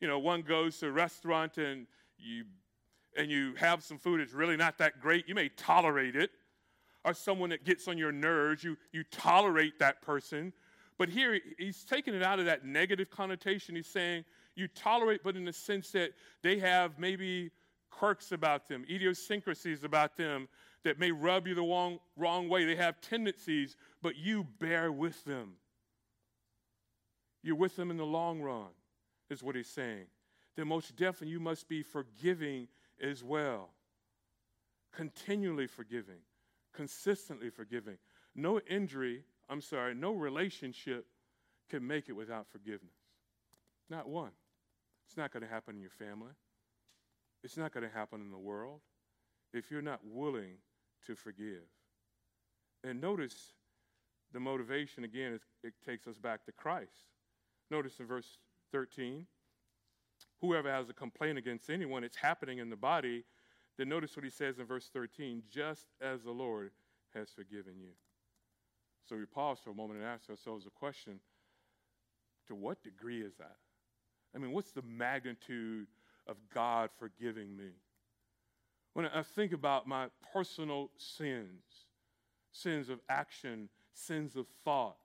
You 0.00 0.08
know, 0.08 0.18
one 0.18 0.42
goes 0.42 0.78
to 0.78 0.88
a 0.88 0.92
restaurant 0.92 1.58
and 1.58 1.86
you 2.18 2.44
and 3.16 3.30
you 3.30 3.54
have 3.56 3.82
some 3.82 3.98
food 3.98 4.20
that's 4.20 4.32
really 4.32 4.56
not 4.56 4.78
that 4.78 5.00
great, 5.00 5.28
you 5.28 5.34
may 5.34 5.48
tolerate 5.48 6.14
it. 6.14 6.30
Or 7.04 7.14
someone 7.14 7.50
that 7.50 7.64
gets 7.64 7.88
on 7.88 7.96
your 7.96 8.12
nerves, 8.12 8.62
you, 8.62 8.76
you 8.92 9.02
tolerate 9.10 9.78
that 9.78 10.02
person. 10.02 10.52
But 10.98 11.08
here 11.08 11.40
he's 11.58 11.84
taking 11.84 12.14
it 12.14 12.22
out 12.22 12.38
of 12.38 12.44
that 12.44 12.64
negative 12.64 13.10
connotation. 13.10 13.74
He's 13.74 13.86
saying 13.86 14.24
you 14.56 14.68
tolerate, 14.68 15.22
but 15.24 15.36
in 15.36 15.44
the 15.44 15.52
sense 15.52 15.90
that 15.92 16.10
they 16.42 16.58
have 16.58 16.98
maybe 16.98 17.50
quirks 17.90 18.32
about 18.32 18.68
them, 18.68 18.84
idiosyncrasies 18.90 19.84
about 19.84 20.16
them 20.16 20.48
that 20.84 20.98
may 20.98 21.10
rub 21.10 21.46
you 21.46 21.54
the 21.54 21.62
wrong, 21.62 21.98
wrong 22.16 22.48
way. 22.48 22.64
They 22.64 22.76
have 22.76 23.00
tendencies, 23.00 23.76
but 24.02 24.16
you 24.16 24.46
bear 24.58 24.92
with 24.92 25.24
them. 25.24 25.54
You're 27.42 27.56
with 27.56 27.76
them 27.76 27.90
in 27.90 27.96
the 27.96 28.06
long 28.06 28.40
run, 28.40 28.68
is 29.30 29.42
what 29.42 29.56
he's 29.56 29.68
saying. 29.68 30.06
Then, 30.56 30.68
most 30.68 30.96
definitely, 30.96 31.28
you 31.28 31.40
must 31.40 31.68
be 31.68 31.82
forgiving 31.82 32.68
as 33.00 33.22
well. 33.22 33.70
Continually 34.92 35.66
forgiving, 35.66 36.18
consistently 36.74 37.50
forgiving. 37.50 37.98
No 38.34 38.60
injury, 38.68 39.22
I'm 39.48 39.60
sorry, 39.60 39.94
no 39.94 40.12
relationship 40.12 41.06
can 41.68 41.86
make 41.86 42.08
it 42.08 42.12
without 42.12 42.46
forgiveness. 42.48 42.94
Not 43.90 44.08
one. 44.08 44.32
It's 45.06 45.16
not 45.16 45.32
going 45.32 45.42
to 45.42 45.48
happen 45.48 45.76
in 45.76 45.80
your 45.80 45.90
family. 45.90 46.32
It's 47.42 47.56
not 47.56 47.72
going 47.72 47.88
to 47.88 47.94
happen 47.94 48.20
in 48.20 48.30
the 48.30 48.38
world 48.38 48.80
if 49.52 49.70
you're 49.70 49.82
not 49.82 50.00
willing 50.04 50.56
to 51.06 51.14
forgive. 51.14 51.64
And 52.84 53.00
notice 53.00 53.52
the 54.32 54.40
motivation 54.40 55.04
again, 55.04 55.32
is, 55.32 55.40
it 55.64 55.74
takes 55.84 56.06
us 56.06 56.18
back 56.18 56.44
to 56.46 56.52
Christ. 56.52 57.06
Notice 57.70 57.98
in 58.00 58.06
verse 58.06 58.38
13 58.72 59.26
whoever 60.40 60.70
has 60.70 60.88
a 60.88 60.92
complaint 60.92 61.38
against 61.38 61.70
anyone, 61.70 62.04
it's 62.04 62.16
happening 62.16 62.58
in 62.58 62.70
the 62.70 62.76
body. 62.76 63.24
Then 63.76 63.88
notice 63.88 64.16
what 64.16 64.24
he 64.24 64.30
says 64.30 64.58
in 64.58 64.66
verse 64.66 64.88
13 64.92 65.42
just 65.50 65.86
as 66.00 66.22
the 66.22 66.30
Lord 66.30 66.70
has 67.14 67.30
forgiven 67.30 67.74
you. 67.80 67.90
So 69.08 69.16
we 69.16 69.24
pause 69.24 69.58
for 69.62 69.70
a 69.70 69.74
moment 69.74 70.00
and 70.00 70.08
ask 70.08 70.28
ourselves 70.28 70.66
a 70.66 70.70
question 70.70 71.20
to 72.46 72.54
what 72.54 72.82
degree 72.82 73.22
is 73.22 73.34
that? 73.38 73.56
I 74.34 74.38
mean, 74.38 74.52
what's 74.52 74.72
the 74.72 74.82
magnitude 74.82 75.86
of 76.26 76.36
God 76.52 76.90
forgiving 76.98 77.56
me? 77.56 77.70
When 78.94 79.06
I 79.06 79.22
think 79.22 79.52
about 79.52 79.86
my 79.86 80.08
personal 80.32 80.90
sins, 80.96 81.86
sins 82.52 82.88
of 82.88 83.00
action, 83.08 83.68
sins 83.92 84.36
of 84.36 84.46
thought, 84.64 84.96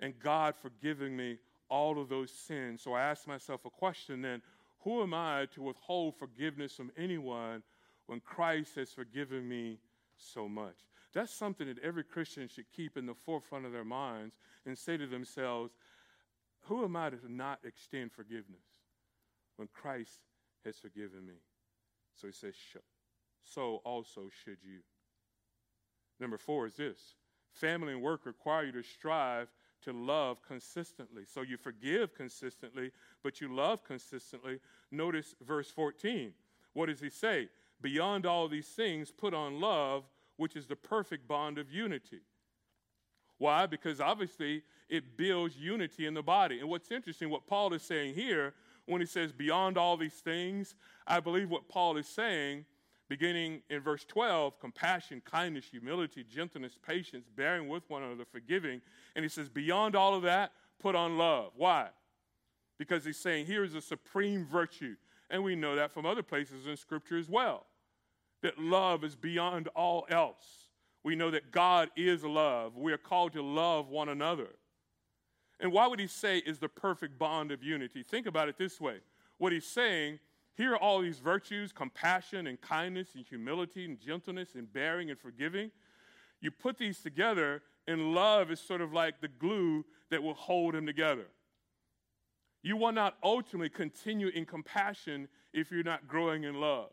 and 0.00 0.18
God 0.18 0.54
forgiving 0.56 1.16
me 1.16 1.38
all 1.68 2.00
of 2.00 2.08
those 2.08 2.30
sins. 2.30 2.82
So 2.82 2.94
I 2.94 3.02
ask 3.02 3.26
myself 3.26 3.64
a 3.64 3.70
question 3.70 4.22
then 4.22 4.42
who 4.82 5.02
am 5.02 5.12
I 5.12 5.46
to 5.54 5.62
withhold 5.62 6.16
forgiveness 6.16 6.74
from 6.74 6.90
anyone 6.96 7.62
when 8.06 8.20
Christ 8.20 8.76
has 8.76 8.90
forgiven 8.90 9.46
me 9.46 9.78
so 10.16 10.48
much? 10.48 10.76
That's 11.12 11.32
something 11.32 11.66
that 11.66 11.78
every 11.80 12.04
Christian 12.04 12.48
should 12.48 12.70
keep 12.74 12.96
in 12.96 13.04
the 13.04 13.14
forefront 13.14 13.66
of 13.66 13.72
their 13.72 13.84
minds 13.84 14.34
and 14.64 14.78
say 14.78 14.96
to 14.96 15.06
themselves, 15.06 15.72
Who 16.62 16.84
am 16.84 16.96
I 16.96 17.10
to 17.10 17.18
not 17.28 17.58
extend 17.64 18.12
forgiveness 18.12 18.64
when 19.56 19.68
Christ 19.68 20.20
has 20.64 20.78
forgiven 20.78 21.26
me? 21.26 21.34
So 22.14 22.26
he 22.26 22.32
says, 22.32 22.54
So 23.44 23.80
also 23.84 24.28
should 24.44 24.58
you. 24.62 24.80
Number 26.18 26.38
four 26.38 26.66
is 26.66 26.74
this 26.74 27.14
family 27.52 27.92
and 27.92 28.02
work 28.02 28.26
require 28.26 28.64
you 28.64 28.72
to 28.72 28.82
strive 28.82 29.48
to 29.82 29.92
love 29.92 30.42
consistently. 30.46 31.24
So 31.26 31.42
you 31.42 31.56
forgive 31.56 32.14
consistently, 32.14 32.92
but 33.22 33.40
you 33.40 33.54
love 33.54 33.82
consistently. 33.84 34.60
Notice 34.90 35.34
verse 35.46 35.70
14. 35.70 36.32
What 36.74 36.86
does 36.86 37.00
he 37.00 37.10
say? 37.10 37.48
Beyond 37.80 38.26
all 38.26 38.46
these 38.46 38.68
things, 38.68 39.10
put 39.10 39.32
on 39.32 39.60
love, 39.60 40.04
which 40.36 40.54
is 40.54 40.66
the 40.66 40.76
perfect 40.76 41.26
bond 41.26 41.58
of 41.58 41.70
unity. 41.70 42.20
Why? 43.38 43.66
Because 43.66 44.00
obviously 44.00 44.62
it 44.88 45.16
builds 45.16 45.56
unity 45.56 46.06
in 46.06 46.14
the 46.14 46.22
body. 46.22 46.60
And 46.60 46.68
what's 46.68 46.90
interesting, 46.90 47.30
what 47.30 47.46
Paul 47.46 47.72
is 47.72 47.82
saying 47.82 48.14
here, 48.14 48.52
when 48.90 49.00
he 49.00 49.06
says 49.06 49.32
beyond 49.32 49.78
all 49.78 49.96
these 49.96 50.14
things, 50.14 50.74
I 51.06 51.20
believe 51.20 51.50
what 51.50 51.68
Paul 51.68 51.96
is 51.96 52.06
saying 52.06 52.64
beginning 53.08 53.60
in 53.68 53.80
verse 53.80 54.04
12 54.04 54.58
compassion, 54.60 55.20
kindness, 55.24 55.66
humility, 55.70 56.24
gentleness, 56.24 56.78
patience, 56.86 57.26
bearing 57.34 57.68
with 57.68 57.82
one 57.88 58.02
another, 58.02 58.24
forgiving. 58.24 58.80
And 59.16 59.24
he 59.24 59.28
says, 59.28 59.48
beyond 59.48 59.96
all 59.96 60.14
of 60.14 60.22
that, 60.22 60.52
put 60.78 60.94
on 60.94 61.18
love. 61.18 61.52
Why? 61.56 61.88
Because 62.78 63.04
he's 63.04 63.18
saying 63.18 63.46
here 63.46 63.64
is 63.64 63.74
a 63.74 63.80
supreme 63.80 64.46
virtue. 64.46 64.94
And 65.28 65.42
we 65.42 65.56
know 65.56 65.76
that 65.76 65.92
from 65.92 66.06
other 66.06 66.22
places 66.22 66.66
in 66.66 66.76
Scripture 66.76 67.18
as 67.18 67.28
well 67.28 67.66
that 68.42 68.58
love 68.58 69.04
is 69.04 69.16
beyond 69.16 69.68
all 69.74 70.06
else. 70.08 70.70
We 71.02 71.14
know 71.14 71.30
that 71.30 71.50
God 71.50 71.90
is 71.96 72.24
love. 72.24 72.76
We 72.76 72.92
are 72.92 72.98
called 72.98 73.34
to 73.34 73.42
love 73.42 73.88
one 73.88 74.08
another. 74.08 74.48
And 75.60 75.72
why 75.72 75.86
would 75.86 76.00
he 76.00 76.06
say 76.06 76.38
is 76.38 76.58
the 76.58 76.68
perfect 76.68 77.18
bond 77.18 77.52
of 77.52 77.62
unity? 77.62 78.02
Think 78.02 78.26
about 78.26 78.48
it 78.48 78.56
this 78.56 78.80
way. 78.80 78.96
What 79.38 79.52
he's 79.52 79.66
saying, 79.66 80.18
here 80.56 80.72
are 80.72 80.78
all 80.78 81.00
these 81.00 81.18
virtues 81.18 81.72
compassion 81.72 82.46
and 82.46 82.60
kindness 82.60 83.14
and 83.14 83.24
humility 83.24 83.84
and 83.84 84.00
gentleness 84.00 84.54
and 84.54 84.72
bearing 84.72 85.10
and 85.10 85.18
forgiving. 85.18 85.70
You 86.40 86.50
put 86.50 86.78
these 86.78 87.00
together, 87.02 87.62
and 87.86 88.14
love 88.14 88.50
is 88.50 88.60
sort 88.60 88.80
of 88.80 88.92
like 88.92 89.20
the 89.20 89.28
glue 89.28 89.84
that 90.10 90.22
will 90.22 90.34
hold 90.34 90.74
them 90.74 90.86
together. 90.86 91.26
You 92.62 92.76
will 92.76 92.92
not 92.92 93.16
ultimately 93.22 93.68
continue 93.68 94.28
in 94.28 94.44
compassion 94.46 95.28
if 95.52 95.70
you're 95.70 95.82
not 95.82 96.08
growing 96.08 96.44
in 96.44 96.60
love. 96.60 96.90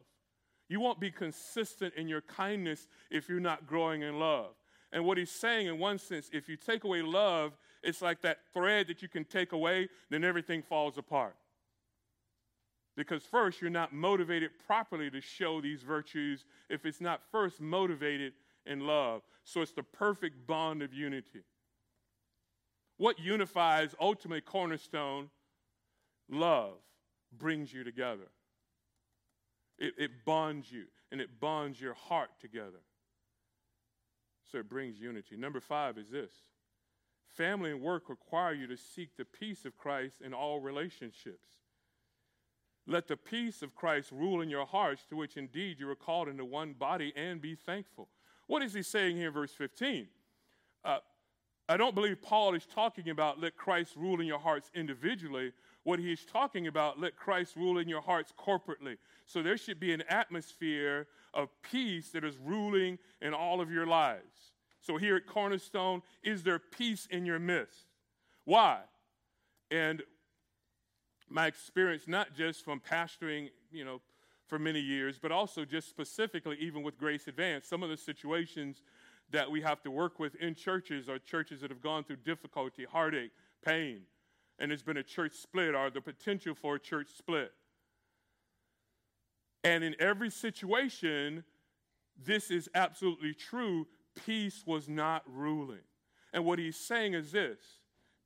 You 0.70 0.80
won't 0.80 1.00
be 1.00 1.12
consistent 1.12 1.94
in 1.96 2.08
your 2.08 2.22
kindness 2.22 2.88
if 3.10 3.30
you're 3.30 3.40
not 3.40 3.66
growing 3.66 4.02
in 4.02 4.20
love. 4.20 4.52
And 4.92 5.06
what 5.06 5.18
he's 5.18 5.32
saying, 5.32 5.68
in 5.68 5.80
one 5.80 5.98
sense, 5.98 6.30
if 6.32 6.48
you 6.48 6.56
take 6.56 6.84
away 6.84 7.02
love, 7.02 7.54
it's 7.84 8.02
like 8.02 8.22
that 8.22 8.40
thread 8.54 8.88
that 8.88 9.02
you 9.02 9.08
can 9.08 9.26
take 9.26 9.52
away, 9.52 9.90
then 10.10 10.24
everything 10.24 10.62
falls 10.62 10.98
apart. 10.98 11.36
Because 12.96 13.24
first, 13.24 13.62
you're 13.62 13.70
not 13.70 13.94
motivated 13.94 14.52
properly 14.66 15.12
to 15.12 15.22
show 15.22 15.62
these 15.62 15.84
virtues 15.84 16.46
if 16.70 16.86
it's 16.86 17.00
not 17.00 17.22
first 17.32 17.62
motivated 17.62 18.34
in 18.66 18.82
love. 18.82 19.22
So 19.44 19.62
it's 19.62 19.72
the 19.72 19.84
perfect 19.84 20.48
bond 20.48 20.82
of 20.82 20.94
unity. 20.94 21.44
What 22.98 23.20
unifies 23.20 23.94
ultimate 24.02 24.46
cornerstone? 24.46 25.30
Love 26.30 26.78
brings 27.38 27.72
you 27.72 27.84
together. 27.84 28.28
It, 29.78 29.94
it 29.98 30.26
bonds 30.26 30.72
you, 30.72 30.86
and 31.12 31.22
it 31.22 31.40
bonds 31.40 31.80
your 31.80 31.94
heart 31.94 32.32
together. 32.42 32.82
So 34.52 34.58
it 34.58 34.70
brings 34.70 35.00
unity. 35.00 35.38
Number 35.38 35.60
five 35.60 35.98
is 35.98 36.10
this 36.10 36.32
family 37.36 37.72
and 37.72 37.82
work 37.82 38.10
require 38.10 38.54
you 38.54 38.68
to 38.68 38.78
seek 38.78 39.16
the 39.18 39.26
peace 39.26 39.66
of 39.66 39.78
Christ 39.78 40.22
in 40.22 40.34
all 40.34 40.60
relationships. 40.60 41.50
Let 42.86 43.08
the 43.08 43.18
peace 43.18 43.62
of 43.62 43.76
Christ 43.76 44.12
rule 44.12 44.42
in 44.42 44.50
your 44.50 44.66
hearts, 44.66 45.06
to 45.10 45.16
which 45.18 45.36
indeed 45.36 45.80
you 45.80 45.90
are 45.90 45.96
called 45.96 46.30
into 46.30 46.46
one 46.46 46.74
body, 46.74 47.12
and 47.16 47.42
be 47.42 47.54
thankful. 47.56 48.08
What 48.48 48.64
is 48.64 48.74
he 48.74 48.82
saying 48.82 49.18
here 49.18 49.28
in 49.28 49.34
verse 49.34 49.52
15? 49.52 50.08
Uh, 50.86 51.00
I 51.70 51.76
don't 51.76 51.94
believe 51.94 52.22
Paul 52.22 52.56
is 52.56 52.66
talking 52.66 53.10
about 53.10 53.42
let 53.42 53.58
Christ 53.58 53.96
rule 53.98 54.22
in 54.22 54.28
your 54.28 54.40
hearts 54.40 54.72
individually. 54.74 55.52
What 55.84 56.00
he's 56.00 56.24
talking 56.24 56.68
about, 56.68 56.98
let 57.00 57.18
Christ 57.18 57.58
rule 57.58 57.78
in 57.78 57.90
your 57.90 58.02
hearts 58.02 58.34
corporately. 58.38 58.98
So 59.26 59.42
there 59.42 59.58
should 59.58 59.80
be 59.80 59.92
an 59.92 60.04
atmosphere 60.10 61.08
of 61.34 61.50
peace 61.62 62.10
that 62.12 62.24
is 62.24 62.38
ruling 62.38 63.00
in 63.22 63.34
all 63.34 63.60
of 63.60 63.70
your 63.70 63.86
lives. 63.86 64.54
So 64.88 64.96
here 64.96 65.18
at 65.18 65.28
Cornerstone, 65.28 66.02
is 66.24 66.44
there 66.44 66.60
peace 66.60 67.10
in 67.12 67.26
your 67.26 67.40
midst? 67.40 67.88
Why? 68.46 68.80
And 69.70 70.02
my 71.28 71.48
experience, 71.48 72.04
not 72.08 72.34
just 72.34 72.64
from 72.64 72.80
pastoring, 72.80 73.50
you 73.70 73.84
know, 73.84 74.00
for 74.46 74.58
many 74.58 74.80
years, 74.80 75.20
but 75.22 75.30
also 75.30 75.66
just 75.66 75.90
specifically, 75.90 76.56
even 76.62 76.84
with 76.84 76.98
Grace 76.98 77.28
Advance, 77.28 77.68
some 77.68 77.84
of 77.84 77.90
the 77.90 77.98
situations 77.98 78.82
that 79.30 79.52
we 79.52 79.60
have 79.60 79.82
to 79.82 79.92
work 79.92 80.20
with 80.20 80.36
in 80.36 80.56
churches 80.56 81.10
are 81.10 81.20
churches 81.20 81.60
that 81.60 81.70
have 81.70 81.82
gone 81.82 82.06
through 82.06 82.16
difficulty, 82.24 82.86
heartache, 82.90 83.32
pain, 83.66 84.04
and 84.58 84.72
there's 84.72 84.84
been 84.84 84.96
a 84.96 85.04
church 85.04 85.34
split 85.34 85.76
or 85.76 85.90
the 85.90 86.00
potential 86.00 86.56
for 86.56 86.76
a 86.76 86.80
church 86.80 87.10
split. 87.18 87.52
And 89.66 89.84
in 89.84 89.98
every 90.00 90.30
situation, 90.30 91.44
this 92.24 92.50
is 92.52 92.70
absolutely 92.74 93.34
true. 93.34 93.86
Peace 94.26 94.64
was 94.66 94.88
not 94.88 95.24
ruling. 95.28 95.84
And 96.34 96.46
what 96.46 96.60
he's 96.60 96.76
saying 96.76 97.14
is 97.14 97.32
this 97.32 97.60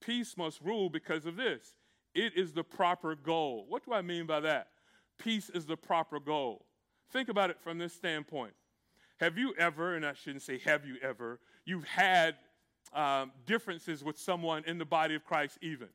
peace 0.02 0.36
must 0.36 0.60
rule 0.62 0.90
because 0.90 1.26
of 1.26 1.36
this 1.36 1.74
it 2.14 2.34
is 2.36 2.52
the 2.52 2.64
proper 2.64 3.16
goal. 3.16 3.66
What 3.70 3.86
do 3.86 3.94
I 3.94 4.02
mean 4.02 4.26
by 4.26 4.42
that? 4.42 4.68
Peace 5.18 5.50
is 5.50 5.66
the 5.66 5.78
proper 5.78 6.20
goal. 6.20 6.66
Think 7.12 7.30
about 7.30 7.50
it 7.50 7.60
from 7.60 7.78
this 7.78 7.94
standpoint. 7.94 8.54
Have 9.20 9.38
you 9.38 9.54
ever, 9.58 9.96
and 9.96 10.06
I 10.06 10.14
shouldn't 10.14 10.42
say 10.42 10.58
have 10.66 10.86
you 10.86 10.96
ever, 11.02 11.40
you've 11.64 11.86
had 11.86 12.36
um, 12.94 13.32
differences 13.46 14.04
with 14.04 14.18
someone 14.18 14.64
in 14.66 14.78
the 14.78 14.86
body 14.86 15.16
of 15.16 15.24
Christ, 15.24 15.60
even, 15.62 15.90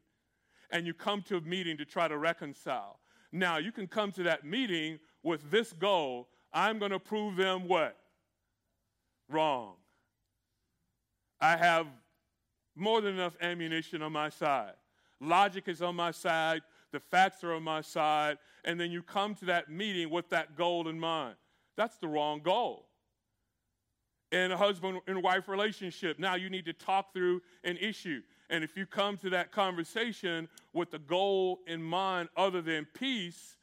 and 0.71 0.87
you 0.87 0.95
come 0.95 1.23
to 1.23 1.37
a 1.37 1.41
meeting 1.41 1.77
to 1.79 1.85
try 1.85 2.09
to 2.09 2.17
reconcile. 2.17 3.01
Now, 3.33 3.59
you 3.59 3.73
can 3.73 3.89
come 3.89 4.13
to 4.13 4.23
that 4.23 4.45
meeting 4.45 5.01
with 5.23 5.51
this 5.51 5.73
goal 5.73 6.29
I'm 6.53 6.79
going 6.79 6.93
to 6.93 6.99
prove 6.99 7.37
them 7.37 7.69
what? 7.69 7.97
Wrong. 9.29 9.75
I 11.41 11.57
have 11.57 11.87
more 12.74 13.01
than 13.01 13.14
enough 13.14 13.37
ammunition 13.41 14.03
on 14.03 14.12
my 14.12 14.28
side. 14.28 14.72
Logic 15.20 15.66
is 15.66 15.82
on 15.82 15.97
my 15.97 16.11
side, 16.11 16.62
the 16.93 17.01
facts 17.01 17.43
are 17.43 17.55
on 17.55 17.62
my 17.62 17.80
side, 17.80 18.39
and 18.64 18.78
then 18.78 18.91
you 18.91 19.03
come 19.03 19.34
to 19.37 19.47
that 19.47 19.70
meeting 19.70 20.11
with 20.11 20.28
that 20.30 20.57
goal 20.57 20.89
in 20.89 20.99
mind. 20.99 21.37
That's 21.76 21.97
the 21.99 22.09
wrong 22.09 22.41
goal. 22.43 22.87
In 24.32 24.51
a 24.51 24.57
husband 24.57 25.01
and 25.07 25.22
wife 25.22 25.49
relationship, 25.49 26.18
now 26.18 26.34
you 26.34 26.51
need 26.51 26.64
to 26.66 26.72
talk 26.72 27.12
through 27.12 27.41
an 27.64 27.76
issue. 27.76 28.22
And 28.51 28.64
if 28.64 28.76
you 28.76 28.84
come 28.84 29.16
to 29.18 29.30
that 29.30 29.53
conversation 29.53 30.49
with 30.72 30.91
the 30.91 30.99
goal 30.99 31.61
in 31.66 31.82
mind 31.82 32.28
other 32.37 32.61
than 32.61 32.87
peace, 32.95 33.57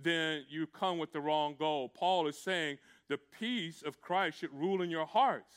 then 0.00 0.44
you 0.48 0.66
come 0.66 0.98
with 0.98 1.12
the 1.12 1.20
wrong 1.20 1.56
goal. 1.58 1.88
Paul 1.88 2.26
is 2.26 2.38
saying 2.38 2.78
the 3.08 3.18
peace 3.18 3.82
of 3.82 4.00
Christ 4.00 4.38
should 4.38 4.52
rule 4.52 4.82
in 4.82 4.90
your 4.90 5.06
hearts. 5.06 5.52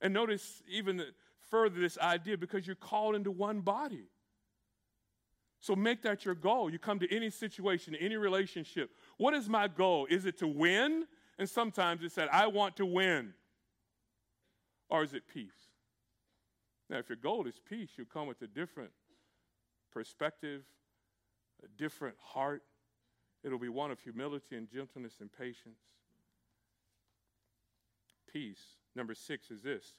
And 0.00 0.12
notice 0.12 0.62
even 0.68 1.02
further 1.50 1.80
this 1.80 1.98
idea 1.98 2.36
because 2.36 2.66
you're 2.66 2.76
called 2.76 3.14
into 3.14 3.30
one 3.30 3.60
body. 3.60 4.08
So 5.60 5.74
make 5.74 6.02
that 6.02 6.24
your 6.24 6.34
goal. 6.34 6.70
You 6.70 6.78
come 6.78 6.98
to 7.00 7.14
any 7.14 7.30
situation, 7.30 7.94
any 7.94 8.16
relationship. 8.16 8.90
What 9.16 9.34
is 9.34 9.48
my 9.48 9.68
goal? 9.68 10.06
Is 10.08 10.26
it 10.26 10.38
to 10.38 10.46
win? 10.46 11.06
And 11.38 11.48
sometimes 11.48 12.02
it's 12.02 12.14
said, 12.14 12.28
I 12.30 12.46
want 12.46 12.76
to 12.76 12.86
win. 12.86 13.34
Or 14.88 15.02
is 15.02 15.14
it 15.14 15.24
peace? 15.32 15.50
Now, 16.88 16.98
if 16.98 17.08
your 17.08 17.16
goal 17.16 17.46
is 17.46 17.60
peace, 17.68 17.90
you 17.96 18.04
come 18.04 18.28
with 18.28 18.40
a 18.42 18.46
different 18.46 18.90
perspective, 19.92 20.62
a 21.64 21.68
different 21.78 22.16
heart. 22.20 22.62
It'll 23.42 23.58
be 23.58 23.68
one 23.68 23.90
of 23.90 24.00
humility 24.00 24.56
and 24.56 24.70
gentleness 24.70 25.14
and 25.20 25.30
patience. 25.32 25.80
Peace. 28.32 28.62
Number 28.96 29.14
six 29.14 29.50
is 29.50 29.62
this 29.62 29.94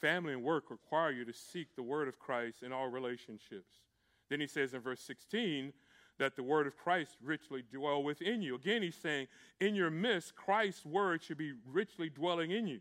family 0.00 0.34
and 0.34 0.42
work 0.42 0.70
require 0.70 1.10
you 1.10 1.24
to 1.24 1.32
seek 1.32 1.74
the 1.74 1.82
word 1.82 2.08
of 2.08 2.18
Christ 2.18 2.62
in 2.62 2.72
all 2.72 2.88
relationships. 2.88 3.80
Then 4.28 4.38
he 4.38 4.46
says 4.46 4.74
in 4.74 4.80
verse 4.80 5.00
16 5.00 5.72
that 6.18 6.36
the 6.36 6.42
word 6.42 6.66
of 6.66 6.76
Christ 6.76 7.16
richly 7.22 7.64
dwell 7.72 8.02
within 8.02 8.42
you. 8.42 8.54
Again, 8.54 8.82
he's 8.82 8.96
saying, 8.96 9.26
in 9.60 9.74
your 9.74 9.90
midst, 9.90 10.36
Christ's 10.36 10.84
word 10.84 11.22
should 11.22 11.38
be 11.38 11.54
richly 11.66 12.10
dwelling 12.10 12.50
in 12.50 12.66
you. 12.66 12.80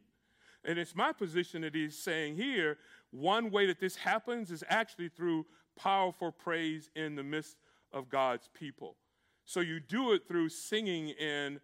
And 0.66 0.78
it's 0.78 0.95
my 0.95 1.11
position 1.11 1.61
that 1.61 1.76
he's 1.76 1.97
saying 1.97 2.36
here 2.36 2.78
one 3.11 3.51
way 3.51 3.66
that 3.68 3.80
this 3.80 3.95
happens 3.95 4.51
is 4.51 4.64
actually 4.70 5.09
through 5.09 5.45
powerful 5.78 6.32
praise 6.32 6.89
in 6.95 7.16
the 7.16 7.24
midst 7.24 7.57
of 7.91 8.09
God's 8.09 8.49
people. 8.53 8.97
So 9.45 9.59
you 9.59 9.80
do 9.80 10.14
it 10.14 10.28
through 10.28 10.49
singing 10.49 11.14
and 11.20 11.59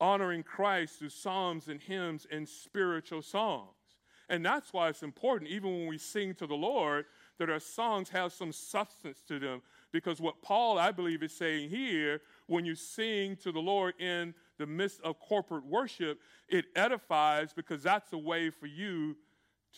honoring 0.00 0.42
Christ 0.42 0.98
through 0.98 1.10
psalms 1.10 1.68
and 1.68 1.80
hymns 1.80 2.26
and 2.30 2.48
spiritual 2.48 3.22
songs. 3.22 3.70
And 4.28 4.44
that's 4.44 4.72
why 4.72 4.88
it's 4.88 5.02
important, 5.02 5.50
even 5.50 5.70
when 5.70 5.86
we 5.86 5.98
sing 5.98 6.34
to 6.34 6.46
the 6.46 6.54
Lord, 6.54 7.04
that 7.38 7.48
our 7.48 7.60
songs 7.60 8.08
have 8.08 8.32
some 8.32 8.50
substance 8.50 9.22
to 9.28 9.38
them. 9.38 9.62
Because 9.92 10.20
what 10.20 10.42
Paul, 10.42 10.78
I 10.78 10.90
believe, 10.90 11.22
is 11.22 11.32
saying 11.32 11.70
here, 11.70 12.20
when 12.46 12.64
you 12.64 12.74
sing 12.74 13.36
to 13.36 13.52
the 13.52 13.60
Lord 13.60 13.94
in 14.00 14.34
the 14.58 14.66
midst 14.66 15.00
of 15.02 15.20
corporate 15.20 15.64
worship, 15.64 16.20
it 16.48 16.66
edifies 16.74 17.52
because 17.52 17.82
that's 17.82 18.12
a 18.12 18.18
way 18.18 18.50
for 18.50 18.66
you 18.66 19.16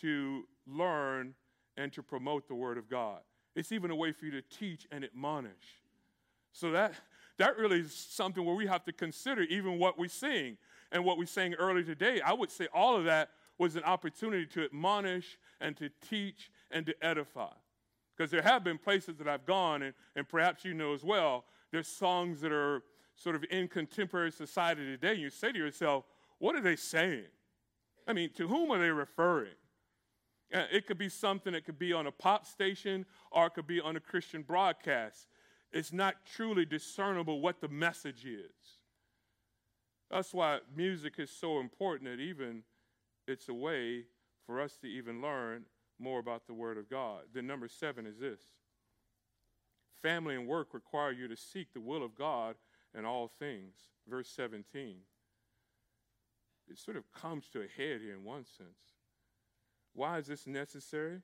to 0.01 0.45
learn 0.65 1.35
and 1.77 1.93
to 1.93 2.01
promote 2.01 2.47
the 2.47 2.55
Word 2.55 2.77
of 2.77 2.89
God. 2.89 3.19
It's 3.55 3.71
even 3.71 3.91
a 3.91 3.95
way 3.95 4.11
for 4.11 4.25
you 4.25 4.31
to 4.31 4.41
teach 4.41 4.87
and 4.91 5.03
admonish. 5.03 5.53
So 6.51 6.71
that, 6.71 6.93
that 7.39 7.57
really 7.57 7.79
is 7.79 7.93
something 7.93 8.45
where 8.45 8.55
we 8.55 8.67
have 8.67 8.83
to 8.83 8.91
consider 8.91 9.41
even 9.43 9.79
what 9.79 9.97
we 9.97 10.07
sing 10.07 10.57
and 10.91 11.03
what 11.03 11.17
we 11.17 11.25
sang 11.25 11.53
earlier 11.55 11.83
today. 11.83 12.21
I 12.21 12.33
would 12.33 12.51
say 12.51 12.67
all 12.73 12.95
of 12.97 13.05
that 13.05 13.31
was 13.57 13.75
an 13.75 13.83
opportunity 13.83 14.45
to 14.47 14.63
admonish 14.65 15.37
and 15.59 15.75
to 15.77 15.89
teach 16.09 16.51
and 16.69 16.85
to 16.85 16.95
edify. 17.01 17.53
Because 18.15 18.29
there 18.29 18.41
have 18.41 18.63
been 18.63 18.77
places 18.77 19.17
that 19.17 19.27
I've 19.27 19.45
gone, 19.45 19.83
and, 19.83 19.93
and 20.17 20.27
perhaps 20.27 20.65
you 20.65 20.73
know 20.73 20.93
as 20.93 21.03
well, 21.03 21.45
there's 21.71 21.87
songs 21.87 22.41
that 22.41 22.51
are 22.51 22.83
sort 23.15 23.37
of 23.37 23.45
in 23.49 23.69
contemporary 23.69 24.31
society 24.31 24.83
today. 24.85 25.11
And 25.11 25.21
you 25.21 25.29
say 25.29 25.53
to 25.53 25.57
yourself, 25.57 26.05
what 26.39 26.55
are 26.55 26.61
they 26.61 26.75
saying? 26.75 27.25
I 28.05 28.11
mean, 28.11 28.31
to 28.35 28.47
whom 28.47 28.71
are 28.71 28.79
they 28.79 28.89
referring? 28.89 29.53
Uh, 30.53 30.63
it 30.71 30.87
could 30.87 30.97
be 30.97 31.09
something 31.09 31.53
that 31.53 31.63
could 31.63 31.79
be 31.79 31.93
on 31.93 32.07
a 32.07 32.11
pop 32.11 32.45
station 32.45 33.05
or 33.31 33.47
it 33.47 33.53
could 33.53 33.67
be 33.67 33.79
on 33.79 33.95
a 33.95 33.99
Christian 33.99 34.41
broadcast. 34.41 35.27
It's 35.71 35.93
not 35.93 36.15
truly 36.25 36.65
discernible 36.65 37.41
what 37.41 37.61
the 37.61 37.67
message 37.67 38.25
is. 38.25 38.79
That's 40.09 40.33
why 40.33 40.59
music 40.75 41.15
is 41.19 41.29
so 41.29 41.59
important 41.59 42.09
that 42.09 42.21
even 42.21 42.63
it's 43.27 43.47
a 43.49 43.53
way 43.53 44.05
for 44.45 44.59
us 44.59 44.77
to 44.77 44.87
even 44.87 45.21
learn 45.21 45.65
more 45.99 46.19
about 46.19 46.47
the 46.47 46.53
Word 46.53 46.77
of 46.77 46.89
God. 46.89 47.23
Then, 47.33 47.45
number 47.45 47.67
seven 47.67 48.07
is 48.07 48.17
this 48.19 48.41
family 50.01 50.35
and 50.35 50.47
work 50.47 50.73
require 50.73 51.11
you 51.11 51.27
to 51.27 51.35
seek 51.35 51.73
the 51.73 51.81
will 51.81 52.03
of 52.03 52.15
God 52.15 52.55
in 52.97 53.05
all 53.05 53.27
things. 53.27 53.75
Verse 54.07 54.29
17. 54.29 54.95
It 56.69 56.77
sort 56.77 56.97
of 56.97 57.11
comes 57.11 57.49
to 57.49 57.59
a 57.59 57.63
head 57.63 58.01
here 58.01 58.13
in 58.13 58.23
one 58.23 58.45
sense. 58.45 58.95
Why 59.93 60.19
is 60.19 60.27
this 60.27 60.47
necessary? 60.47 61.21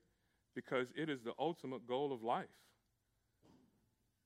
Because 0.55 0.87
it 0.95 1.09
is 1.09 1.21
the 1.21 1.33
ultimate 1.39 1.87
goal 1.87 2.11
of 2.11 2.23
life. 2.23 2.45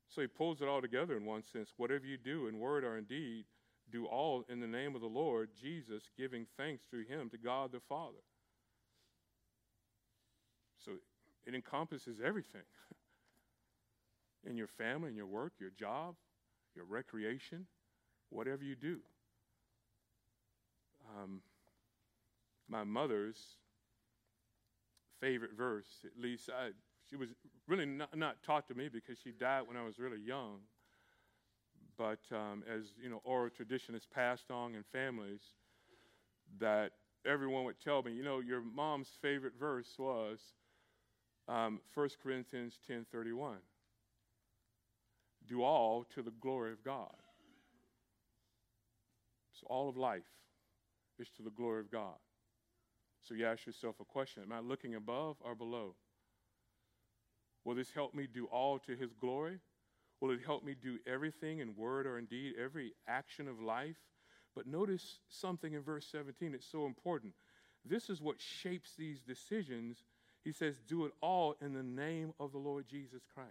So 0.10 0.22
he 0.22 0.28
pulls 0.28 0.62
it 0.62 0.68
all 0.68 0.82
together 0.82 1.16
in 1.16 1.26
one 1.26 1.44
sense. 1.44 1.74
Whatever 1.78 2.06
you 2.06 2.18
do 2.18 2.48
in 2.48 2.60
word 2.60 2.84
or 2.84 2.98
in 2.98 3.06
deed, 3.06 3.46
do 3.92 4.06
all 4.06 4.44
in 4.50 4.60
the 4.60 4.68
name 4.68 4.96
of 4.96 5.02
the 5.02 5.08
Lord 5.08 5.50
Jesus, 5.60 6.04
giving 6.18 6.46
thanks 6.58 6.84
through 6.90 7.06
him 7.06 7.30
to 7.30 7.38
God 7.38 7.72
the 7.72 7.80
Father. 7.80 8.18
So 10.84 10.94
it 11.46 11.54
encompasses 11.54 12.18
everything 12.24 12.62
in 14.46 14.58
your 14.58 14.68
family, 14.68 15.10
in 15.10 15.16
your 15.16 15.28
work, 15.28 15.54
your 15.60 15.72
job, 15.72 16.16
your 16.76 16.86
recreation, 16.86 17.68
whatever 18.30 18.64
you 18.64 18.76
do. 18.76 19.00
Um, 21.18 21.42
my 22.68 22.84
mother's 22.84 23.40
favorite 25.20 25.54
verse, 25.58 25.88
at 26.06 26.22
least 26.22 26.50
I, 26.50 26.70
she 27.10 27.16
was 27.16 27.30
really 27.68 27.86
not, 27.86 28.16
not, 28.18 28.44
taught 28.44 28.68
to 28.68 28.76
me 28.76 28.90
because 28.90 29.18
she 29.24 29.32
died 29.32 29.64
when 29.68 29.78
I 29.78 29.84
was 29.84 29.98
really 30.00 30.20
young. 30.20 30.60
But 31.98 32.20
um, 32.32 32.64
as 32.72 32.94
you 33.02 33.10
know, 33.10 33.22
oral 33.24 33.50
tradition 33.50 33.96
is 33.96 34.06
passed 34.14 34.52
on 34.52 34.76
in 34.76 34.84
families, 34.92 35.42
that 36.60 36.92
everyone 37.26 37.66
would 37.66 37.80
tell 37.84 38.02
me, 38.02 38.14
you 38.14 38.24
know, 38.24 38.40
your 38.40 38.62
mom's 38.62 39.10
favorite 39.22 39.54
verse 39.60 39.96
was 39.98 40.40
um, 41.48 41.82
1 41.94 42.10
Corinthians 42.22 42.80
10:31. 42.90 43.56
Do 45.48 45.64
all 45.64 46.06
to 46.16 46.22
the 46.22 46.32
glory 46.40 46.72
of 46.72 46.84
God. 46.84 47.16
So 49.60 49.68
all 49.68 49.90
of 49.90 49.98
life 49.98 50.22
is 51.18 51.28
to 51.38 51.44
the 51.44 51.50
glory 51.50 51.82
of 51.82 51.92
God. 51.92 52.16
So 53.28 53.34
you 53.34 53.46
ask 53.46 53.66
yourself 53.66 53.96
a 54.00 54.06
question 54.06 54.44
Am 54.44 54.54
I 54.54 54.60
looking 54.60 54.96
above 54.96 55.38
or 55.42 55.56
below? 55.56 55.96
Will 57.66 57.76
this 57.76 57.92
help 57.92 58.14
me 58.14 58.28
do 58.32 58.46
all 58.46 58.80
to 58.80 58.96
His 58.96 59.14
glory? 59.14 59.60
Will 60.22 60.32
it 60.32 60.42
help 60.46 60.64
me 60.64 60.76
do 60.82 61.00
everything 61.08 61.60
in 61.60 61.76
word 61.76 62.06
or 62.06 62.18
in 62.18 62.26
deed, 62.26 62.56
every 62.62 62.94
action 63.08 63.48
of 63.48 63.62
life? 63.62 63.98
But 64.56 64.68
notice 64.68 65.20
something 65.30 65.74
in 65.74 65.82
verse 65.82 66.06
17, 66.12 66.54
it's 66.54 66.70
so 66.70 66.86
important. 66.86 67.34
This 67.86 68.10
is 68.10 68.22
what 68.22 68.42
shapes 68.42 68.94
these 68.98 69.22
decisions. 69.22 70.04
He 70.44 70.52
says, 70.52 70.76
Do 70.88 71.06
it 71.06 71.14
all 71.22 71.56
in 71.62 71.74
the 71.74 71.84
name 71.84 72.34
of 72.40 72.52
the 72.52 72.58
Lord 72.58 72.86
Jesus 72.90 73.22
Christ. 73.34 73.50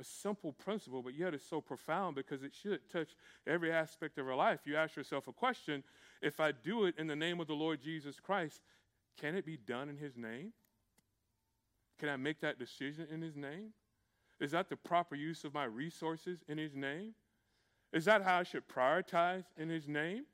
A 0.00 0.04
simple 0.04 0.52
principle, 0.52 1.02
but 1.02 1.14
yet 1.14 1.34
it's 1.34 1.48
so 1.48 1.60
profound 1.60 2.16
because 2.16 2.42
it 2.42 2.52
should 2.52 2.80
touch 2.90 3.10
every 3.46 3.72
aspect 3.72 4.18
of 4.18 4.28
our 4.28 4.34
life. 4.34 4.60
You 4.64 4.76
ask 4.76 4.96
yourself 4.96 5.28
a 5.28 5.32
question 5.32 5.84
if 6.20 6.40
I 6.40 6.50
do 6.50 6.86
it 6.86 6.96
in 6.98 7.06
the 7.06 7.14
name 7.14 7.40
of 7.40 7.46
the 7.46 7.54
Lord 7.54 7.80
Jesus 7.80 8.18
Christ, 8.18 8.60
can 9.20 9.36
it 9.36 9.46
be 9.46 9.56
done 9.56 9.88
in 9.88 9.96
His 9.96 10.16
name? 10.16 10.52
Can 11.98 12.08
I 12.08 12.16
make 12.16 12.40
that 12.40 12.58
decision 12.58 13.06
in 13.12 13.22
His 13.22 13.36
name? 13.36 13.72
Is 14.40 14.50
that 14.50 14.68
the 14.68 14.76
proper 14.76 15.14
use 15.14 15.44
of 15.44 15.54
my 15.54 15.64
resources 15.64 16.42
in 16.48 16.58
His 16.58 16.74
name? 16.74 17.14
Is 17.92 18.04
that 18.06 18.22
how 18.22 18.38
I 18.38 18.42
should 18.42 18.68
prioritize 18.68 19.44
in 19.56 19.68
His 19.68 19.86
name? 19.86 20.24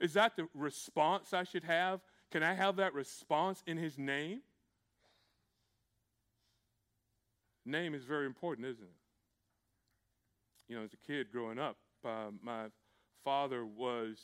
Is 0.00 0.14
that 0.14 0.36
the 0.36 0.48
response 0.54 1.32
I 1.32 1.44
should 1.44 1.64
have? 1.64 2.00
Can 2.30 2.42
I 2.42 2.54
have 2.54 2.76
that 2.76 2.94
response 2.94 3.62
in 3.66 3.76
His 3.76 3.98
name? 3.98 4.40
Name 7.66 7.94
is 7.94 8.04
very 8.04 8.24
important, 8.24 8.66
isn't 8.66 8.82
it? 8.82 8.90
You 10.68 10.76
know, 10.76 10.84
as 10.84 10.92
a 10.94 10.96
kid 10.96 11.30
growing 11.30 11.58
up, 11.58 11.76
uh, 12.04 12.30
my 12.42 12.66
father 13.24 13.66
was 13.66 14.18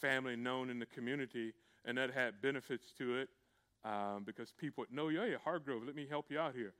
family 0.00 0.36
known 0.36 0.70
in 0.70 0.78
the 0.78 0.86
community, 0.86 1.52
and 1.84 1.98
that 1.98 2.12
had 2.12 2.40
benefits 2.40 2.92
to 2.98 3.16
it 3.16 3.28
um, 3.84 4.24
because 4.24 4.52
people 4.52 4.82
would 4.82 4.96
know, 4.96 5.08
yeah, 5.08 5.36
Hargrove, 5.44 5.84
let 5.84 5.94
me 5.94 6.06
help 6.08 6.26
you 6.30 6.38
out 6.38 6.54
here. 6.54 6.74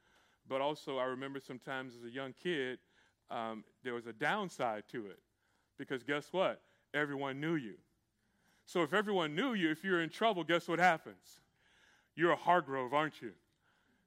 But 0.48 0.60
also, 0.60 0.98
I 0.98 1.04
remember 1.04 1.40
sometimes 1.40 1.94
as 1.96 2.04
a 2.04 2.10
young 2.10 2.32
kid, 2.42 2.78
um, 3.30 3.64
there 3.82 3.94
was 3.94 4.06
a 4.06 4.12
downside 4.12 4.84
to 4.92 5.06
it 5.06 5.18
because 5.78 6.02
guess 6.02 6.32
what? 6.32 6.60
Everyone 6.94 7.40
knew 7.40 7.56
you. 7.56 7.74
So 8.64 8.82
if 8.82 8.92
everyone 8.92 9.34
knew 9.34 9.54
you, 9.54 9.70
if 9.70 9.84
you're 9.84 10.02
in 10.02 10.10
trouble, 10.10 10.44
guess 10.44 10.68
what 10.68 10.78
happens? 10.78 11.40
You're 12.14 12.32
a 12.32 12.36
Hargrove, 12.36 12.94
aren't 12.94 13.20
you? 13.20 13.32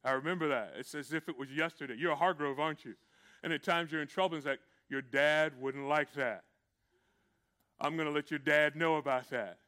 I 0.03 0.11
remember 0.11 0.49
that. 0.49 0.73
It's 0.77 0.95
as 0.95 1.13
if 1.13 1.29
it 1.29 1.37
was 1.37 1.49
yesterday. 1.51 1.95
You're 1.97 2.11
a 2.11 2.15
Hargrove, 2.15 2.59
aren't 2.59 2.85
you? 2.85 2.95
And 3.43 3.53
at 3.53 3.63
times 3.63 3.91
you're 3.91 4.01
in 4.01 4.07
trouble, 4.07 4.35
and 4.35 4.43
it's 4.43 4.47
like, 4.47 4.59
your 4.89 5.01
dad 5.01 5.53
wouldn't 5.61 5.87
like 5.87 6.13
that. 6.13 6.43
I'm 7.79 7.95
going 7.95 8.07
to 8.07 8.13
let 8.13 8.31
your 8.31 8.39
dad 8.39 8.75
know 8.75 8.95
about 8.95 9.29
that. 9.29 9.59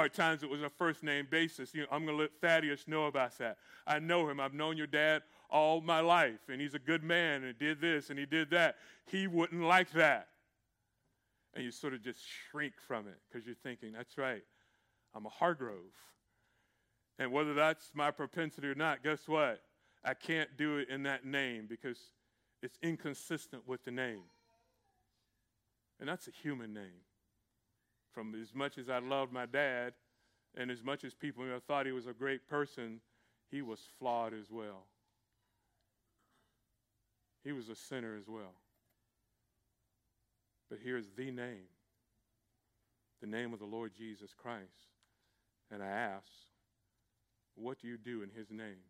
Or 0.00 0.04
at 0.04 0.14
times 0.14 0.42
it 0.42 0.48
was 0.48 0.62
a 0.62 0.70
first 0.70 1.02
name 1.02 1.28
basis. 1.30 1.74
You 1.74 1.82
know, 1.82 1.88
I'm 1.92 2.06
going 2.06 2.16
to 2.16 2.22
let 2.22 2.30
Thaddeus 2.40 2.88
know 2.88 3.04
about 3.04 3.36
that. 3.36 3.58
I 3.86 3.98
know 3.98 4.30
him. 4.30 4.40
I've 4.40 4.54
known 4.54 4.78
your 4.78 4.86
dad 4.86 5.22
all 5.50 5.82
my 5.82 6.00
life, 6.00 6.48
and 6.48 6.58
he's 6.58 6.72
a 6.72 6.78
good 6.78 7.04
man, 7.04 7.44
and 7.44 7.58
did 7.58 7.82
this 7.82 8.08
and 8.08 8.18
he 8.18 8.24
did 8.24 8.48
that. 8.50 8.76
He 9.04 9.26
wouldn't 9.26 9.62
like 9.62 9.92
that. 9.92 10.28
And 11.52 11.62
you 11.64 11.70
sort 11.70 11.92
of 11.92 12.02
just 12.02 12.20
shrink 12.50 12.72
from 12.88 13.08
it 13.08 13.18
because 13.28 13.44
you're 13.44 13.56
thinking, 13.62 13.92
that's 13.92 14.16
right, 14.16 14.42
I'm 15.14 15.26
a 15.26 15.28
Hargrove. 15.28 15.92
And 17.18 17.30
whether 17.30 17.52
that's 17.52 17.90
my 17.92 18.10
propensity 18.10 18.68
or 18.68 18.74
not, 18.74 19.02
guess 19.02 19.28
what? 19.28 19.60
I 20.02 20.14
can't 20.14 20.48
do 20.56 20.78
it 20.78 20.88
in 20.88 21.02
that 21.02 21.26
name 21.26 21.66
because 21.68 21.98
it's 22.62 22.78
inconsistent 22.82 23.68
with 23.68 23.84
the 23.84 23.90
name. 23.90 24.22
And 25.98 26.08
that's 26.08 26.26
a 26.26 26.30
human 26.30 26.72
name. 26.72 27.02
From 28.12 28.34
as 28.40 28.54
much 28.54 28.78
as 28.78 28.88
I 28.88 28.98
loved 28.98 29.32
my 29.32 29.46
dad, 29.46 29.92
and 30.56 30.70
as 30.70 30.82
much 30.82 31.04
as 31.04 31.14
people 31.14 31.44
you 31.44 31.50
know, 31.50 31.60
thought 31.60 31.86
he 31.86 31.92
was 31.92 32.06
a 32.06 32.12
great 32.12 32.48
person, 32.48 33.00
he 33.50 33.62
was 33.62 33.80
flawed 33.98 34.34
as 34.34 34.50
well. 34.50 34.86
He 37.44 37.52
was 37.52 37.68
a 37.68 37.74
sinner 37.74 38.16
as 38.16 38.28
well. 38.28 38.54
But 40.68 40.78
here's 40.82 41.10
the 41.16 41.30
name 41.30 41.66
the 43.20 43.26
name 43.26 43.52
of 43.52 43.58
the 43.58 43.66
Lord 43.66 43.92
Jesus 43.94 44.30
Christ. 44.32 44.88
And 45.70 45.82
I 45.82 45.88
ask, 45.88 46.26
what 47.54 47.78
do 47.78 47.86
you 47.86 47.98
do 47.98 48.22
in 48.22 48.30
his 48.30 48.50
name 48.50 48.80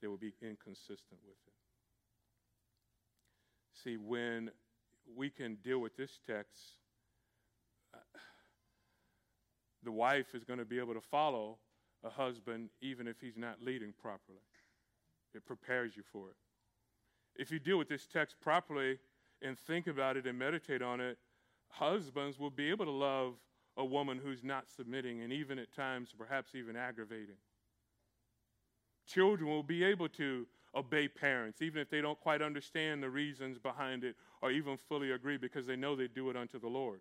that 0.00 0.08
will 0.08 0.16
be 0.16 0.34
inconsistent 0.40 1.18
with 1.26 1.36
it? 1.46 1.52
See, 3.82 3.96
when 3.96 4.50
we 5.16 5.30
can 5.30 5.56
deal 5.56 5.80
with 5.80 5.96
this 5.96 6.20
text, 6.26 6.60
the 9.82 9.92
wife 9.92 10.34
is 10.34 10.44
going 10.44 10.58
to 10.58 10.64
be 10.64 10.78
able 10.78 10.94
to 10.94 11.00
follow 11.00 11.58
a 12.04 12.10
husband 12.10 12.70
even 12.80 13.06
if 13.06 13.20
he's 13.20 13.36
not 13.36 13.56
leading 13.62 13.92
properly. 14.00 14.38
It 15.34 15.44
prepares 15.44 15.96
you 15.96 16.02
for 16.12 16.28
it. 16.28 16.36
If 17.36 17.50
you 17.50 17.58
deal 17.58 17.78
with 17.78 17.88
this 17.88 18.06
text 18.06 18.36
properly 18.40 18.98
and 19.42 19.58
think 19.58 19.86
about 19.86 20.16
it 20.16 20.26
and 20.26 20.38
meditate 20.38 20.82
on 20.82 21.00
it, 21.00 21.18
husbands 21.68 22.38
will 22.38 22.50
be 22.50 22.70
able 22.70 22.84
to 22.84 22.90
love 22.90 23.34
a 23.76 23.84
woman 23.84 24.20
who's 24.22 24.44
not 24.44 24.68
submitting 24.68 25.22
and 25.22 25.32
even 25.32 25.58
at 25.58 25.72
times 25.74 26.10
perhaps 26.16 26.54
even 26.54 26.76
aggravating. 26.76 27.36
Children 29.06 29.50
will 29.50 29.64
be 29.64 29.82
able 29.84 30.08
to 30.10 30.46
obey 30.74 31.08
parents, 31.08 31.60
even 31.60 31.80
if 31.80 31.90
they 31.90 32.00
don't 32.00 32.20
quite 32.20 32.42
understand 32.42 33.02
the 33.02 33.10
reasons 33.10 33.58
behind 33.58 34.04
it 34.04 34.16
or 34.40 34.50
even 34.50 34.76
fully 34.76 35.12
agree 35.12 35.36
because 35.36 35.66
they 35.66 35.76
know 35.76 35.96
they 35.96 36.08
do 36.08 36.30
it 36.30 36.36
unto 36.36 36.58
the 36.58 36.68
Lord. 36.68 37.00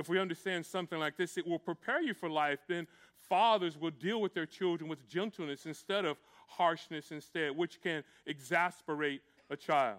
If 0.00 0.08
we 0.08 0.18
understand 0.18 0.64
something 0.64 0.98
like 0.98 1.18
this, 1.18 1.36
it 1.36 1.46
will 1.46 1.58
prepare 1.58 2.00
you 2.00 2.14
for 2.14 2.30
life. 2.30 2.60
Then 2.66 2.86
fathers 3.28 3.76
will 3.76 3.90
deal 3.90 4.22
with 4.22 4.32
their 4.32 4.46
children 4.46 4.88
with 4.88 5.06
gentleness 5.06 5.66
instead 5.66 6.06
of 6.06 6.16
harshness 6.48 7.12
instead, 7.12 7.54
which 7.54 7.82
can 7.82 8.02
exasperate 8.26 9.20
a 9.50 9.56
child. 9.56 9.98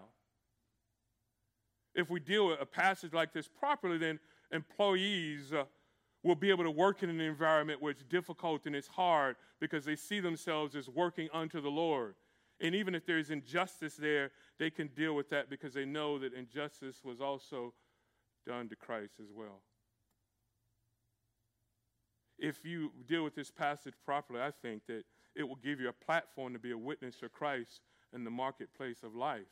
If 1.94 2.10
we 2.10 2.18
deal 2.18 2.48
with 2.48 2.60
a 2.60 2.66
passage 2.66 3.12
like 3.12 3.32
this 3.32 3.46
properly, 3.46 3.96
then 3.96 4.18
employees 4.50 5.52
uh, 5.52 5.64
will 6.24 6.34
be 6.34 6.50
able 6.50 6.64
to 6.64 6.70
work 6.70 7.04
in 7.04 7.08
an 7.08 7.20
environment 7.20 7.80
where 7.80 7.92
it's 7.92 8.02
difficult 8.02 8.66
and 8.66 8.74
it's 8.74 8.88
hard 8.88 9.36
because 9.60 9.84
they 9.84 9.94
see 9.94 10.18
themselves 10.18 10.74
as 10.74 10.88
working 10.88 11.28
unto 11.32 11.60
the 11.60 11.70
Lord. 11.70 12.16
And 12.60 12.74
even 12.74 12.96
if 12.96 13.06
there's 13.06 13.30
injustice 13.30 13.94
there, 13.94 14.32
they 14.58 14.70
can 14.70 14.88
deal 14.88 15.14
with 15.14 15.30
that 15.30 15.48
because 15.48 15.74
they 15.74 15.84
know 15.84 16.18
that 16.18 16.34
injustice 16.34 17.04
was 17.04 17.20
also 17.20 17.72
done 18.44 18.68
to 18.68 18.74
Christ 18.74 19.14
as 19.20 19.28
well. 19.32 19.60
If 22.42 22.64
you 22.64 22.90
deal 23.06 23.22
with 23.22 23.36
this 23.36 23.52
passage 23.52 23.94
properly, 24.04 24.40
I 24.40 24.50
think 24.50 24.84
that 24.88 25.04
it 25.36 25.44
will 25.44 25.60
give 25.62 25.80
you 25.80 25.88
a 25.88 26.04
platform 26.04 26.52
to 26.54 26.58
be 26.58 26.72
a 26.72 26.76
witness 26.76 27.14
for 27.14 27.28
Christ 27.28 27.82
in 28.12 28.24
the 28.24 28.30
marketplace 28.30 29.04
of 29.04 29.14
life 29.14 29.46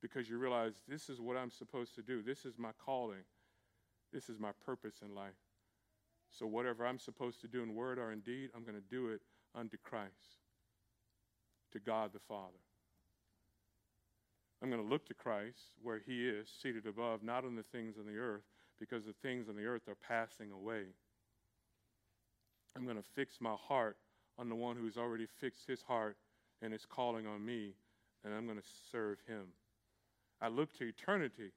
because 0.00 0.30
you 0.30 0.38
realize 0.38 0.74
this 0.86 1.08
is 1.08 1.20
what 1.20 1.36
I'm 1.36 1.50
supposed 1.50 1.96
to 1.96 2.02
do. 2.02 2.22
This 2.22 2.44
is 2.44 2.58
my 2.58 2.70
calling. 2.78 3.24
This 4.12 4.28
is 4.28 4.38
my 4.38 4.52
purpose 4.64 5.02
in 5.04 5.16
life. 5.16 5.34
So, 6.30 6.46
whatever 6.46 6.86
I'm 6.86 7.00
supposed 7.00 7.40
to 7.40 7.48
do 7.48 7.64
in 7.64 7.74
word 7.74 7.98
or 7.98 8.12
in 8.12 8.20
deed, 8.20 8.50
I'm 8.54 8.62
going 8.62 8.76
to 8.76 8.88
do 8.88 9.08
it 9.08 9.20
unto 9.52 9.76
Christ, 9.76 10.38
to 11.72 11.80
God 11.80 12.12
the 12.12 12.20
Father. 12.20 12.52
I'm 14.62 14.70
going 14.70 14.82
to 14.82 14.88
look 14.88 15.06
to 15.06 15.14
Christ 15.14 15.72
where 15.82 16.00
he 16.06 16.28
is, 16.28 16.48
seated 16.62 16.86
above, 16.86 17.24
not 17.24 17.44
on 17.44 17.56
the 17.56 17.64
things 17.64 17.96
on 17.98 18.06
the 18.06 18.18
earth, 18.18 18.44
because 18.78 19.06
the 19.06 19.14
things 19.22 19.48
on 19.48 19.56
the 19.56 19.64
earth 19.64 19.88
are 19.88 19.96
passing 20.06 20.52
away. 20.52 20.84
I'm 22.76 22.84
going 22.84 22.96
to 22.96 23.08
fix 23.14 23.40
my 23.40 23.54
heart 23.68 23.96
on 24.38 24.48
the 24.48 24.54
one 24.54 24.76
who's 24.76 24.98
already 24.98 25.26
fixed 25.40 25.66
his 25.66 25.80
heart 25.82 26.16
and 26.60 26.74
is 26.74 26.84
calling 26.84 27.26
on 27.26 27.44
me, 27.44 27.74
and 28.22 28.34
I'm 28.34 28.44
going 28.44 28.58
to 28.58 28.68
serve 28.92 29.18
him. 29.26 29.46
I 30.42 30.48
look 30.48 30.74
to 30.74 30.84
eternity. 30.84 31.52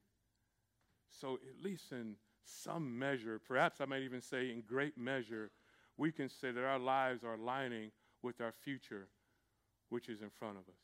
So, 1.11 1.33
at 1.35 1.63
least 1.63 1.91
in 1.91 2.15
some 2.45 2.97
measure, 2.97 3.39
perhaps 3.45 3.81
I 3.81 3.85
might 3.85 4.03
even 4.03 4.21
say 4.21 4.51
in 4.51 4.61
great 4.61 4.97
measure, 4.97 5.51
we 5.97 6.11
can 6.11 6.29
say 6.29 6.51
that 6.51 6.63
our 6.63 6.79
lives 6.79 7.23
are 7.23 7.33
aligning 7.33 7.91
with 8.21 8.39
our 8.39 8.53
future, 8.63 9.07
which 9.89 10.07
is 10.07 10.21
in 10.21 10.29
front 10.29 10.57
of 10.57 10.63
us. 10.63 10.79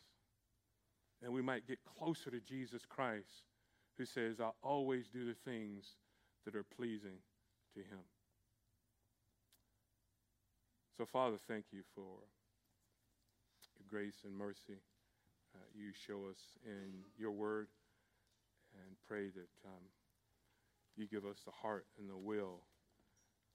And 1.24 1.32
we 1.32 1.42
might 1.42 1.68
get 1.68 1.80
closer 1.86 2.30
to 2.30 2.40
Jesus 2.42 2.84
Christ, 2.86 3.44
who 3.98 4.06
says, 4.06 4.42
I'll 4.42 4.58
always 4.62 5.08
do 5.08 5.26
the 5.26 5.36
things 5.50 5.96
that 6.44 6.56
are 6.56 6.66
pleasing 6.76 7.20
to 7.76 7.80
him. 7.80 8.00
So, 10.98 11.06
Father, 11.06 11.38
thank 11.48 11.66
you 11.72 11.82
for 11.94 12.24
your 13.78 13.88
grace 13.90 14.24
and 14.24 14.34
mercy 14.34 14.80
uh, 15.56 15.64
you 15.74 15.92
show 15.94 16.28
us 16.30 16.40
in 16.66 17.04
your 17.18 17.32
word, 17.32 17.68
and 18.74 18.96
pray 19.08 19.28
that 19.30 19.50
um, 19.66 19.84
you 20.98 21.08
give 21.08 21.26
us 21.26 21.38
the 21.46 21.52
heart 21.52 21.86
and 21.98 22.10
the 22.10 22.18
will 22.18 22.62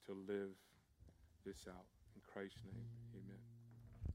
to 0.07 0.13
live 0.13 0.55
this 1.45 1.67
out. 1.67 1.85
In 2.15 2.21
Christ's 2.33 2.61
name, 2.65 2.85
amen. 3.13 3.50